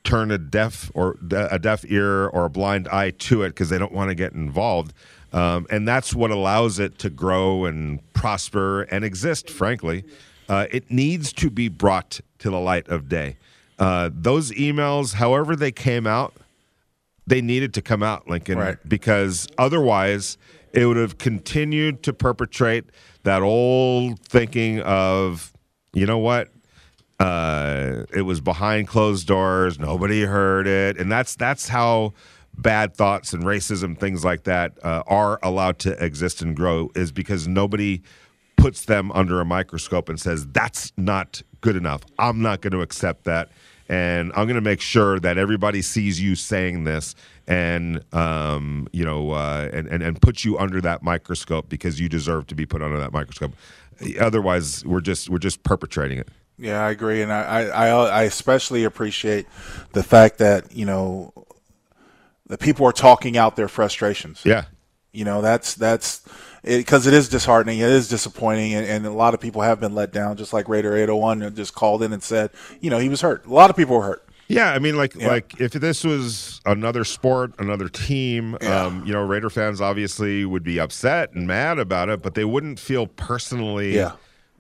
turn 0.04 0.30
a 0.30 0.36
deaf 0.38 0.90
or 0.94 1.16
a 1.32 1.58
deaf 1.58 1.84
ear 1.88 2.26
or 2.28 2.44
a 2.44 2.50
blind 2.50 2.88
eye 2.88 3.10
to 3.10 3.42
it 3.42 3.48
because 3.48 3.70
they 3.70 3.78
don't 3.78 3.92
want 3.92 4.10
to 4.10 4.14
get 4.14 4.32
involved. 4.34 4.92
Um, 5.32 5.66
and 5.70 5.88
that's 5.88 6.14
what 6.14 6.30
allows 6.30 6.78
it 6.78 6.98
to 6.98 7.10
grow 7.10 7.64
and 7.64 8.00
prosper 8.12 8.82
and 8.82 9.02
exist, 9.04 9.48
frankly. 9.50 10.04
Uh, 10.48 10.66
it 10.70 10.90
needs 10.90 11.32
to 11.32 11.48
be 11.50 11.68
brought 11.68 12.20
to 12.38 12.50
the 12.50 12.60
light 12.60 12.86
of 12.88 13.08
day. 13.08 13.36
Uh, 13.78 14.10
those 14.12 14.52
emails, 14.52 15.14
however 15.14 15.56
they 15.56 15.72
came 15.72 16.06
out, 16.06 16.34
they 17.26 17.40
needed 17.40 17.72
to 17.74 17.80
come 17.82 18.02
out, 18.02 18.28
Lincoln, 18.28 18.58
Right. 18.58 18.76
because 18.86 19.48
otherwise 19.56 20.36
it 20.74 20.86
would 20.86 20.96
have 20.96 21.18
continued 21.18 22.02
to 22.02 22.12
perpetrate 22.12 22.84
that 23.22 23.42
old 23.42 24.18
thinking 24.20 24.80
of, 24.80 25.52
you 25.92 26.04
know 26.04 26.18
what, 26.18 26.50
uh, 27.20 28.04
it 28.12 28.22
was 28.22 28.40
behind 28.40 28.88
closed 28.88 29.26
doors, 29.26 29.78
nobody 29.78 30.22
heard 30.22 30.66
it, 30.66 30.98
and 30.98 31.10
that's 31.10 31.36
that's 31.36 31.68
how 31.68 32.12
bad 32.58 32.94
thoughts 32.94 33.32
and 33.32 33.44
racism, 33.44 33.98
things 33.98 34.24
like 34.24 34.44
that, 34.44 34.72
uh, 34.84 35.02
are 35.06 35.38
allowed 35.42 35.78
to 35.78 36.04
exist 36.04 36.42
and 36.42 36.56
grow, 36.56 36.90
is 36.94 37.12
because 37.12 37.46
nobody 37.46 38.02
puts 38.56 38.84
them 38.84 39.12
under 39.12 39.40
a 39.40 39.44
microscope 39.44 40.08
and 40.08 40.20
says 40.20 40.46
that's 40.48 40.92
not 40.96 41.42
good 41.60 41.76
enough. 41.76 42.02
I'm 42.18 42.42
not 42.42 42.60
going 42.60 42.72
to 42.72 42.80
accept 42.80 43.24
that, 43.24 43.50
and 43.88 44.32
I'm 44.34 44.46
going 44.46 44.56
to 44.56 44.60
make 44.60 44.80
sure 44.80 45.20
that 45.20 45.38
everybody 45.38 45.82
sees 45.82 46.20
you 46.20 46.34
saying 46.34 46.82
this, 46.82 47.14
and 47.46 48.02
um, 48.14 48.88
you 48.92 49.04
know, 49.04 49.32
uh, 49.32 49.68
and, 49.72 49.86
and 49.88 50.02
and 50.02 50.20
put 50.20 50.44
you 50.44 50.58
under 50.58 50.80
that 50.80 51.02
microscope 51.02 51.68
because 51.68 52.00
you 52.00 52.08
deserve 52.08 52.46
to 52.48 52.54
be 52.54 52.66
put 52.66 52.82
under 52.82 52.98
that 52.98 53.12
microscope. 53.12 53.52
Otherwise, 54.18 54.84
we're 54.84 55.00
just 55.00 55.28
we're 55.28 55.38
just 55.38 55.62
perpetrating 55.62 56.18
it. 56.18 56.28
Yeah, 56.58 56.84
I 56.84 56.90
agree, 56.90 57.20
and 57.22 57.32
I, 57.32 57.66
I 57.66 57.88
I 57.88 58.22
especially 58.22 58.84
appreciate 58.84 59.46
the 59.92 60.02
fact 60.02 60.38
that 60.38 60.74
you 60.74 60.86
know 60.86 61.32
the 62.46 62.58
people 62.58 62.86
are 62.86 62.92
talking 62.92 63.36
out 63.36 63.56
their 63.56 63.68
frustrations. 63.68 64.42
Yeah, 64.44 64.64
You 65.12 65.24
know, 65.24 65.42
that's 65.42 65.74
that's 65.74 66.22
because 66.62 67.06
it, 67.06 67.12
is 67.12 67.28
disheartening, 67.28 67.78
it 67.78 67.90
is 67.90 68.08
disappointing, 68.08 68.74
and, 68.74 68.86
and 68.86 69.06
a 69.06 69.10
lot 69.10 69.34
of 69.34 69.40
people 69.40 69.62
have 69.62 69.80
been 69.80 69.94
let 69.94 70.12
down. 70.12 70.36
Just 70.36 70.52
like 70.52 70.68
Raider 70.68 70.96
801 70.96 71.54
just 71.54 71.74
called 71.74 72.02
in 72.02 72.12
and 72.12 72.22
said, 72.22 72.50
you 72.80 72.88
know, 72.88 72.98
he 72.98 73.08
was 73.08 73.20
hurt. 73.20 73.44
A 73.46 73.52
lot 73.52 73.68
of 73.70 73.76
people 73.76 73.96
were 73.96 74.04
hurt. 74.04 74.23
Yeah, 74.48 74.72
I 74.72 74.78
mean, 74.78 74.96
like, 74.96 75.14
Yeah. 75.14 75.28
like 75.28 75.58
if 75.60 75.72
this 75.72 76.04
was 76.04 76.60
another 76.66 77.04
sport, 77.04 77.54
another 77.58 77.88
team, 77.88 78.56
Yeah. 78.60 78.84
um, 78.86 79.02
you 79.06 79.12
know, 79.12 79.22
Raider 79.22 79.50
fans 79.50 79.80
obviously 79.80 80.44
would 80.44 80.62
be 80.62 80.78
upset 80.78 81.32
and 81.32 81.46
mad 81.46 81.78
about 81.78 82.08
it, 82.10 82.22
but 82.22 82.34
they 82.34 82.44
wouldn't 82.44 82.78
feel 82.78 83.06
personally 83.06 83.94
Yeah. 83.96 84.12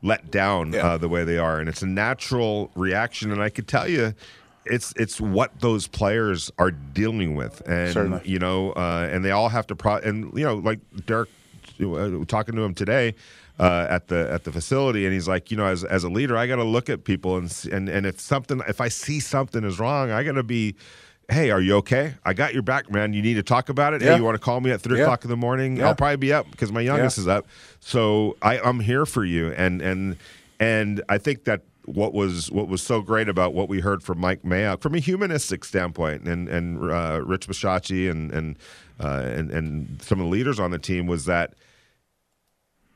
let 0.02 0.30
down 0.30 0.74
uh, 0.74 0.96
the 0.98 1.08
way 1.08 1.24
they 1.24 1.38
are, 1.38 1.58
and 1.60 1.68
it's 1.68 1.82
a 1.82 1.86
natural 1.86 2.70
reaction. 2.74 3.30
And 3.30 3.42
I 3.42 3.50
could 3.50 3.68
tell 3.68 3.88
you, 3.88 4.14
it's 4.66 4.94
it's 4.96 5.20
what 5.20 5.60
those 5.60 5.86
players 5.86 6.50
are 6.58 6.70
dealing 6.70 7.34
with, 7.36 7.60
and 7.68 7.92
Certainly. 7.92 8.22
you 8.24 8.38
know, 8.38 8.72
uh, 8.72 9.06
and 9.12 9.22
they 9.22 9.30
all 9.30 9.50
have 9.50 9.66
to 9.66 9.76
pro. 9.76 9.96
And 9.96 10.32
you 10.36 10.44
know, 10.44 10.54
like 10.54 10.78
Derek 11.04 11.28
uh, 11.82 12.24
talking 12.26 12.54
to 12.56 12.62
him 12.62 12.72
today. 12.74 13.14
Uh, 13.56 13.86
at 13.88 14.08
the 14.08 14.28
at 14.32 14.42
the 14.42 14.50
facility, 14.50 15.04
and 15.06 15.14
he's 15.14 15.28
like, 15.28 15.52
you 15.52 15.56
know, 15.56 15.64
as 15.66 15.84
as 15.84 16.02
a 16.02 16.08
leader, 16.08 16.36
I 16.36 16.48
got 16.48 16.56
to 16.56 16.64
look 16.64 16.90
at 16.90 17.04
people 17.04 17.36
and 17.36 17.68
and 17.70 17.88
and 17.88 18.04
if 18.04 18.18
something, 18.18 18.60
if 18.66 18.80
I 18.80 18.88
see 18.88 19.20
something 19.20 19.62
is 19.62 19.78
wrong, 19.78 20.10
I 20.10 20.24
got 20.24 20.32
to 20.32 20.42
be, 20.42 20.74
hey, 21.30 21.52
are 21.52 21.60
you 21.60 21.76
okay? 21.76 22.14
I 22.24 22.32
got 22.34 22.52
your 22.52 22.64
back, 22.64 22.90
man. 22.90 23.12
You 23.12 23.22
need 23.22 23.34
to 23.34 23.44
talk 23.44 23.68
about 23.68 23.94
it. 23.94 24.02
Yeah. 24.02 24.10
Hey, 24.10 24.16
you 24.16 24.24
want 24.24 24.34
to 24.34 24.40
call 24.40 24.60
me 24.60 24.72
at 24.72 24.80
three 24.80 24.98
Yeah. 24.98 25.04
o'clock 25.04 25.22
in 25.22 25.30
the 25.30 25.36
morning? 25.36 25.76
Yeah. 25.76 25.86
I'll 25.86 25.94
probably 25.94 26.16
be 26.16 26.32
up 26.32 26.50
because 26.50 26.72
my 26.72 26.80
youngest 26.80 27.16
is 27.16 27.28
up. 27.28 27.46
So 27.78 28.36
I, 28.42 28.58
I'm 28.58 28.80
here 28.80 29.06
for 29.06 29.24
you, 29.24 29.52
and 29.52 29.80
and 29.80 30.16
and 30.58 31.02
I 31.08 31.18
think 31.18 31.44
that 31.44 31.60
what 31.84 32.12
was 32.12 32.50
what 32.50 32.66
was 32.66 32.82
so 32.82 33.02
great 33.02 33.28
about 33.28 33.54
what 33.54 33.68
we 33.68 33.78
heard 33.78 34.02
from 34.02 34.18
Mike 34.18 34.42
Mayock 34.42 34.80
from 34.80 34.96
a 34.96 34.98
humanistic 34.98 35.64
standpoint, 35.64 36.26
and 36.26 36.48
and 36.48 36.90
uh, 36.90 37.20
Rich 37.24 37.46
Bisaccia 37.46 38.10
and 38.10 38.32
and, 38.32 38.56
uh, 38.98 39.22
and 39.24 39.52
and 39.52 40.02
some 40.02 40.18
of 40.18 40.24
the 40.26 40.30
leaders 40.30 40.58
on 40.58 40.72
the 40.72 40.78
team 40.80 41.06
was 41.06 41.26
that 41.26 41.52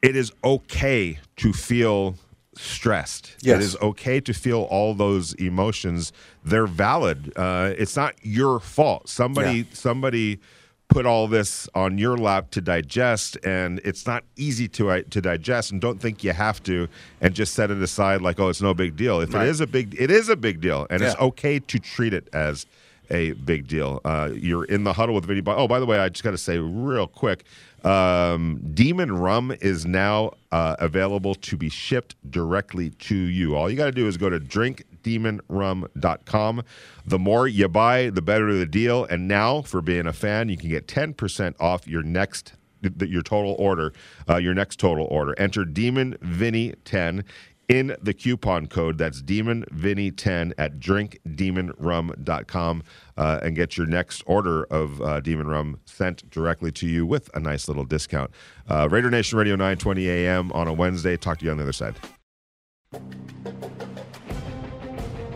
it 0.03 0.17
is 0.17 0.33
okay 0.45 1.19
to 1.37 1.53
feel 1.53 2.15
stressed. 2.55 3.37
Yes. 3.41 3.57
It 3.57 3.63
is 3.63 3.77
okay 3.83 4.21
to 4.21 4.33
feel 4.35 4.63
all 4.63 4.95
those 4.95 5.33
emotions. 5.35 6.13
They're 6.45 6.67
valid. 6.67 7.33
Uh, 7.37 7.73
it's 7.79 7.97
not 7.97 8.15
your 8.23 8.59
fault. 8.61 9.09
Somebody 9.09 9.59
Yeah. 9.59 9.65
somebody 9.73 10.41
put 10.89 11.05
all 11.05 11.29
this 11.29 11.69
on 11.75 11.99
your 11.99 12.17
lap 12.17 12.51
to 12.51 12.61
digest, 12.63 13.37
and 13.45 13.79
it's 13.85 14.07
not 14.07 14.25
easy 14.37 14.67
to 14.69 14.91
uh, 14.91 15.03
to 15.11 15.21
digest. 15.21 15.71
And 15.71 15.81
don't 15.81 16.01
think 16.01 16.25
you 16.25 16.33
have 16.33 16.63
to, 16.65 16.89
and 17.21 17.35
just 17.35 17.55
set 17.55 17.71
it 17.71 17.81
aside 17.83 18.23
like, 18.23 18.41
oh, 18.41 18.49
it's 18.49 18.63
no 18.63 18.75
big 18.75 18.97
deal. 18.97 19.21
If 19.21 19.35
Right. 19.35 19.47
it 19.47 19.51
is 19.51 19.61
a 19.61 19.67
big, 19.67 19.95
it 20.01 20.11
is 20.11 20.29
a 20.29 20.37
big 20.37 20.61
deal, 20.61 20.87
and 20.91 21.03
it's 21.03 21.15
okay 21.17 21.59
to 21.61 21.79
treat 21.79 22.13
it 22.15 22.29
as 22.33 22.67
a 23.11 23.33
big 23.33 23.69
deal. 23.69 24.01
Uh, 24.05 24.31
you're 24.35 24.65
in 24.65 24.85
the 24.85 24.95
huddle 24.95 25.15
with 25.15 25.27
Vinny. 25.27 25.43
Oh, 25.47 25.69
by 25.69 25.79
the 25.79 25.87
way, 25.87 25.99
I 25.99 26.09
just 26.09 26.25
got 26.25 26.33
to 26.33 26.39
say 26.39 26.59
real 26.59 27.07
quick. 27.07 27.45
Um, 27.85 28.61
Demon 28.75 29.13
Rum 29.13 29.55
is 29.61 29.87
now 29.87 30.33
uh, 30.51 30.75
available 30.79 31.35
to 31.37 31.57
be 31.57 31.69
shipped 31.69 32.17
directly 32.31 32.91
to 32.91 33.15
you. 33.15 33.55
All 33.55 33.71
you 33.71 33.77
got 33.77 33.87
to 33.87 33.93
do 33.93 34.07
is 34.07 34.17
go 34.17 34.31
to 34.31 34.41
drinkdemonrum.com. 34.41 36.63
The 37.07 37.19
more 37.19 37.49
you 37.49 37.69
buy, 37.69 38.11
the 38.11 38.23
better 38.23 38.53
the 38.53 38.67
deal. 38.67 39.05
And 39.05 39.29
now, 39.29 39.63
for 39.63 39.81
being 39.81 40.07
a 40.07 40.13
fan, 40.13 40.49
you 40.49 40.57
can 40.57 40.69
get 40.69 40.87
10% 40.87 41.55
off 41.61 41.87
your 41.87 42.03
next 42.03 42.55
your 43.01 43.23
total 43.23 43.55
order, 43.59 43.93
uh, 44.29 44.37
your 44.37 44.55
next 44.55 44.79
total 44.79 45.07
order. 45.07 45.35
Enter 45.39 45.65
Demon 45.65 46.17
Vinny 46.21 46.75
10 46.85 47.25
in 47.69 47.95
the 48.03 48.15
coupon 48.15 48.67
code. 48.67 48.99
That's 48.99 49.23
Demon 49.23 49.65
Vinny 49.71 50.11
10 50.11 50.55
at 50.59 50.81
drinkdemonrum.com 50.81 52.83
uh, 53.17 53.41
and 53.43 53.55
get 53.55 53.77
your 53.77 53.87
next 53.87 54.23
order 54.27 54.65
of 54.65 55.01
uh, 55.03 55.21
Demon 55.21 55.47
Rum 55.47 55.79
sent 55.85 56.29
directly 56.31 56.73
to 56.73 56.87
you 56.87 57.07
with 57.07 57.31
a 57.35 57.41
nice 57.41 57.69
little 57.69 57.85
discount. 57.85 58.31
Uh, 58.69 58.89
Raider 58.91 59.11
Nation 59.11 59.39
Radio 59.39 59.55
920 59.55 60.09
AM 60.09 60.51
on 60.53 60.67
a 60.67 60.73
Wednesday. 60.73 61.17
Talk 61.17 61.39
to 61.39 61.45
you 61.45 61.51
on 61.51 61.59
the 61.59 61.63
other 61.63 61.73
side. 61.73 61.95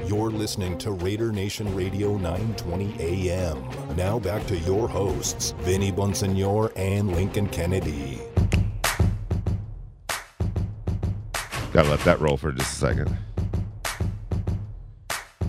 You're 0.07 0.31
listening 0.31 0.79
to 0.79 0.93
Raider 0.93 1.33
Nation 1.33 1.75
Radio 1.75 2.17
920 2.17 2.97
AM. 3.01 3.97
Now 3.97 4.19
back 4.19 4.47
to 4.47 4.59
your 4.59 4.89
hosts, 4.89 5.53
Vinny 5.61 5.93
Bonsignore 5.93 6.73
and 6.77 7.15
Lincoln 7.15 7.49
Kennedy. 7.49 8.21
Gotta 11.73 11.89
let 11.89 12.01
that 12.01 12.21
roll 12.21 12.37
for 12.37 12.53
just 12.53 12.73
a 12.73 12.77
second. 12.77 13.17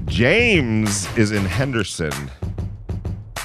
James 0.06 1.06
is 1.18 1.32
in 1.32 1.44
Henderson. 1.44 2.32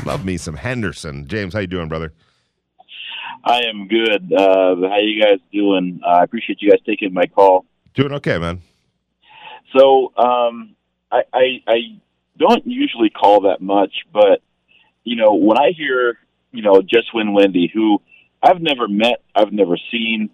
Love 0.05 0.24
me 0.24 0.37
some 0.37 0.55
Henderson. 0.55 1.26
James, 1.26 1.55
how 1.55 1.61
you 1.61 1.66
doing, 1.66 1.89
brother? 1.89 2.12
I 3.45 3.62
am 3.62 3.89
good. 3.89 4.33
Uh, 4.33 4.76
how 4.89 4.99
you 4.99 5.20
guys 5.20 5.39
doing? 5.53 6.01
Uh, 6.05 6.09
I 6.09 6.22
appreciate 6.22 6.62
you 6.62 6.70
guys 6.70 6.81
taking 6.87 7.12
my 7.12 7.26
call. 7.26 7.64
Doing 7.95 8.12
okay, 8.12 8.39
man. 8.39 8.62
So 9.76 10.12
um, 10.16 10.76
I, 11.11 11.22
I 11.33 11.62
I 11.66 11.79
don't 12.39 12.66
usually 12.66 13.11
call 13.11 13.43
that 13.43 13.61
much, 13.61 13.93
but 14.12 14.41
you 15.03 15.16
know 15.16 15.35
when 15.35 15.59
I 15.59 15.72
hear 15.76 16.18
you 16.53 16.62
know 16.62 16.81
Just 16.81 17.12
Win 17.12 17.33
Wendy, 17.33 17.70
who 17.72 18.01
I've 18.43 18.61
never 18.61 18.87
met, 18.87 19.22
I've 19.35 19.53
never 19.53 19.76
seen, 19.91 20.31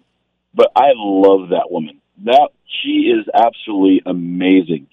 but 0.53 0.71
I 0.75 0.91
love 0.95 1.49
that 1.49 1.71
woman. 1.71 2.01
That 2.23 2.49
she 2.81 3.11
is 3.11 3.25
absolutely 3.33 4.01
amazing. 4.05 4.87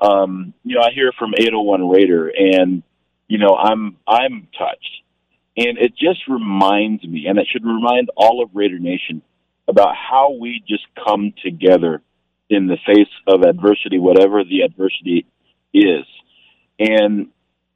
Um, 0.00 0.54
you 0.64 0.76
know, 0.76 0.82
I 0.82 0.92
hear 0.94 1.12
from 1.18 1.32
801 1.36 1.88
Raider, 1.88 2.28
and 2.28 2.82
you 3.28 3.38
know, 3.38 3.54
I'm 3.56 3.96
I'm 4.06 4.48
touched, 4.58 5.02
and 5.56 5.78
it 5.78 5.92
just 5.96 6.20
reminds 6.28 7.04
me, 7.04 7.26
and 7.26 7.38
it 7.38 7.48
should 7.50 7.64
remind 7.64 8.10
all 8.16 8.42
of 8.42 8.50
Raider 8.54 8.78
Nation 8.78 9.22
about 9.68 9.94
how 9.94 10.32
we 10.32 10.62
just 10.66 10.84
come 11.04 11.32
together 11.44 12.02
in 12.48 12.66
the 12.66 12.78
face 12.86 13.12
of 13.26 13.42
adversity, 13.42 13.98
whatever 13.98 14.42
the 14.42 14.62
adversity 14.62 15.26
is, 15.72 16.06
and 16.78 17.28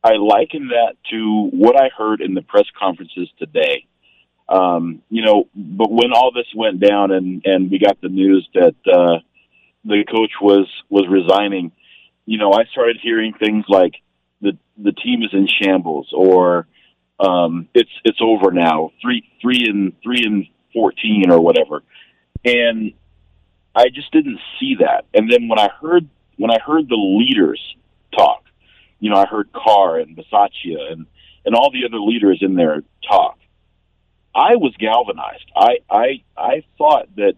I 0.03 0.17
liken 0.17 0.69
that 0.69 0.97
to 1.11 1.49
what 1.53 1.81
I 1.81 1.89
heard 1.97 2.21
in 2.21 2.35
the 2.35 2.43
press 2.43 2.67
conferences 2.79 3.29
today. 3.39 3.87
Um, 4.49 5.03
you 5.09 5.25
know, 5.25 5.49
but 5.55 5.91
when 5.91 6.13
all 6.13 6.31
this 6.33 6.47
went 6.55 6.81
down 6.81 7.11
and 7.13 7.43
and 7.47 7.71
we 7.71 7.79
got 7.79 8.01
the 8.01 8.09
news 8.09 8.47
that 8.55 8.75
uh, 8.87 9.21
the 9.85 10.05
coach 10.05 10.33
was 10.41 10.67
was 10.91 11.07
resigning, 11.09 11.73
you 12.27 12.39
know, 12.39 12.53
I 12.53 12.65
started 12.71 12.99
hearing 13.03 13.33
things 13.33 13.65
like 13.69 13.95
the 14.41 14.59
the 14.77 14.93
team 14.93 15.23
is 15.23 15.31
in 15.33 15.49
shambles 15.49 16.09
or 16.13 16.67
um, 17.19 17.69
it's 17.75 17.91
it's 18.05 18.19
over 18.21 18.51
now, 18.51 18.91
three 19.01 19.29
three 19.41 19.67
and 19.69 19.93
three 20.03 20.25
and 20.25 20.47
fourteen 20.73 21.31
or 21.31 21.41
whatever, 21.41 21.83
and 22.45 22.93
I 23.75 23.89
just 23.89 24.13
didn't 24.13 24.41
see 24.61 24.77
that. 24.81 25.07
And 25.15 25.31
then 25.31 25.49
when 25.49 25.59
I 25.59 25.69
heard 25.81 26.09
when 26.37 26.51
I 26.51 26.59
heard 26.59 26.89
the 26.89 26.97
leaders 26.97 27.61
talk, 28.17 28.45
you 29.01 29.11
know, 29.11 29.17
I 29.17 29.27
heard 29.27 29.53
Carr 29.53 29.99
and 29.99 30.17
Bisaccia 30.17 30.93
and 30.93 31.07
and 31.45 31.55
all 31.55 31.71
the 31.71 31.85
other 31.87 32.01
leaders 32.01 32.39
in 32.41 32.55
there 32.55 32.83
talk. 33.09 33.39
I 34.35 34.57
was 34.57 34.75
galvanized. 34.79 35.51
I 35.55 35.79
I 35.89 36.23
I 36.37 36.65
thought 36.77 37.15
that 37.17 37.35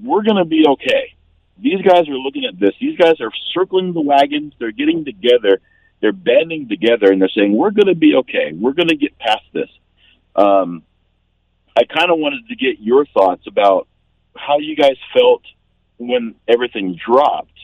we're 0.00 0.22
going 0.22 0.36
to 0.36 0.44
be 0.44 0.64
okay. 0.68 1.14
These 1.58 1.82
guys 1.82 2.08
are 2.08 2.18
looking 2.18 2.44
at 2.44 2.58
this. 2.58 2.74
These 2.80 2.98
guys 2.98 3.20
are 3.20 3.32
circling 3.52 3.92
the 3.92 4.00
wagons. 4.00 4.54
They're 4.58 4.72
getting 4.72 5.04
together. 5.04 5.60
They're 6.00 6.12
banding 6.12 6.68
together, 6.68 7.10
and 7.10 7.20
they're 7.20 7.30
saying, 7.30 7.56
"We're 7.56 7.70
going 7.70 7.86
to 7.86 7.94
be 7.94 8.14
okay. 8.16 8.52
We're 8.52 8.72
going 8.72 8.88
to 8.88 8.96
get 8.96 9.18
past 9.18 9.44
this." 9.52 9.70
Um, 10.36 10.82
I 11.76 11.84
kind 11.84 12.10
of 12.10 12.18
wanted 12.18 12.48
to 12.48 12.56
get 12.56 12.80
your 12.80 13.06
thoughts 13.06 13.46
about 13.46 13.88
how 14.36 14.58
you 14.58 14.76
guys 14.76 14.96
felt 15.12 15.42
when 15.98 16.34
everything 16.46 16.94
dropped, 16.94 17.58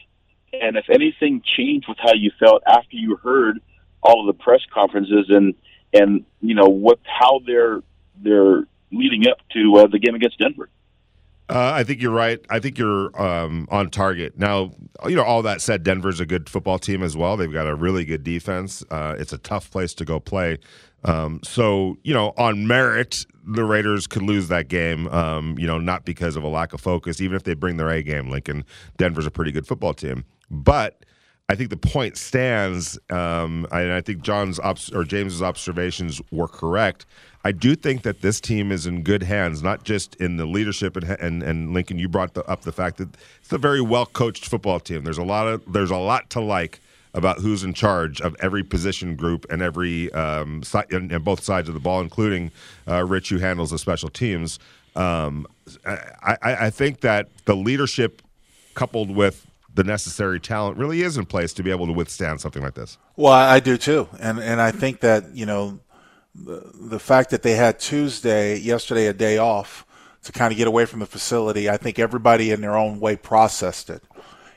and 0.53 0.77
if 0.77 0.89
anything 0.91 1.43
changed 1.45 1.87
with 1.89 1.99
how 1.99 2.15
you 2.15 2.33
felt 2.39 2.63
after 2.67 2.97
you 2.97 3.17
heard 3.17 3.61
all 4.03 4.29
of 4.29 4.35
the 4.35 4.43
press 4.43 4.61
conferences 4.73 5.27
and 5.29 5.55
and 5.93 6.25
you 6.41 6.55
know 6.55 6.69
what 6.69 6.99
how 7.05 7.41
they're 7.47 7.83
they're 8.23 8.65
leading 8.91 9.27
up 9.29 9.39
to 9.53 9.77
uh, 9.77 9.87
the 9.87 9.99
game 9.99 10.15
against 10.15 10.39
Denver. 10.39 10.69
Uh, 11.49 11.73
I 11.75 11.85
think 11.85 12.01
you're 12.01 12.13
right. 12.13 12.41
I 12.49 12.61
think 12.61 12.79
you're 12.79 13.21
um, 13.21 13.69
on 13.71 13.91
target. 13.91 14.39
Now, 14.39 14.71
you 15.07 15.17
know, 15.17 15.25
all 15.25 15.43
that 15.43 15.61
said, 15.61 15.83
Denver's 15.83 16.21
a 16.21 16.25
good 16.25 16.49
football 16.49 16.79
team 16.79 17.03
as 17.03 17.17
well. 17.17 17.37
They've 17.37 17.53
got 17.53 17.67
a 17.67 17.75
really 17.75 18.05
good 18.05 18.25
defense. 18.25 18.83
Uh, 18.91 19.17
it's 19.19 19.33
a 19.33 19.39
tough 19.39 19.71
place 19.71 19.93
to 19.95 20.05
go 20.05 20.19
play. 20.19 20.59
Um, 21.05 21.41
so, 21.43 21.99
you 22.05 22.15
know, 22.15 22.33
on 22.39 22.67
merit, 22.67 23.27
the 23.45 23.65
Raiders 23.65 24.07
could 24.07 24.23
lose 24.23 24.49
that 24.49 24.69
game, 24.69 25.09
um, 25.09 25.59
you 25.59 25.67
know, 25.67 25.79
not 25.79 26.05
because 26.05 26.37
of 26.37 26.45
a 26.45 26.49
lack 26.49 26.73
of 26.73 26.81
focus. 26.81 27.21
Even 27.21 27.37
if 27.37 27.43
they 27.43 27.55
bring 27.55 27.77
their 27.77 27.91
A 27.91 28.03
game, 28.03 28.31
Lincoln, 28.31 28.65
Denver's 28.97 29.27
a 29.27 29.31
pretty 29.31 29.53
good 29.53 29.67
football 29.67 29.95
team. 29.95 30.25
But 30.51 31.05
I 31.49 31.55
think 31.55 31.71
the 31.71 31.77
point 31.77 32.17
stands, 32.17 32.99
um, 33.11 33.67
and 33.73 33.93
I 33.93 34.01
think 34.01 34.23
John's 34.23 34.59
obs- 34.61 34.93
or 34.93 35.05
James's 35.05 35.43
observations 35.43 36.23
were 36.31 36.49
correct. 36.49 37.05
I 37.45 37.53
do 37.53 37.75
think 37.75 38.03
that 38.03 38.23
this 38.23 38.41
team 38.41 38.71
is 38.71 38.87
in 38.87 39.03
good 39.03 39.25
hands, 39.25 39.63
not 39.63 39.85
just 39.85 40.15
in 40.17 40.37
the 40.37 40.47
leadership 40.47 40.97
and 40.97 41.05
and, 41.05 41.43
and 41.43 41.75
Lincoln. 41.75 41.99
You 41.99 42.09
brought 42.09 42.35
the, 42.35 42.45
up 42.45 42.63
the 42.63 42.73
fact 42.73 42.99
that 42.99 43.09
it's 43.41 43.53
a 43.53 43.59
very 43.59 43.81
well 43.81 44.07
coached 44.07 44.47
football 44.47 44.81
team. 44.81 45.05
There's 45.05 45.19
a 45.19 45.25
lot 45.25 45.49
of 45.49 45.73
there's 45.73 45.91
a 45.91 45.97
lot 45.97 46.31
to 46.31 46.41
like 46.41 46.81
about 47.15 47.39
who's 47.39 47.63
in 47.63 47.75
charge 47.75 48.21
of 48.21 48.35
every 48.41 48.63
position 48.63 49.17
group 49.17 49.45
and 49.51 49.61
every 49.61 50.11
um, 50.13 50.63
side 50.63 50.91
and, 50.93 51.13
and 51.13 51.25
both 51.25 51.43
sides 51.43 51.69
of 51.69 51.75
the 51.75 51.81
ball, 51.81 52.01
including 52.01 52.51
uh, 52.89 53.05
Rich, 53.05 53.29
who 53.29 53.39
handles 53.39 53.71
the 53.71 53.79
special 53.79 54.09
teams. 54.09 54.59
Um, 54.97 55.47
I, 55.85 56.37
I 56.43 56.71
think 56.71 57.01
that 57.01 57.29
the 57.45 57.57
leadership 57.57 58.23
coupled 58.75 59.11
with 59.11 59.47
the 59.75 59.85
necessary 59.85 60.39
talent 60.39 60.77
really 60.77 61.03
is 61.03 61.17
in 61.17 61.25
place 61.25 61.53
to 61.55 61.63
be 61.63 61.71
able 61.71 61.87
to 61.87 61.93
withstand 61.93 62.41
something 62.41 62.63
like 62.63 62.75
this. 62.75 62.99
Well, 63.17 63.33
I 63.33 63.61
do 63.61 63.77
too, 63.77 64.09
and 64.21 64.39
and 64.39 64.61
I 64.61 64.71
think 64.71 65.01
that 65.01 65.35
you 65.35 65.47
know 65.47 65.81
the, 66.35 66.71
the 66.75 66.99
fact 66.99 67.31
that 67.31 67.43
they 67.43 67.55
had 67.55 67.79
Tuesday, 67.79 68.59
yesterday, 68.59 69.07
a 69.07 69.13
day 69.13 69.39
off 69.39 69.87
to 70.25 70.33
kind 70.33 70.53
of 70.53 70.59
get 70.59 70.69
away 70.69 70.85
from 70.85 71.01
the 71.01 71.07
facility, 71.07 71.69
I 71.69 71.77
think 71.77 71.99
everybody 71.99 72.51
in 72.53 72.61
their 72.61 72.77
own 72.77 73.01
way 73.01 73.17
processed 73.17 73.91
it. 73.91 74.03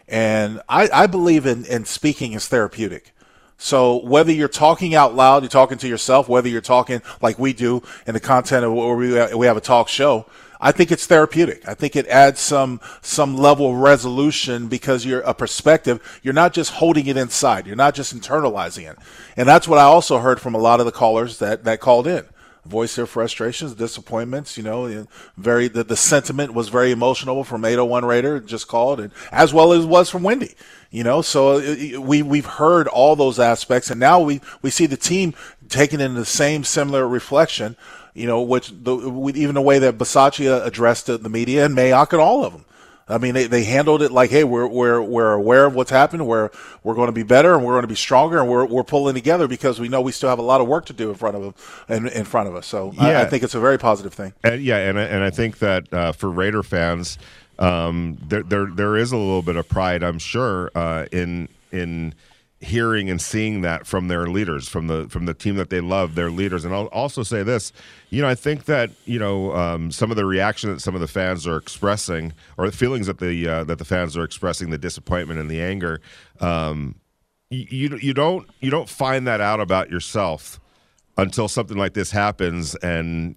And 0.08 0.62
I, 0.70 0.90
I 0.94 1.08
believe 1.08 1.46
in, 1.46 1.66
in 1.66 1.86
speaking 1.86 2.34
is 2.34 2.48
therapeutic. 2.48 3.12
So 3.58 4.04
whether 4.06 4.32
you're 4.32 4.48
talking 4.48 4.96
out 4.96 5.16
loud, 5.16 5.42
you're 5.42 5.50
talking 5.50 5.78
to 5.80 5.88
yourself, 5.88 6.30
whether 6.30 6.48
you're 6.48 6.62
talking 6.62 7.02
like 7.22 7.40
we 7.40 7.54
do 7.54 7.82
in 8.06 8.14
the 8.14 8.20
content 8.20 8.66
of 8.66 8.74
where 8.74 8.96
we, 8.96 9.36
we 9.36 9.48
have 9.48 9.58
a 9.58 9.62
talk 9.62 9.88
show, 9.88 10.26
I 10.66 10.72
think 10.72 10.92
it's 10.92 11.06
therapeutic. 11.06 11.68
I 11.68 11.76
think 11.76 11.96
it 11.96 12.08
adds 12.08 12.40
some 12.40 12.82
some 13.04 13.38
level 13.38 13.70
of 13.70 13.78
resolution 13.78 14.68
because 14.68 15.06
you're 15.06 15.22
a 15.22 15.36
perspective. 15.36 16.20
You're 16.24 16.34
not 16.34 16.54
just 16.54 16.72
holding 16.72 17.06
it 17.06 17.18
inside. 17.18 17.68
You're 17.68 17.76
not 17.76 17.94
just 17.94 18.20
internalizing 18.20 18.90
it. 18.90 18.98
And 19.38 19.48
that's 19.48 19.68
what 19.68 19.78
I 19.78 19.84
also 19.84 20.18
heard 20.18 20.42
from 20.42 20.56
a 20.56 20.58
lot 20.58 20.80
of 20.80 20.88
the 20.88 20.92
callers 20.92 21.38
that 21.38 21.66
that 21.66 21.82
called 21.82 22.08
in. 22.08 22.26
Voice 22.66 22.96
their 22.96 23.06
frustrations, 23.06 23.76
disappointments. 23.76 24.58
You 24.58 24.64
know, 24.64 25.08
very 25.38 25.68
the, 25.68 25.84
the 25.84 25.96
sentiment 25.96 26.56
was 26.56 26.70
very 26.70 26.90
emotional 26.90 27.44
from 27.44 27.64
801 27.64 28.04
Raider 28.04 28.40
just 28.40 28.68
called, 28.68 29.00
and 29.00 29.14
as 29.32 29.54
well 29.54 29.72
as 29.72 29.86
was 29.86 30.10
from 30.10 30.24
Wendy. 30.24 30.56
You 30.90 31.04
know, 31.04 31.22
so 31.22 31.60
uh, 31.60 32.02
we 32.02 32.24
we've 32.24 32.48
heard 32.48 32.88
all 32.88 33.16
those 33.16 33.38
aspects, 33.38 33.92
and 33.92 34.00
now 34.00 34.20
we 34.20 34.42
we 34.64 34.72
see 34.72 34.88
the 34.88 34.98
team 34.98 35.36
taking 35.70 36.00
in 36.00 36.16
the 36.16 36.26
same 36.26 36.64
similar 36.64 37.08
reflection 37.08 37.78
you 38.16 38.26
know, 38.26 38.42
which 38.42 38.72
the, 38.72 38.96
even 39.36 39.54
the 39.54 39.62
way 39.62 39.78
that 39.78 39.98
Bisaccia 39.98 40.66
addressed 40.66 41.06
the, 41.06 41.18
the 41.20 41.30
media 41.30 41.66
and 41.66 41.76
Mayock 41.76 42.14
and 42.14 42.22
all 42.22 42.44
of 42.44 42.54
them. 42.54 42.66
I 43.08 43.20
mean, 43.20 43.36
they, 43.36 43.46
they 43.46 43.64
handled 43.64 44.02
it 44.02 44.12
like, 44.12 44.32
hey, 44.32 44.44
we're 44.44 44.66
we're 44.66 45.00
we're 45.00 45.34
aware 45.34 45.66
of 45.66 45.76
what's 45.76 45.92
happened. 45.92 46.26
We're 46.26 46.50
we're 46.82 46.96
going 46.96 47.06
to 47.06 47.12
be 47.12 47.22
better 47.22 47.54
and 47.54 47.64
we're 47.64 47.74
going 47.74 47.84
to 47.84 47.88
be 47.88 47.94
stronger 47.94 48.40
and 48.40 48.50
we're 48.50 48.66
we're 48.66 48.84
pulling 48.84 49.14
together 49.14 49.48
because 49.48 49.80
we 49.80 49.90
know 49.90 50.02
we 50.02 50.12
still 50.12 50.30
have 50.30 50.40
a 50.40 50.44
lot 50.44 50.60
of 50.60 50.68
work 50.68 50.88
to 50.88 50.94
do 50.94 51.10
in 51.10 51.16
front 51.16 51.36
of 51.36 51.44
them 51.44 51.54
in, 51.88 52.08
in 52.08 52.26
front 52.26 52.50
of 52.50 52.56
us. 52.56 52.66
So 52.66 52.94
yeah. 52.96 53.04
I, 53.04 53.22
I 53.22 53.26
think 53.26 53.44
it's 53.44 53.54
a 53.54 53.60
very 53.60 53.78
positive 53.78 54.12
thing. 54.12 54.34
And, 54.44 54.60
yeah, 54.60 54.78
and 54.78 54.98
and 54.98 55.24
I 55.24 55.30
think 55.30 55.60
that 55.60 55.94
uh, 55.94 56.14
for 56.14 56.32
Raider 56.32 56.64
fans, 56.64 57.20
um, 57.60 58.18
there 58.28 58.42
there 58.42 58.66
there 58.66 58.98
is 58.98 59.12
a 59.12 59.18
little 59.18 59.44
bit 59.44 59.56
of 59.56 59.70
pride, 59.70 60.02
I'm 60.02 60.18
sure, 60.18 60.72
uh, 60.74 61.06
in 61.12 61.48
in 61.72 62.16
hearing 62.66 63.10
and 63.10 63.22
seeing 63.22 63.62
that 63.62 63.88
from 63.88 64.08
their 64.08 64.28
leaders, 64.28 64.68
from 64.68 64.88
the 64.88 65.08
from 65.10 65.26
the 65.26 65.34
team 65.34 65.56
that 65.56 65.70
they 65.70 65.82
love, 65.82 66.16
their 66.16 66.30
leaders. 66.30 66.66
And 66.66 66.74
I'll 66.74 66.88
also 66.88 67.24
say 67.24 67.44
this, 67.44 67.72
you 68.10 68.22
know, 68.22 68.28
I 68.28 68.36
think 68.36 68.66
that 68.66 68.92
you 69.06 69.20
know 69.20 69.56
um, 69.56 69.92
some 69.92 70.12
of 70.12 70.18
the 70.18 70.26
reaction 70.26 70.72
that 70.72 70.82
some 70.82 70.96
of 70.96 71.02
the 71.02 71.08
fans 71.08 71.48
are 71.48 71.58
expressing, 71.58 72.34
or 72.58 72.66
the 72.66 72.76
feelings 72.76 73.08
that 73.08 73.20
the 73.20 73.48
uh, 73.48 73.64
that 73.66 73.78
the 73.78 73.86
fans 73.86 74.18
are 74.18 74.24
expressing, 74.24 74.70
the 74.70 74.78
disappointment 74.78 75.40
and 75.40 75.50
the 75.50 75.62
anger. 75.62 76.02
Um, 76.40 76.96
you 77.50 77.98
you 78.02 78.14
don't 78.14 78.50
you 78.60 78.72
don't 78.72 78.90
find 78.90 79.28
that 79.28 79.42
out 79.42 79.60
about 79.60 79.90
yourself 79.90 80.60
until 81.18 81.48
something 81.48 81.78
like 81.78 81.94
this 81.94 82.12
happens 82.12 82.76
and 82.76 83.36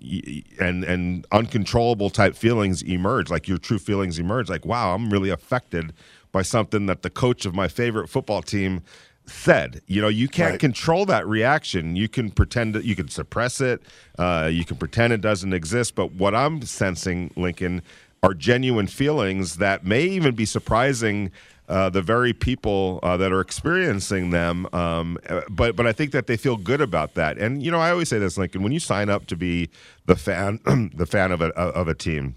and 0.59 0.85
and 0.85 1.27
uncontrollable 1.31 2.11
type 2.11 2.35
feelings 2.35 2.83
emerge 2.83 3.31
like 3.31 3.47
your 3.47 3.59
true 3.59 3.79
feelings 3.79 4.19
emerge 4.19 4.49
like 4.49 4.65
wow 4.65 4.95
i'm 4.95 5.11
really 5.11 5.31
affected 5.31 5.93
by 6.33 6.43
something 6.43 6.87
that 6.87 7.03
the 7.03 7.11
coach 7.11 7.47
of 7.47 7.55
my 7.55 7.69
favorite 7.69 8.09
football 8.09 8.43
team 8.43 8.83
said. 9.31 9.83
You 9.87 10.03
know, 10.03 10.09
you 10.09 10.29
can't 10.29 10.53
right. 10.53 10.61
control 10.61 11.07
that 11.07 11.27
reaction. 11.27 11.97
You 11.97 12.09
can 12.09 12.31
pretend 12.31 12.75
that 12.75 12.85
you 12.85 12.97
can 12.97 13.09
suppress 13.09 13.61
it. 13.61 13.83
Uh, 14.19 14.49
you 14.53 14.65
can 14.65 14.77
pretend 14.77 15.13
it 15.13 15.21
doesn't 15.21 15.53
exist. 15.53 15.95
But 15.95 16.13
what 16.13 16.35
I'm 16.35 16.63
sensing, 16.63 17.33
Lincoln, 17.37 17.83
are 18.23 18.35
genuine 18.35 18.87
feelings 18.87 19.57
that 19.57 19.85
may 19.85 20.03
even 20.03 20.35
be 20.35 20.45
surprising. 20.45 21.31
Uh, 21.69 21.91
the 21.91 22.01
very 22.01 22.33
people 22.33 22.99
uh, 23.03 23.15
that 23.19 23.31
are 23.31 23.43
experiencing 23.43 24.31
them, 24.31 24.67
um, 24.73 25.19
but 25.51 25.77
but 25.77 25.87
I 25.87 25.93
think 25.93 26.13
that 26.13 26.27
they 26.27 26.39
feel 26.39 26.57
good 26.57 26.81
about 26.81 27.13
that. 27.13 27.37
And 27.37 27.63
you 27.63 27.71
know, 27.71 27.79
I 27.79 27.91
always 27.91 28.09
say 28.09 28.19
this, 28.19 28.39
Lincoln, 28.39 28.63
when 28.63 28.73
you 28.73 28.81
sign 28.81 29.11
up 29.11 29.27
to 29.27 29.37
be 29.37 29.69
the 30.07 30.17
fan, 30.17 30.61
the 30.95 31.05
fan 31.05 31.31
of 31.31 31.43
a 31.43 31.49
of 31.55 31.87
a 31.87 31.93
team, 31.93 32.37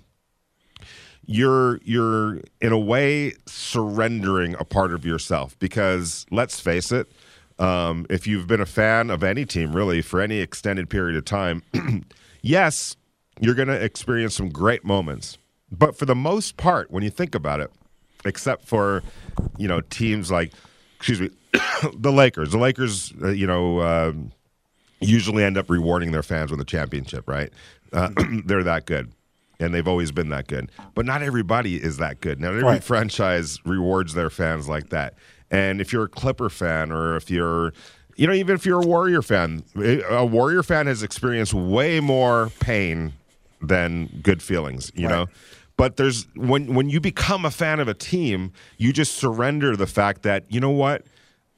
you're 1.32 1.80
you're 1.84 2.42
in 2.60 2.72
a 2.72 2.80
way 2.80 3.34
surrendering 3.46 4.56
a 4.60 4.66
part 4.66 4.94
of 4.94 5.06
yourself 5.06 5.58
because 5.60 6.26
let's 6.32 6.60
face 6.60 6.92
it 6.92 7.12
um, 7.62 8.08
if 8.10 8.26
you've 8.26 8.48
been 8.48 8.60
a 8.60 8.66
fan 8.66 9.12
of 9.12 9.24
any 9.24 9.46
team 9.46 9.76
really 9.76 10.02
for 10.02 10.20
any 10.20 10.40
extended 10.40 10.90
period 10.90 11.16
of 11.16 11.26
time, 11.26 11.62
yes, 12.42 12.96
you're 13.40 13.54
going 13.54 13.68
to 13.68 13.80
experience 13.80 14.36
some 14.36 14.50
great 14.50 14.84
moments. 14.84 15.38
But 15.72 15.96
for 15.96 16.06
the 16.06 16.16
most 16.16 16.58
part, 16.58 16.90
when 16.90 17.04
you 17.04 17.12
think 17.12 17.36
about 17.36 17.60
it, 17.60 17.72
except 18.26 18.68
for 18.68 19.04
you 19.58 19.68
know 19.68 19.80
teams 19.82 20.32
like, 20.32 20.52
excuse 20.98 21.22
me, 21.22 21.30
the 21.94 22.12
Lakers. 22.12 22.52
The 22.52 22.58
Lakers, 22.58 23.14
uh, 23.22 23.30
you 23.30 23.46
know, 23.46 23.82
um, 23.82 24.32
usually 25.00 25.44
end 25.44 25.56
up 25.56 25.70
rewarding 25.70 26.12
their 26.12 26.24
fans 26.24 26.50
with 26.50 26.60
a 26.60 26.66
championship, 26.66 27.30
right? 27.30 27.52
Uh, 27.94 28.10
they're 28.46 28.64
that 28.64 28.88
good. 28.88 29.12
And 29.62 29.74
they've 29.74 29.88
always 29.88 30.12
been 30.12 30.30
that 30.30 30.48
good. 30.48 30.72
But 30.96 31.06
not 31.06 31.22
everybody 31.22 31.76
is 31.76 31.98
that 31.98 32.20
good. 32.22 32.40
Now, 32.42 32.50
every 32.50 32.64
Right. 32.64 32.84
franchise 32.84 33.60
rewards 33.66 34.14
their 34.14 34.30
fans 34.30 34.68
like 34.68 34.90
that. 34.90 35.14
And 35.52 35.80
if 35.80 35.94
you're 35.94 36.06
a 36.06 36.10
Clipper 36.10 36.50
fan 36.50 36.92
or 36.92 37.16
if 37.16 37.30
you're, 37.30 37.74
you 38.16 38.26
know, 38.28 38.34
even 38.34 38.56
if 38.56 38.66
you're 38.66 38.82
a 38.82 38.86
Warrior 38.86 39.22
fan, 39.22 39.64
a 40.10 40.26
Warrior 40.26 40.64
fan 40.64 40.88
has 40.88 41.04
experienced 41.04 41.54
way 41.54 42.00
more 42.00 42.52
pain 42.60 43.14
than 43.62 44.08
good 44.24 44.42
feelings, 44.42 44.92
you 44.96 45.08
know? 45.08 45.28
But 45.78 45.98
there's 45.98 46.28
when 46.36 46.74
when 46.76 46.90
you 46.90 47.00
become 47.00 47.44
a 47.46 47.52
fan 47.52 47.80
of 47.80 47.88
a 47.88 47.94
team, 47.94 48.52
you 48.78 48.94
just 48.94 49.16
surrender 49.16 49.76
the 49.76 49.88
fact 49.88 50.22
that, 50.24 50.46
you 50.50 50.60
know 50.60 50.70
what? 50.70 51.04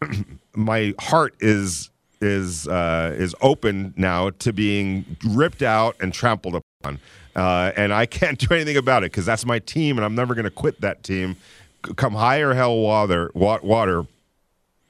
my 0.55 0.93
heart 0.99 1.35
is 1.39 1.89
is 2.21 2.67
uh, 2.69 3.13
is 3.17 3.35
open 3.41 3.93
now 3.97 4.29
to 4.29 4.53
being 4.53 5.17
ripped 5.27 5.61
out 5.61 5.95
and 5.99 6.13
trampled 6.13 6.55
upon, 6.55 6.99
uh, 7.35 7.71
and 7.75 7.93
I 7.93 8.05
can't 8.05 8.37
do 8.47 8.53
anything 8.53 8.77
about 8.77 9.03
it 9.03 9.11
because 9.11 9.25
that's 9.25 9.45
my 9.45 9.59
team, 9.59 9.97
and 9.97 10.05
I'm 10.05 10.15
never 10.15 10.35
going 10.35 10.45
to 10.45 10.51
quit 10.51 10.81
that 10.81 11.03
team. 11.03 11.35
Come 11.95 12.13
high 12.13 12.39
or 12.39 12.53
hell 12.53 12.77
water, 12.77 13.29
water, 13.33 14.05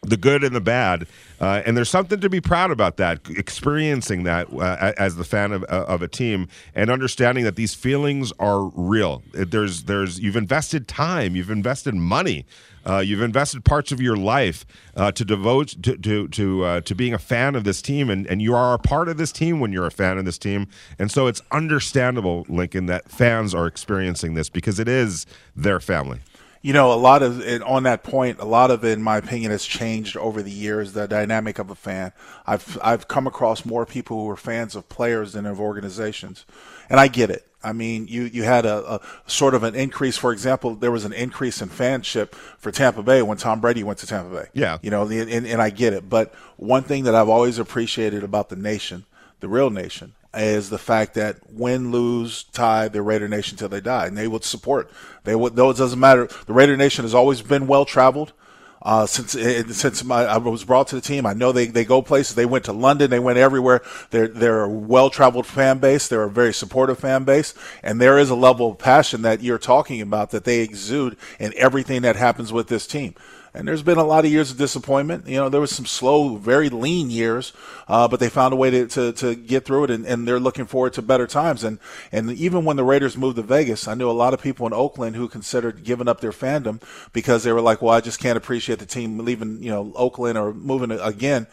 the 0.03 0.17
good 0.17 0.43
and 0.43 0.55
the 0.55 0.61
bad, 0.61 1.07
uh, 1.39 1.61
and 1.65 1.75
there's 1.75 1.89
something 1.89 2.19
to 2.19 2.29
be 2.29 2.41
proud 2.41 2.71
about 2.71 2.97
that. 2.97 3.19
Experiencing 3.29 4.23
that 4.23 4.51
uh, 4.53 4.93
as 4.97 5.15
the 5.15 5.23
fan 5.23 5.51
of, 5.51 5.63
of 5.63 6.01
a 6.01 6.07
team 6.07 6.47
and 6.75 6.89
understanding 6.89 7.43
that 7.43 7.55
these 7.55 7.73
feelings 7.73 8.31
are 8.39 8.65
real. 8.75 9.23
There's 9.31 9.83
there's 9.83 10.19
you've 10.19 10.35
invested 10.35 10.87
time, 10.87 11.35
you've 11.35 11.51
invested 11.51 11.95
money. 11.95 12.45
Uh, 12.85 12.99
you've 12.99 13.21
invested 13.21 13.63
parts 13.63 13.93
of 13.93 14.01
your 14.01 14.17
life 14.17 14.65
uh, 14.97 15.09
to 15.09 15.23
devote 15.23 15.69
to 15.81 15.95
to 15.95 16.27
to, 16.27 16.65
uh, 16.65 16.81
to 16.81 16.93
being 16.93 17.13
a 17.13 17.17
fan 17.17 17.55
of 17.55 17.63
this 17.63 17.81
team, 17.81 18.09
and, 18.09 18.27
and 18.27 18.41
you 18.41 18.53
are 18.53 18.73
a 18.73 18.77
part 18.77 19.07
of 19.07 19.15
this 19.15 19.31
team 19.31 19.61
when 19.61 19.71
you're 19.71 19.85
a 19.85 19.91
fan 19.91 20.17
of 20.17 20.25
this 20.25 20.37
team. 20.37 20.67
And 20.99 21.09
so 21.09 21.27
it's 21.27 21.41
understandable, 21.51 22.45
Lincoln, 22.49 22.87
that 22.87 23.09
fans 23.09 23.55
are 23.55 23.67
experiencing 23.67 24.33
this 24.33 24.49
because 24.49 24.79
it 24.79 24.89
is 24.89 25.25
their 25.55 25.79
family. 25.79 26.19
You 26.63 26.71
know, 26.71 26.93
a 26.93 26.95
lot 26.95 27.21
of 27.21 27.41
it 27.41 27.61
on 27.61 27.83
that 27.83 28.03
point, 28.03 28.39
a 28.39 28.45
lot 28.45 28.71
of 28.71 28.85
it, 28.85 28.93
in 28.93 29.03
my 29.03 29.17
opinion, 29.17 29.51
has 29.51 29.65
changed 29.65 30.15
over 30.15 30.41
the 30.41 30.49
years. 30.49 30.93
The 30.93 31.09
dynamic 31.09 31.59
of 31.59 31.69
a 31.69 31.75
fan. 31.75 32.13
I've 32.47 32.79
I've 32.81 33.09
come 33.09 33.27
across 33.27 33.65
more 33.65 33.85
people 33.85 34.23
who 34.23 34.29
are 34.29 34.37
fans 34.37 34.73
of 34.73 34.87
players 34.87 35.33
than 35.33 35.45
of 35.45 35.59
organizations, 35.59 36.45
and 36.89 37.01
I 37.01 37.09
get 37.09 37.29
it. 37.29 37.45
I 37.61 37.73
mean, 37.73 38.07
you 38.07 38.23
you 38.23 38.43
had 38.43 38.65
a, 38.65 38.93
a 38.95 39.01
sort 39.27 39.55
of 39.55 39.63
an 39.63 39.75
increase. 39.75 40.15
For 40.15 40.31
example, 40.31 40.75
there 40.75 40.91
was 40.91 41.03
an 41.03 41.11
increase 41.11 41.61
in 41.61 41.67
fanship 41.67 42.33
for 42.33 42.71
Tampa 42.71 43.03
Bay 43.03 43.21
when 43.21 43.37
Tom 43.37 43.59
Brady 43.59 43.83
went 43.83 43.99
to 43.99 44.07
Tampa 44.07 44.33
Bay. 44.33 44.47
Yeah. 44.53 44.77
you 44.81 44.89
know, 44.89 45.03
and, 45.03 45.45
and 45.45 45.61
I 45.61 45.69
get 45.69 45.91
it. 45.91 46.09
But 46.09 46.33
one 46.55 46.83
thing 46.83 47.03
that 47.03 47.13
I've 47.13 47.29
always 47.29 47.59
appreciated 47.59 48.23
about 48.23 48.47
the 48.47 48.55
nation, 48.55 49.05
the 49.41 49.49
real 49.49 49.69
nation, 49.69 50.13
is 50.35 50.69
the 50.69 50.77
fact 50.77 51.13
that 51.13 51.37
win, 51.51 51.91
lose, 51.91 52.43
tie, 52.45 52.87
they're 52.87 53.03
Raider 53.03 53.27
Nation 53.27 53.57
till 53.57 53.69
they 53.69 53.81
die, 53.81 54.07
and 54.07 54.17
they 54.17 54.27
would 54.27 54.43
support. 54.43 54.89
They 55.23 55.35
would. 55.35 55.55
Though 55.55 55.69
it 55.69 55.77
doesn't 55.77 55.99
matter. 55.99 56.27
The 56.45 56.53
Raider 56.53 56.77
Nation 56.77 57.03
has 57.03 57.13
always 57.13 57.41
been 57.41 57.67
well 57.67 57.85
traveled. 57.85 58.33
Uh, 58.81 59.05
since 59.05 59.33
eh, 59.33 59.63
since 59.69 60.03
my, 60.03 60.25
I 60.25 60.37
was 60.37 60.65
brought 60.65 60.89
to 60.89 60.95
the 60.95 61.01
team, 61.01 61.25
I 61.25 61.31
know 61.31 61.53
they, 61.53 61.67
they 61.67 61.85
go 61.85 62.01
places. 62.01 62.35
They 62.35 62.45
went 62.45 62.65
to 62.65 62.73
London. 62.73 63.09
They 63.09 63.19
went 63.19 63.37
everywhere. 63.37 63.81
They're 64.09 64.27
they're 64.27 64.63
a 64.63 64.69
well 64.69 65.09
traveled 65.09 65.45
fan 65.45 65.79
base. 65.79 66.09
They're 66.09 66.23
a 66.23 66.29
very 66.29 66.53
supportive 66.53 66.99
fan 66.99 67.23
base, 67.23 67.53
and 67.81 68.01
there 68.01 68.19
is 68.19 68.29
a 68.29 68.35
level 68.35 68.71
of 68.71 68.77
passion 68.79 69.21
that 69.21 69.41
you're 69.41 69.57
talking 69.57 70.01
about 70.01 70.31
that 70.31 70.43
they 70.43 70.59
exude 70.59 71.15
in 71.39 71.53
everything 71.55 72.01
that 72.01 72.17
happens 72.17 72.51
with 72.51 72.67
this 72.67 72.85
team. 72.85 73.15
And 73.55 73.67
there's 73.67 73.83
been 73.83 73.99
a 73.99 74.03
lot 74.03 74.25
of 74.25 74.31
years 74.31 74.49
of 74.49 74.57
disappointment. 74.57 75.27
You 75.27 75.37
know, 75.37 75.47
there 75.47 75.61
was 75.61 75.69
some 75.69 75.85
slow, 75.85 76.37
very 76.37 76.69
lean 76.69 77.11
years, 77.11 77.53
uh, 77.87 78.07
but 78.07 78.19
they 78.19 78.27
found 78.27 78.51
a 78.51 78.57
way 78.57 78.71
to, 78.71 78.87
to, 78.87 79.13
to 79.13 79.35
get 79.35 79.63
through 79.63 79.85
it, 79.85 79.91
and, 79.91 80.07
and 80.07 80.27
they're 80.27 80.39
looking 80.39 80.65
forward 80.65 80.93
to 80.93 81.03
better 81.03 81.27
times. 81.27 81.63
And 81.63 81.77
and 82.11 82.31
even 82.31 82.65
when 82.65 82.77
the 82.77 82.83
Raiders 82.83 83.15
moved 83.15 83.35
to 83.35 83.43
Vegas, 83.43 83.87
I 83.87 83.93
knew 83.93 84.09
a 84.09 84.11
lot 84.11 84.33
of 84.33 84.41
people 84.41 84.65
in 84.65 84.73
Oakland 84.73 85.15
who 85.15 85.27
considered 85.27 85.83
giving 85.83 86.07
up 86.07 86.19
their 86.19 86.31
fandom 86.31 86.81
because 87.13 87.43
they 87.43 87.51
were 87.53 87.61
like, 87.61 87.81
well, 87.81 87.93
I 87.93 88.01
just 88.01 88.19
can't 88.19 88.37
appreciate 88.37 88.79
the 88.79 88.87
team 88.87 89.19
leaving, 89.19 89.61
you 89.61 89.69
know, 89.69 89.91
Oakland 89.95 90.37
or 90.37 90.51
moving 90.51 90.89
again. 90.89 91.45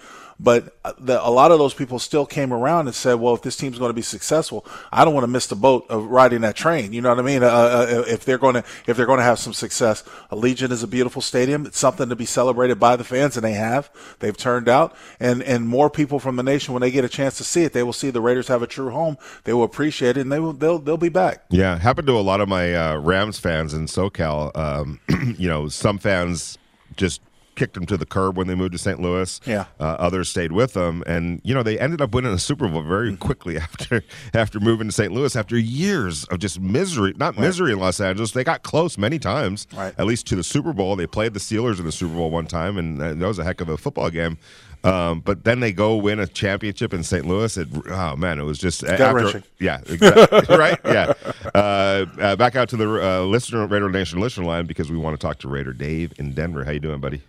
But 0.42 0.74
uh, 0.86 0.94
the, 0.98 1.26
a 1.26 1.28
lot 1.28 1.52
of 1.52 1.58
those 1.58 1.74
people 1.74 1.98
still 1.98 2.24
came 2.24 2.50
around 2.50 2.86
and 2.86 2.94
said, 2.94 3.14
"Well, 3.14 3.34
if 3.34 3.42
this 3.42 3.56
team's 3.56 3.78
going 3.78 3.90
to 3.90 3.94
be 3.94 4.02
successful, 4.02 4.64
I 4.90 5.04
don't 5.04 5.12
want 5.12 5.24
to 5.24 5.28
miss 5.28 5.46
the 5.46 5.54
boat 5.54 5.84
of 5.90 6.06
riding 6.06 6.40
that 6.40 6.56
train." 6.56 6.94
You 6.94 7.02
know 7.02 7.10
what 7.10 7.18
I 7.18 7.22
mean? 7.22 7.42
Uh, 7.42 7.48
uh, 7.48 8.04
if 8.06 8.24
they're 8.24 8.38
going 8.38 8.54
to 8.54 8.64
if 8.86 8.96
they're 8.96 9.06
going 9.06 9.18
to 9.18 9.24
have 9.24 9.38
some 9.38 9.52
success, 9.52 10.02
Allegiant 10.30 10.70
is 10.70 10.82
a 10.82 10.86
beautiful 10.86 11.20
stadium. 11.20 11.66
It's 11.66 11.78
something 11.78 12.08
to 12.08 12.16
be 12.16 12.24
celebrated 12.24 12.80
by 12.80 12.96
the 12.96 13.04
fans, 13.04 13.36
and 13.36 13.44
they 13.44 13.52
have. 13.52 13.90
They've 14.20 14.36
turned 14.36 14.68
out, 14.68 14.96
and 15.20 15.42
and 15.42 15.68
more 15.68 15.90
people 15.90 16.18
from 16.18 16.36
the 16.36 16.42
nation, 16.42 16.72
when 16.72 16.80
they 16.80 16.90
get 16.90 17.04
a 17.04 17.08
chance 17.08 17.36
to 17.36 17.44
see 17.44 17.64
it, 17.64 17.74
they 17.74 17.82
will 17.82 17.92
see 17.92 18.08
the 18.08 18.22
Raiders 18.22 18.48
have 18.48 18.62
a 18.62 18.66
true 18.66 18.90
home. 18.90 19.18
They 19.44 19.52
will 19.52 19.64
appreciate 19.64 20.16
it, 20.16 20.22
and 20.22 20.32
they 20.32 20.40
will 20.40 20.54
they'll 20.54 20.78
they'll 20.78 20.96
be 20.96 21.10
back. 21.10 21.44
Yeah, 21.50 21.78
happened 21.78 22.06
to 22.06 22.18
a 22.18 22.20
lot 22.20 22.40
of 22.40 22.48
my 22.48 22.74
uh, 22.74 22.96
Rams 22.96 23.38
fans 23.38 23.74
in 23.74 23.86
SoCal. 23.86 24.56
Um, 24.56 25.00
you 25.38 25.48
know, 25.48 25.68
some 25.68 25.98
fans 25.98 26.56
just 26.96 27.20
kicked 27.60 27.74
them 27.74 27.84
to 27.84 27.98
the 27.98 28.06
curb 28.06 28.38
when 28.38 28.46
they 28.46 28.54
moved 28.54 28.72
to 28.72 28.78
St. 28.78 28.98
Louis. 28.98 29.38
Yeah. 29.44 29.66
uh, 29.78 29.84
others 29.98 30.30
stayed 30.30 30.50
with 30.52 30.72
them, 30.72 31.04
and 31.06 31.42
you 31.44 31.52
know 31.54 31.62
they 31.62 31.78
ended 31.78 32.00
up 32.00 32.14
winning 32.14 32.32
a 32.32 32.38
Super 32.38 32.66
Bowl 32.66 32.80
very 32.82 33.14
quickly 33.16 33.58
after 33.68 34.02
after 34.32 34.58
moving 34.58 34.88
to 34.88 34.92
St. 34.92 35.12
Louis 35.12 35.36
after 35.36 35.58
years 35.58 36.24
of 36.24 36.38
just 36.38 36.58
misery. 36.58 37.12
Not 37.18 37.38
misery 37.38 37.72
in 37.72 37.78
Los 37.78 38.00
Angeles. 38.00 38.32
They 38.32 38.44
got 38.44 38.62
close 38.62 38.96
many 38.96 39.18
times, 39.18 39.66
Right. 39.76 39.94
at 39.98 40.06
least 40.06 40.26
to 40.28 40.36
the 40.36 40.42
Super 40.42 40.72
Bowl. 40.72 40.96
They 40.96 41.06
played 41.06 41.34
the 41.34 41.40
Steelers 41.40 41.78
in 41.78 41.84
the 41.84 41.92
Super 41.92 42.14
Bowl 42.14 42.30
one 42.30 42.46
time, 42.46 42.78
and 42.78 43.00
uh, 43.02 43.12
that 43.12 43.26
was 43.26 43.38
a 43.38 43.44
heck 43.44 43.60
of 43.60 43.68
a 43.68 43.76
football 43.76 44.08
game. 44.08 44.38
Um, 44.82 45.20
but 45.20 45.44
then 45.44 45.60
they 45.60 45.72
go 45.74 45.96
win 45.96 46.18
a 46.18 46.26
championship 46.26 46.94
in 46.94 47.02
St. 47.02 47.26
Louis. 47.26 47.54
It, 47.58 47.68
oh 47.90 48.16
man, 48.16 48.38
it 48.40 48.44
was 48.44 48.56
just 48.58 48.82
after, 48.82 48.96
gut-wrenching. 48.96 49.42
yeah, 49.58 49.80
exactly. 49.86 50.56
right. 50.56 50.78
Yeah. 50.86 51.12
Uh, 51.54 52.06
uh, 52.18 52.36
back 52.36 52.56
out 52.56 52.70
to 52.70 52.78
the 52.78 52.88
uh, 52.88 53.20
listener 53.24 53.66
Raider 53.66 53.90
Nation 53.90 54.20
listener 54.20 54.46
line 54.46 54.64
because 54.64 54.90
we 54.90 54.96
want 54.96 55.20
to 55.20 55.26
talk 55.26 55.38
to 55.40 55.48
Raider 55.48 55.74
Dave 55.74 56.14
in 56.18 56.32
Denver. 56.32 56.64
How 56.64 56.70
you 56.70 56.80
doing, 56.80 56.98
buddy? 56.98 57.20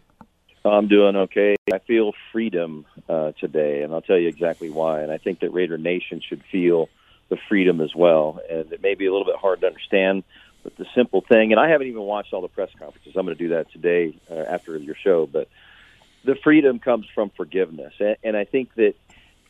I'm 0.63 0.87
doing 0.87 1.15
okay. 1.15 1.55
I 1.73 1.79
feel 1.79 2.13
freedom 2.31 2.85
uh, 3.09 3.31
today, 3.39 3.81
and 3.81 3.93
I'll 3.93 4.01
tell 4.01 4.17
you 4.17 4.27
exactly 4.27 4.69
why. 4.69 5.01
And 5.01 5.11
I 5.11 5.17
think 5.17 5.39
that 5.39 5.51
Raider 5.51 5.77
Nation 5.77 6.21
should 6.27 6.43
feel 6.51 6.87
the 7.29 7.37
freedom 7.49 7.81
as 7.81 7.95
well. 7.95 8.39
And 8.49 8.71
it 8.71 8.81
may 8.81 8.93
be 8.93 9.07
a 9.07 9.11
little 9.11 9.25
bit 9.25 9.37
hard 9.37 9.61
to 9.61 9.67
understand, 9.67 10.23
but 10.63 10.75
the 10.77 10.85
simple 10.93 11.21
thing, 11.21 11.51
and 11.51 11.59
I 11.59 11.69
haven't 11.69 11.87
even 11.87 12.03
watched 12.03 12.33
all 12.33 12.41
the 12.41 12.47
press 12.47 12.69
conferences. 12.77 13.13
I'm 13.15 13.25
going 13.25 13.37
to 13.37 13.43
do 13.43 13.49
that 13.55 13.71
today 13.71 14.15
uh, 14.29 14.35
after 14.35 14.77
your 14.77 14.95
show, 14.95 15.25
but 15.25 15.47
the 16.23 16.35
freedom 16.35 16.77
comes 16.77 17.07
from 17.15 17.31
forgiveness. 17.31 17.93
And, 17.99 18.17
and 18.23 18.37
I 18.37 18.43
think 18.43 18.75
that 18.75 18.93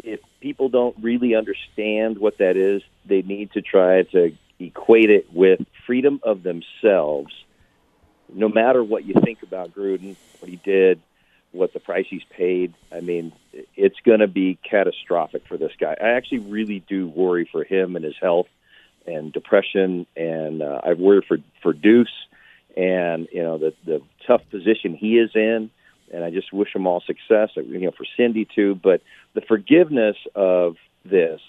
if 0.03 0.21
people 0.39 0.69
don't 0.69 0.95
really 1.01 1.35
understand 1.35 2.17
what 2.17 2.37
that 2.37 2.55
is, 2.55 2.81
they 3.05 3.21
need 3.21 3.51
to 3.53 3.61
try 3.61 4.03
to 4.03 4.31
equate 4.59 5.09
it 5.09 5.33
with 5.33 5.59
freedom 5.85 6.21
of 6.23 6.43
themselves 6.43 7.33
no 8.33 8.49
matter 8.49 8.83
what 8.83 9.05
you 9.05 9.13
think 9.13 9.43
about 9.43 9.73
Gruden, 9.73 10.15
what 10.39 10.49
he 10.49 10.57
did, 10.57 11.01
what 11.51 11.73
the 11.73 11.79
price 11.79 12.05
he's 12.09 12.23
paid, 12.23 12.73
I 12.91 13.01
mean, 13.01 13.33
it's 13.75 13.99
going 14.05 14.19
to 14.19 14.27
be 14.27 14.57
catastrophic 14.69 15.47
for 15.47 15.57
this 15.57 15.73
guy. 15.79 15.95
I 15.99 16.09
actually 16.09 16.39
really 16.39 16.79
do 16.79 17.07
worry 17.07 17.47
for 17.51 17.63
him 17.63 17.95
and 17.95 18.05
his 18.05 18.15
health 18.21 18.47
and 19.05 19.33
depression, 19.33 20.05
and 20.15 20.61
uh, 20.61 20.81
I 20.83 20.93
worry 20.93 21.23
for 21.27 21.37
for 21.61 21.73
Deuce 21.73 22.09
and 22.77 23.27
you 23.31 23.43
know 23.43 23.57
the 23.57 23.73
the 23.85 24.01
tough 24.25 24.41
position 24.49 24.95
he 24.95 25.17
is 25.17 25.31
in. 25.35 25.69
And 26.13 26.25
I 26.25 26.29
just 26.29 26.51
wish 26.51 26.75
him 26.75 26.87
all 26.87 26.99
success. 27.01 27.51
You 27.55 27.79
know, 27.79 27.91
for 27.91 28.05
Cindy 28.17 28.45
too. 28.45 28.75
But 28.75 29.01
the 29.33 29.41
forgiveness 29.41 30.17
of 30.35 30.75
this 31.05 31.39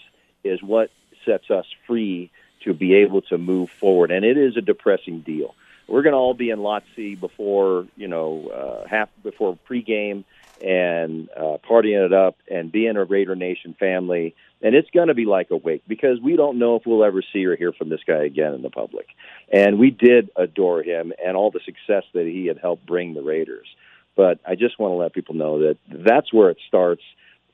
is 0.45 0.63
what 0.63 0.91
sets 1.25 1.51
us 1.51 1.67
free 1.87 2.31
to 2.63 2.73
be 2.73 2.95
able 2.95 3.23
to 3.23 3.39
move 3.39 3.71
forward. 3.71 4.13
And 4.13 4.25
it 4.25 4.37
is 4.37 4.57
a 4.57 4.61
depressing 4.61 5.21
deal 5.21 5.57
we're 5.89 6.03
going 6.03 6.13
to 6.13 6.19
all 6.19 6.35
be 6.35 6.51
in 6.51 6.61
Lot 6.61 6.85
C 6.97 7.15
before 7.15 7.87
you 7.97 8.09
know 8.09 8.49
uh, 8.49 8.89
half 8.89 9.09
before 9.23 9.59
pregame 9.69 10.25
and 10.63 11.29
uh, 11.37 11.59
partying 11.69 12.07
it 12.07 12.13
up 12.13 12.37
and 12.49 12.71
being 12.71 12.97
a 12.97 13.05
Raider 13.05 13.35
Nation 13.35 13.75
family, 13.79 14.35
and 14.63 14.75
it's 14.77 14.91
going 14.91 15.09
to 15.09 15.15
be 15.15 15.25
like 15.25 15.51
a 15.51 15.57
wake 15.57 15.83
because 15.89 16.21
we 16.21 16.37
don't 16.37 16.59
know 16.59 16.77
if 16.77 16.87
we'll 16.87 17.05
ever 17.05 17.23
see 17.33 17.45
or 17.45 17.57
hear 17.57 17.73
from 17.73 17.89
this 17.89 18.01
guy 18.07 18.25
again 18.25 18.55
in 18.55 18.63
the 18.63 18.71
public. 18.71 19.09
And 19.53 19.79
we 19.79 19.91
did 19.91 20.31
adore 20.37 20.83
him 20.83 21.13
and 21.25 21.37
all 21.37 21.51
the 21.51 21.61
success 21.65 22.05
that 22.15 22.27
he 22.27 22.47
had 22.47 22.59
helped 22.59 22.87
bring 22.87 23.15
the 23.15 23.23
Raiders. 23.23 23.67
But 24.15 24.39
I 24.47 24.55
just 24.55 24.79
want 24.79 24.93
to 24.93 24.97
let 24.97 25.15
people 25.15 25.35
know 25.35 25.61
that 25.61 25.79
that's 25.89 26.33
where 26.33 26.51
it 26.51 26.59
starts, 26.69 27.03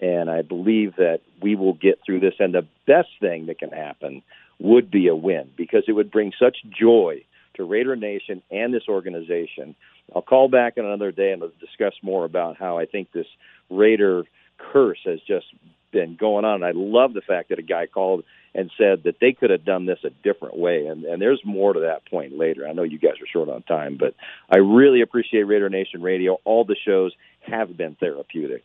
and 0.00 0.28
I 0.28 0.42
believe 0.42 0.96
that 0.96 1.20
we 1.40 1.54
will 1.54 1.74
get 1.74 2.00
through 2.04 2.20
this. 2.20 2.34
And 2.38 2.52
the 2.52 2.66
best 2.86 3.08
thing 3.20 3.46
that 3.46 3.58
can 3.58 3.70
happen 3.70 4.22
would 4.58 4.90
be 4.90 5.06
a 5.06 5.14
win 5.14 5.50
because 5.56 5.84
it 5.86 5.92
would 5.92 6.10
bring 6.10 6.32
such 6.38 6.58
joy 6.68 7.24
to 7.58 7.64
Raider 7.64 7.94
Nation 7.94 8.42
and 8.50 8.72
this 8.72 8.88
organization 8.88 9.76
I'll 10.14 10.22
call 10.22 10.48
back 10.48 10.74
in 10.76 10.84
another 10.84 11.12
day 11.12 11.32
and 11.32 11.42
discuss 11.60 11.94
more 12.02 12.24
about 12.24 12.56
how 12.56 12.78
I 12.78 12.86
think 12.86 13.12
this 13.12 13.26
Raider 13.70 14.24
curse 14.72 15.00
has 15.04 15.20
just 15.26 15.46
been 15.92 16.16
going 16.16 16.44
on. 16.44 16.62
I 16.62 16.72
love 16.74 17.14
the 17.14 17.20
fact 17.20 17.50
that 17.50 17.58
a 17.58 17.62
guy 17.62 17.86
called 17.86 18.24
and 18.54 18.70
said 18.76 19.02
that 19.04 19.16
they 19.20 19.32
could 19.32 19.50
have 19.50 19.64
done 19.64 19.86
this 19.86 19.98
a 20.04 20.10
different 20.10 20.56
way. 20.56 20.86
And, 20.86 21.04
and 21.04 21.20
there's 21.20 21.40
more 21.44 21.72
to 21.72 21.80
that 21.80 22.06
point 22.06 22.36
later. 22.36 22.66
I 22.66 22.72
know 22.72 22.82
you 22.82 22.98
guys 22.98 23.20
are 23.22 23.26
short 23.30 23.48
on 23.48 23.62
time, 23.62 23.96
but 23.98 24.14
I 24.50 24.58
really 24.58 25.02
appreciate 25.02 25.42
Raider 25.42 25.68
Nation 25.68 26.02
Radio. 26.02 26.38
All 26.44 26.64
the 26.64 26.76
shows 26.76 27.12
have 27.40 27.76
been 27.76 27.94
therapeutic. 27.94 28.64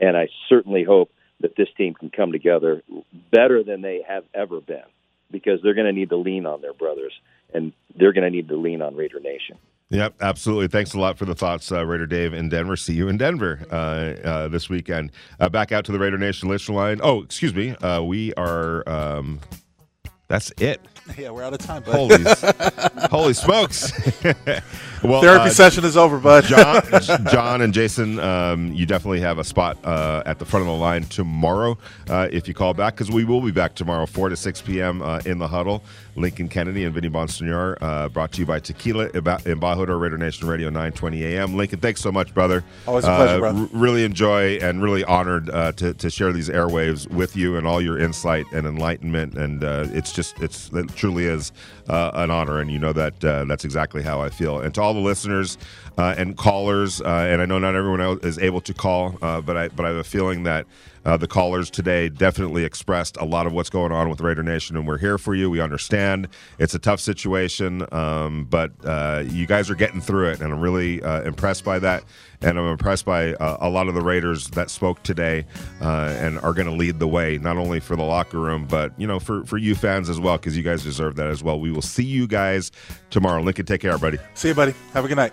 And 0.00 0.16
I 0.16 0.28
certainly 0.48 0.84
hope 0.84 1.10
that 1.40 1.56
this 1.56 1.68
team 1.76 1.94
can 1.94 2.10
come 2.10 2.32
together 2.32 2.82
better 3.30 3.62
than 3.62 3.80
they 3.80 4.02
have 4.06 4.24
ever 4.34 4.60
been 4.60 4.82
because 5.30 5.60
they're 5.62 5.74
going 5.74 5.86
to 5.86 5.92
need 5.92 6.10
to 6.10 6.16
lean 6.16 6.46
on 6.46 6.60
their 6.60 6.72
brothers 6.74 7.12
and 7.52 7.72
they're 7.96 8.12
going 8.12 8.24
to 8.24 8.30
need 8.30 8.48
to 8.48 8.56
lean 8.56 8.82
on 8.82 8.94
Raider 8.96 9.20
Nation. 9.20 9.56
Yep, 9.90 10.14
absolutely. 10.20 10.68
Thanks 10.68 10.94
a 10.94 11.00
lot 11.00 11.18
for 11.18 11.24
the 11.24 11.34
thoughts, 11.34 11.72
uh, 11.72 11.84
Raider 11.84 12.06
Dave 12.06 12.32
in 12.32 12.48
Denver. 12.48 12.76
See 12.76 12.94
you 12.94 13.08
in 13.08 13.16
Denver 13.16 13.60
uh, 13.72 13.74
uh, 13.74 14.48
this 14.48 14.68
weekend. 14.68 15.10
Uh, 15.40 15.48
back 15.48 15.72
out 15.72 15.84
to 15.86 15.92
the 15.92 15.98
Raider 15.98 16.18
Nation 16.18 16.48
listener 16.48 16.76
line. 16.76 17.00
Oh, 17.02 17.22
excuse 17.22 17.54
me. 17.54 17.74
Uh, 17.76 18.00
we 18.02 18.32
are. 18.34 18.88
Um, 18.88 19.40
that's 20.28 20.52
it. 20.58 20.80
Yeah, 21.18 21.30
we're 21.30 21.42
out 21.42 21.52
of 21.52 21.58
time. 21.58 21.82
Holy, 21.82 22.22
holy 23.10 23.32
smokes! 23.32 23.90
well, 25.02 25.20
therapy 25.20 25.46
uh, 25.46 25.50
session 25.50 25.84
is 25.84 25.96
over, 25.96 26.18
bud. 26.18 26.44
John, 26.44 26.82
John, 27.30 27.62
and 27.62 27.72
Jason, 27.72 28.18
um, 28.20 28.72
you 28.72 28.86
definitely 28.86 29.20
have 29.20 29.38
a 29.38 29.44
spot 29.44 29.78
uh, 29.84 30.22
at 30.26 30.38
the 30.38 30.44
front 30.44 30.62
of 30.62 30.66
the 30.68 30.78
line 30.78 31.04
tomorrow 31.04 31.78
uh, 32.08 32.28
if 32.30 32.48
you 32.48 32.54
call 32.54 32.74
back 32.74 32.94
because 32.94 33.10
we 33.10 33.24
will 33.24 33.40
be 33.40 33.50
back 33.50 33.74
tomorrow, 33.74 34.06
four 34.06 34.28
to 34.28 34.36
six 34.36 34.60
p.m. 34.60 35.02
Uh, 35.02 35.20
in 35.24 35.38
the 35.38 35.48
huddle. 35.48 35.82
Lincoln 36.16 36.48
Kennedy 36.48 36.84
and 36.84 36.94
Vinny 36.94 37.08
Bonsignore, 37.08 37.76
uh, 37.80 38.08
brought 38.08 38.32
to 38.32 38.40
you 38.40 38.46
by 38.46 38.60
Tequila 38.60 39.06
in 39.06 39.22
Embajador 39.22 40.00
Raider 40.00 40.18
Nation 40.18 40.48
Radio, 40.48 40.70
nine 40.70 40.92
twenty 40.92 41.24
a.m. 41.24 41.56
Lincoln, 41.56 41.80
thanks 41.80 42.00
so 42.00 42.10
much, 42.12 42.34
brother. 42.34 42.64
Always 42.86 43.04
a 43.04 43.08
pleasure, 43.16 43.38
brother. 43.38 43.60
R- 43.60 43.68
really 43.72 44.04
enjoy 44.04 44.56
and 44.56 44.82
really 44.82 45.04
honored 45.04 45.46
to 45.46 45.94
to 45.94 46.10
share 46.10 46.32
these 46.32 46.48
airwaves 46.48 47.08
with 47.10 47.36
you 47.36 47.56
and 47.56 47.66
all 47.66 47.80
your 47.80 47.98
insight 47.98 48.46
and 48.52 48.66
enlightenment, 48.66 49.34
and 49.34 49.62
it's 49.62 50.12
just 50.12 50.40
it's 50.40 50.70
it 50.72 50.88
truly 50.96 51.24
is 51.24 51.52
uh, 51.88 52.10
an 52.14 52.30
honor, 52.30 52.60
and 52.60 52.70
you 52.70 52.78
know 52.78 52.92
that 52.92 53.24
uh, 53.24 53.44
that's 53.44 53.64
exactly 53.64 54.02
how 54.02 54.20
I 54.20 54.28
feel. 54.28 54.60
And 54.60 54.74
to 54.74 54.82
all 54.82 54.94
the 54.94 55.00
listeners 55.00 55.58
uh, 55.98 56.14
and 56.16 56.36
callers, 56.36 57.00
uh, 57.00 57.26
and 57.30 57.40
I 57.42 57.46
know 57.46 57.58
not 57.58 57.74
everyone 57.74 58.00
is 58.22 58.38
able 58.38 58.60
to 58.62 58.74
call, 58.74 59.18
uh, 59.22 59.40
but 59.40 59.56
I 59.56 59.68
but 59.68 59.84
I 59.86 59.88
have 59.88 59.98
a 59.98 60.04
feeling 60.04 60.44
that. 60.44 60.66
Uh, 61.02 61.16
the 61.16 61.26
callers 61.26 61.70
today 61.70 62.10
definitely 62.10 62.62
expressed 62.62 63.16
a 63.16 63.24
lot 63.24 63.46
of 63.46 63.54
what's 63.54 63.70
going 63.70 63.90
on 63.90 64.10
with 64.10 64.20
Raider 64.20 64.42
Nation, 64.42 64.76
and 64.76 64.86
we're 64.86 64.98
here 64.98 65.16
for 65.16 65.34
you. 65.34 65.48
We 65.48 65.58
understand 65.58 66.28
it's 66.58 66.74
a 66.74 66.78
tough 66.78 67.00
situation, 67.00 67.86
um, 67.90 68.44
but 68.44 68.70
you 69.32 69.46
guys 69.46 69.70
are 69.70 69.74
getting 69.74 70.02
through 70.02 70.28
it, 70.28 70.42
and 70.42 70.52
I'm 70.52 70.60
really 70.60 70.98
impressed 71.00 71.64
by 71.64 71.78
that 71.78 72.04
and 72.42 72.58
I'm 72.58 72.66
impressed 72.66 73.04
by 73.04 73.34
uh, 73.34 73.58
a 73.60 73.68
lot 73.68 73.88
of 73.88 73.94
the 73.94 74.00
Raiders 74.00 74.48
that 74.48 74.70
spoke 74.70 75.02
today 75.02 75.44
uh, 75.80 76.14
and 76.18 76.38
are 76.40 76.52
going 76.52 76.66
to 76.66 76.74
lead 76.74 76.98
the 76.98 77.08
way, 77.08 77.38
not 77.38 77.56
only 77.56 77.80
for 77.80 77.96
the 77.96 78.02
locker 78.02 78.38
room, 78.38 78.66
but 78.66 78.92
you 78.98 79.06
know 79.06 79.18
for 79.18 79.44
for 79.44 79.58
you 79.58 79.74
fans 79.74 80.08
as 80.08 80.18
well, 80.18 80.36
because 80.36 80.56
you 80.56 80.62
guys 80.62 80.82
deserve 80.82 81.16
that 81.16 81.28
as 81.28 81.42
well. 81.42 81.60
We 81.60 81.70
will 81.70 81.82
see 81.82 82.04
you 82.04 82.26
guys 82.26 82.72
tomorrow. 83.10 83.42
Lincoln, 83.42 83.66
take 83.66 83.82
care, 83.82 83.98
buddy. 83.98 84.18
See 84.34 84.48
you, 84.48 84.54
buddy. 84.54 84.74
Have 84.92 85.04
a 85.04 85.08
good 85.08 85.16
night. 85.16 85.32